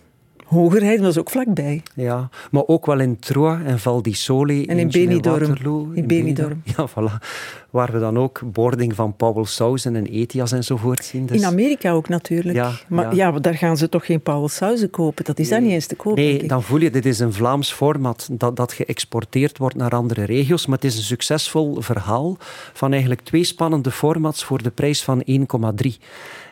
Hogerheid 0.46 1.00
was 1.00 1.18
ook 1.18 1.30
vlakbij. 1.30 1.82
Ja, 1.96 2.30
maar 2.52 2.64
ook 2.66 2.86
wel 2.86 3.00
in 3.00 3.20
Troyes 3.20 3.64
en 3.66 3.80
Val 3.80 4.02
di 4.02 4.14
Sole. 4.14 4.66
En 4.68 4.78
in 4.78 4.89
Benidorm. 4.91 5.91
In, 5.93 6.08
Benidorm. 6.08 6.62
Ja, 6.78 6.89
voilà. 6.89 7.26
Waar 7.70 7.91
we 7.91 8.00
dan 8.00 8.18
ook 8.18 8.41
boarding 8.46 8.96
van 8.96 9.16
Powell 9.16 9.46
en 9.84 10.06
Etias 10.06 10.52
enzovoort 10.52 11.06
zien. 11.06 11.26
Dus... 11.26 11.38
In 11.38 11.46
Amerika 11.46 11.91
ook 11.91 12.10
natuurlijk. 12.10 12.56
Ja, 12.56 12.72
maar 12.88 13.16
ja. 13.16 13.32
daar 13.32 13.56
gaan 13.56 13.78
ze 13.78 13.89
toch 13.89 14.06
geen 14.06 14.22
Powell 14.22 14.88
kopen? 14.88 15.26
Dat 15.26 15.39
is 15.39 15.50
nee. 15.50 15.60
daar 15.60 15.68
niet 15.68 15.76
eens 15.76 15.88
te 15.88 15.96
kopen. 15.96 16.24
Nee, 16.24 16.48
dan 16.48 16.64
voel 16.64 16.80
je, 16.80 16.89
dit 16.89 17.06
is 17.06 17.20
een 17.20 17.34
Vlaams 17.34 17.74
format 17.74 18.30
dat, 18.32 18.56
dat 18.56 18.74
geëxporteerd 18.74 19.58
wordt 19.58 19.76
naar 19.76 19.91
andere 19.91 20.24
regio's. 20.24 20.66
Maar 20.66 20.76
het 20.76 20.86
is 20.86 20.98
een 20.98 21.04
succesvol 21.04 21.82
verhaal 21.82 22.38
van 22.74 22.91
eigenlijk 22.91 23.22
twee 23.22 23.43
spannende 23.43 23.91
formats 23.91 24.43
voor 24.43 24.64
de 24.64 24.72
prijs 24.72 25.04
van 25.04 25.24
1,3. 25.30 25.91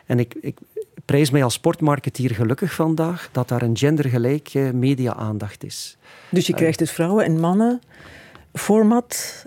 En 0.06 0.18
ik, 0.18 0.34
ik, 0.40 0.58
prijs 1.04 1.30
mij 1.30 1.44
als 1.44 1.54
sportmarketeer 1.54 2.30
gelukkig 2.30 2.74
vandaag 2.74 3.28
dat 3.32 3.48
daar 3.48 3.62
een 3.62 3.76
gendergelijke 3.76 4.70
media-aandacht 4.74 5.64
is. 5.64 5.96
Dus 6.28 6.46
je 6.46 6.52
eh, 6.52 6.58
krijgt 6.58 6.78
dus 6.78 6.90
vrouwen 6.90 7.24
en 7.24 7.40
mannen 7.40 7.80
format 8.52 9.44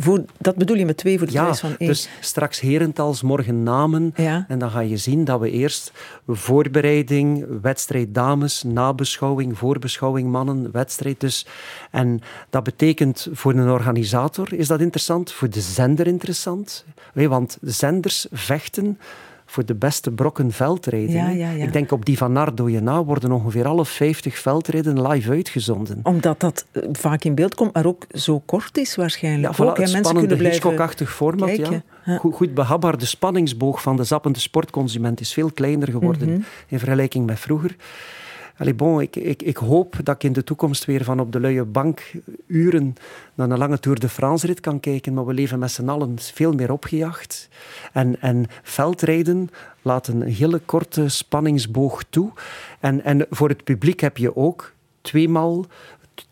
voor, 0.00 0.24
dat 0.38 0.56
bedoel 0.56 0.76
je 0.76 0.84
met 0.84 0.96
twee 0.96 1.18
voor 1.18 1.26
de 1.26 1.32
ja, 1.32 1.42
prijs 1.42 1.60
van 1.60 1.74
één? 1.78 1.88
dus 1.88 2.08
straks 2.20 2.60
herentals, 2.60 3.22
morgen 3.22 3.62
namen. 3.62 4.12
Ja. 4.16 4.44
En 4.48 4.58
dan 4.58 4.70
ga 4.70 4.80
je 4.80 4.96
zien 4.96 5.24
dat 5.24 5.40
we 5.40 5.50
eerst 5.50 5.92
voorbereiding, 6.26 7.46
wedstrijd 7.62 8.14
dames, 8.14 8.62
nabeschouwing, 8.62 9.58
voorbeschouwing 9.58 10.30
mannen, 10.30 10.70
wedstrijd 10.72 11.20
dus. 11.20 11.46
En 11.90 12.20
dat 12.50 12.62
betekent 12.62 13.28
voor 13.32 13.52
een 13.52 13.70
organisator 13.70 14.52
is 14.52 14.68
dat 14.68 14.80
interessant, 14.80 15.32
voor 15.32 15.50
de 15.50 15.60
zender 15.60 16.06
interessant. 16.06 16.84
Want 17.12 17.58
de 17.60 17.70
zenders 17.70 18.26
vechten 18.30 18.98
voor 19.50 19.64
de 19.66 19.74
beste 19.74 20.10
brokken 20.10 20.52
veldrijden. 20.52 21.14
Ja, 21.14 21.28
ja, 21.28 21.50
ja. 21.50 21.64
Ik 21.64 21.72
denk 21.72 21.92
op 21.92 22.04
die 22.04 22.16
van 22.16 22.32
Nardo 22.32 22.68
na 22.68 23.04
worden 23.04 23.32
ongeveer 23.32 23.66
alle 23.66 23.84
50 23.84 24.38
veldrijden 24.38 25.08
live 25.08 25.30
uitgezonden. 25.30 26.00
Omdat 26.02 26.40
dat 26.40 26.66
eh, 26.72 26.82
vaak 26.92 27.24
in 27.24 27.34
beeld 27.34 27.54
komt, 27.54 27.74
maar 27.74 27.86
ook 27.86 28.06
zo 28.12 28.42
kort 28.46 28.78
is 28.78 28.96
waarschijnlijk. 28.96 29.56
Ja, 29.56 29.64
voilà, 29.64 29.68
ook, 29.68 29.78
het 29.78 29.88
spannende 29.88 30.34
Hitchcock-achtig 30.34 31.14
format. 31.14 31.60
Goed, 32.18 32.34
goed 32.34 32.54
behapbaar. 32.54 32.98
De 32.98 33.06
spanningsboog 33.06 33.82
van 33.82 33.96
de 33.96 34.04
zappende 34.04 34.38
sportconsument 34.38 35.20
is 35.20 35.32
veel 35.32 35.50
kleiner 35.52 35.88
geworden 35.88 36.28
mhm. 36.28 36.40
in 36.66 36.78
vergelijking 36.78 37.26
met 37.26 37.38
vroeger. 37.38 37.76
Allee, 38.60 38.74
bon, 38.74 39.00
ik, 39.00 39.56
hoop 39.56 39.96
dat 40.02 40.14
ik 40.14 40.24
in 40.24 40.32
de 40.32 40.44
toekomst 40.44 40.84
weer 40.84 41.04
van 41.04 41.20
op 41.20 41.32
de 41.32 41.40
luie 41.40 41.64
bank 41.64 42.12
uren 42.46 42.94
naar 43.34 43.50
een 43.50 43.58
lange 43.58 43.78
Tour 43.78 44.00
de 44.00 44.08
France 44.08 44.46
rit 44.46 44.60
kan 44.60 44.80
kijken, 44.80 45.14
maar 45.14 45.26
we 45.26 45.34
leven 45.34 45.58
met 45.58 45.70
z'n 45.70 45.88
allen 45.88 46.18
veel 46.18 46.52
meer 46.52 46.72
opgejaagd. 46.72 47.48
En, 47.92 48.20
en 48.20 48.46
veldrijden 48.62 49.48
laat 49.82 50.08
een 50.08 50.22
hele 50.22 50.58
korte 50.58 51.08
spanningsboog 51.08 52.04
toe. 52.10 52.30
En, 52.80 53.04
en 53.04 53.26
voor 53.30 53.48
het 53.48 53.64
publiek 53.64 54.00
heb 54.00 54.16
je 54.16 54.36
ook 54.36 54.72
tweemaal 55.00 55.64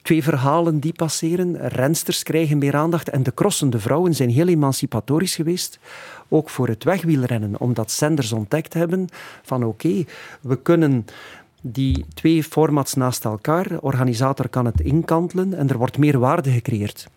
twee 0.03 0.23
verhalen 0.23 0.81
die 0.81 0.93
passeren. 0.93 1.69
Rensters 1.69 2.23
krijgen 2.23 2.59
meer 2.59 2.77
aandacht 2.77 3.09
en 3.09 3.23
de 3.23 3.35
crossende 3.35 3.79
vrouwen 3.79 4.15
zijn 4.15 4.31
heel 4.31 4.49
emancipatorisch 4.49 5.35
geweest. 5.35 5.79
Ook 6.29 6.51
voor 6.51 6.69
het 6.69 6.85
wegwielrennen, 6.85 7.61
omdat 7.61 7.91
zenders 7.91 8.33
ontdekt 8.33 8.75
hebben 8.75 9.09
van 9.43 9.65
oké, 9.65 10.05
we 10.41 10.63
kunnen 10.63 11.07
die 11.73 12.05
twee 12.15 12.45
formats 12.45 12.95
naast 12.95 13.25
elkaar. 13.25 13.69
De 13.69 13.81
organisator 13.81 14.49
kan 14.49 14.65
het 14.65 14.81
inkantelen 14.81 15.55
en 15.55 15.69
er 15.69 15.79
wordt 15.79 15.99
meer 15.99 16.19
waarde 16.19 16.51
gecreëerd. 16.51 17.09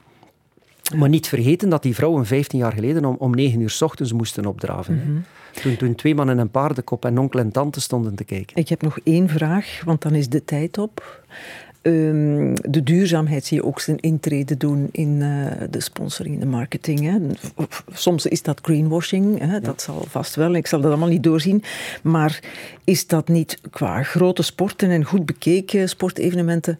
Maar 0.95 1.09
niet 1.09 1.27
vergeten 1.27 1.69
dat 1.69 1.83
die 1.83 1.95
vrouwen 1.95 2.25
15 2.25 2.59
jaar 2.59 2.71
geleden 2.71 3.05
om, 3.05 3.15
om 3.19 3.31
9 3.31 3.61
uur 3.61 3.69
s 3.69 3.81
ochtends 3.81 4.13
moesten 4.13 4.45
opdraven. 4.45 4.95
Mhm. 4.95 5.61
toen, 5.61 5.77
toen 5.77 5.95
twee 5.95 6.15
mannen 6.15 6.35
en 6.35 6.41
een 6.41 6.49
paardenkop 6.49 7.05
en 7.05 7.17
onkel 7.17 7.39
en 7.39 7.51
tante 7.51 7.81
stonden 7.81 8.15
te 8.15 8.23
kijken. 8.23 8.57
Ik 8.57 8.69
heb 8.69 8.81
nog 8.81 8.99
één 9.03 9.29
vraag, 9.29 9.81
want 9.85 10.01
dan 10.01 10.15
is 10.15 10.29
de 10.29 10.45
tijd 10.45 10.77
op. 10.77 11.23
Ehm, 11.81 12.55
de 12.61 12.83
duurzaamheid 12.83 13.45
zie 13.45 13.57
je 13.57 13.65
ook 13.65 13.79
zijn 13.79 13.99
intrede 13.99 14.57
doen 14.57 14.89
in 14.91 15.09
uh, 15.21 15.51
de 15.69 15.81
sponsoring, 15.81 16.33
in 16.33 16.39
de 16.39 16.45
marketing. 16.45 16.99
Hè. 16.99 17.17
Soms 17.91 18.25
is 18.25 18.41
dat 18.41 18.59
greenwashing, 18.61 19.39
hè. 19.39 19.59
dat 19.59 19.81
zal 19.81 20.05
vast 20.07 20.35
wel. 20.35 20.53
Ik 20.53 20.67
zal 20.67 20.81
dat 20.81 20.89
allemaal 20.89 21.09
niet 21.09 21.23
doorzien. 21.23 21.63
Maar 22.03 22.39
is 22.83 23.07
dat 23.07 23.27
niet 23.27 23.59
qua 23.69 24.03
grote 24.03 24.41
sporten 24.41 24.89
en 24.89 25.03
goed 25.05 25.25
bekeken 25.25 25.89
sportevenementen 25.89 26.79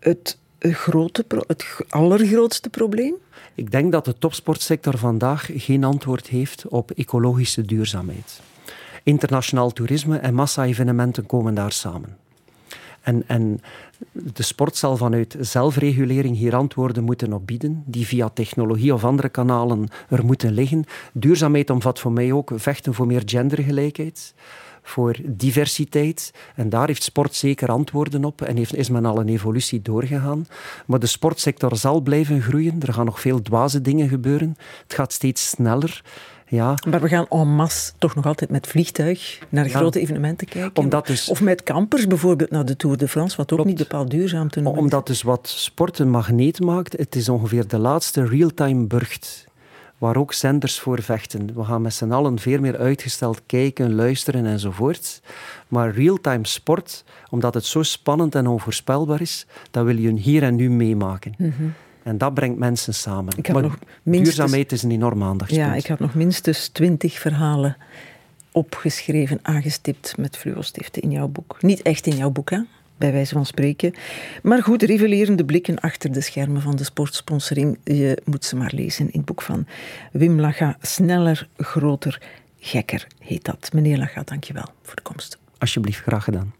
het, 0.00 0.38
grote, 0.58 1.24
het 1.46 1.64
allergrootste 1.88 2.68
probleem? 2.68 3.14
Ik 3.54 3.70
denk 3.70 3.92
dat 3.92 4.04
de 4.04 4.18
topsportsector 4.18 4.98
vandaag 4.98 5.50
geen 5.54 5.84
antwoord 5.84 6.26
heeft 6.26 6.68
op 6.68 6.90
ecologische 6.90 7.62
duurzaamheid. 7.62 8.40
internationaal 9.02 9.70
toerisme 9.70 10.18
en 10.18 10.34
massa-evenementen 10.34 11.26
komen 11.26 11.54
daar 11.54 11.72
samen. 11.72 12.22
En, 13.04 13.22
en 13.26 13.60
de 14.12 14.42
sport 14.42 14.76
zal 14.76 14.96
vanuit 14.96 15.36
zelfregulering 15.40 16.36
hier 16.36 16.54
antwoorden 16.54 17.04
moeten 17.04 17.32
op 17.32 17.46
bieden, 17.46 17.82
die 17.86 18.06
via 18.06 18.28
technologie 18.28 18.94
of 18.94 19.04
andere 19.04 19.28
kanalen 19.28 19.88
er 20.08 20.24
moeten 20.24 20.52
liggen. 20.52 20.84
Duurzaamheid 21.12 21.70
omvat 21.70 22.00
voor 22.00 22.12
mij 22.12 22.32
ook 22.32 22.50
vechten 22.54 22.94
voor 22.94 23.06
meer 23.06 23.22
gendergelijkheid 23.24 24.34
voor 24.84 25.16
diversiteit. 25.24 26.32
En 26.54 26.68
daar 26.68 26.86
heeft 26.86 27.02
sport 27.02 27.34
zeker 27.34 27.68
antwoorden 27.68 28.24
op 28.24 28.42
en 28.42 28.56
heeft, 28.56 28.76
is 28.76 28.88
men 28.88 29.04
al 29.04 29.20
een 29.20 29.28
evolutie 29.28 29.82
doorgegaan. 29.82 30.46
Maar 30.86 30.98
de 30.98 31.06
sportsector 31.06 31.76
zal 31.76 32.00
blijven 32.00 32.42
groeien. 32.42 32.80
Er 32.80 32.92
gaan 32.92 33.04
nog 33.04 33.20
veel 33.20 33.42
dwaze 33.42 33.80
dingen 33.80 34.08
gebeuren. 34.08 34.56
Het 34.82 34.94
gaat 34.94 35.12
steeds 35.12 35.48
sneller. 35.48 36.02
Ja. 36.46 36.74
Maar 36.88 37.00
we 37.00 37.08
gaan 37.08 37.28
en 37.28 37.48
masse 37.48 37.92
toch 37.98 38.14
nog 38.14 38.26
altijd 38.26 38.50
met 38.50 38.66
vliegtuig 38.66 39.38
naar 39.48 39.68
grote 39.68 40.00
evenementen 40.00 40.46
kijken. 40.46 40.82
Omdat 40.82 41.06
dus, 41.06 41.28
of 41.28 41.40
met 41.40 41.62
kampers 41.62 42.06
bijvoorbeeld 42.06 42.50
naar 42.50 42.64
de 42.64 42.76
Tour 42.76 42.96
de 42.96 43.08
France, 43.08 43.36
wat 43.36 43.52
ook 43.52 43.64
niet 43.64 43.76
bepaald 43.76 44.10
duurzaam 44.10 44.48
te 44.48 44.60
noemen 44.60 44.82
Omdat 44.82 45.06
dus 45.06 45.22
wat 45.22 45.48
sport 45.48 45.98
een 45.98 46.10
magneet 46.10 46.60
maakt, 46.60 46.92
het 46.98 47.14
is 47.14 47.28
ongeveer 47.28 47.68
de 47.68 47.78
laatste 47.78 48.26
real-time 48.26 48.86
burcht 48.86 49.46
waar 49.98 50.16
ook 50.16 50.32
zenders 50.32 50.78
voor 50.78 51.02
vechten. 51.02 51.54
We 51.54 51.64
gaan 51.64 51.82
met 51.82 51.94
z'n 51.94 52.10
allen 52.10 52.38
veel 52.38 52.60
meer 52.60 52.78
uitgesteld 52.78 53.42
kijken, 53.46 53.94
luisteren 53.94 54.46
enzovoort. 54.46 55.20
Maar 55.68 55.90
real-time 55.90 56.46
sport, 56.46 57.04
omdat 57.30 57.54
het 57.54 57.64
zo 57.64 57.82
spannend 57.82 58.34
en 58.34 58.46
onvoorspelbaar 58.46 59.20
is, 59.20 59.46
dat 59.70 59.84
wil 59.84 59.96
je 59.96 60.12
hier 60.12 60.42
en 60.42 60.54
nu 60.54 60.70
meemaken. 60.70 61.34
Mhm. 61.38 61.64
En 62.04 62.18
dat 62.18 62.34
brengt 62.34 62.58
mensen 62.58 62.94
samen. 62.94 63.34
maar 63.52 63.62
nog 63.62 63.78
minstens, 64.02 64.36
duurzaamheid 64.36 64.72
is 64.72 64.82
een 64.82 64.90
enorm 64.90 65.22
aandachtspunt. 65.22 65.66
Ja, 65.66 65.74
ik 65.74 65.86
had 65.86 65.98
nog 65.98 66.14
minstens 66.14 66.68
twintig 66.68 67.18
verhalen 67.18 67.76
opgeschreven, 68.52 69.38
aangestipt 69.42 70.16
met 70.16 70.36
fluostiften 70.36 71.02
in 71.02 71.10
jouw 71.10 71.28
boek. 71.28 71.56
Niet 71.60 71.82
echt 71.82 72.06
in 72.06 72.16
jouw 72.16 72.30
boek, 72.30 72.50
hè? 72.50 72.60
bij 72.96 73.12
wijze 73.12 73.34
van 73.34 73.46
spreken. 73.46 73.94
Maar 74.42 74.62
goed, 74.62 74.82
rivelerende 74.82 75.44
blikken 75.44 75.80
achter 75.80 76.12
de 76.12 76.20
schermen 76.20 76.62
van 76.62 76.76
de 76.76 76.84
sportsponsoring. 76.84 77.78
Je 77.84 78.18
moet 78.24 78.44
ze 78.44 78.56
maar 78.56 78.72
lezen 78.74 79.10
in 79.10 79.18
het 79.18 79.24
boek 79.24 79.42
van 79.42 79.66
Wim 80.12 80.40
Laga. 80.40 80.76
Sneller, 80.80 81.48
groter, 81.56 82.22
gekker 82.58 83.06
heet 83.18 83.44
dat. 83.44 83.70
Meneer 83.72 83.98
Laga, 83.98 84.22
dankjewel 84.22 84.66
voor 84.82 84.96
de 84.96 85.02
komst. 85.02 85.38
Alsjeblieft, 85.58 86.02
graag 86.02 86.24
gedaan. 86.24 86.54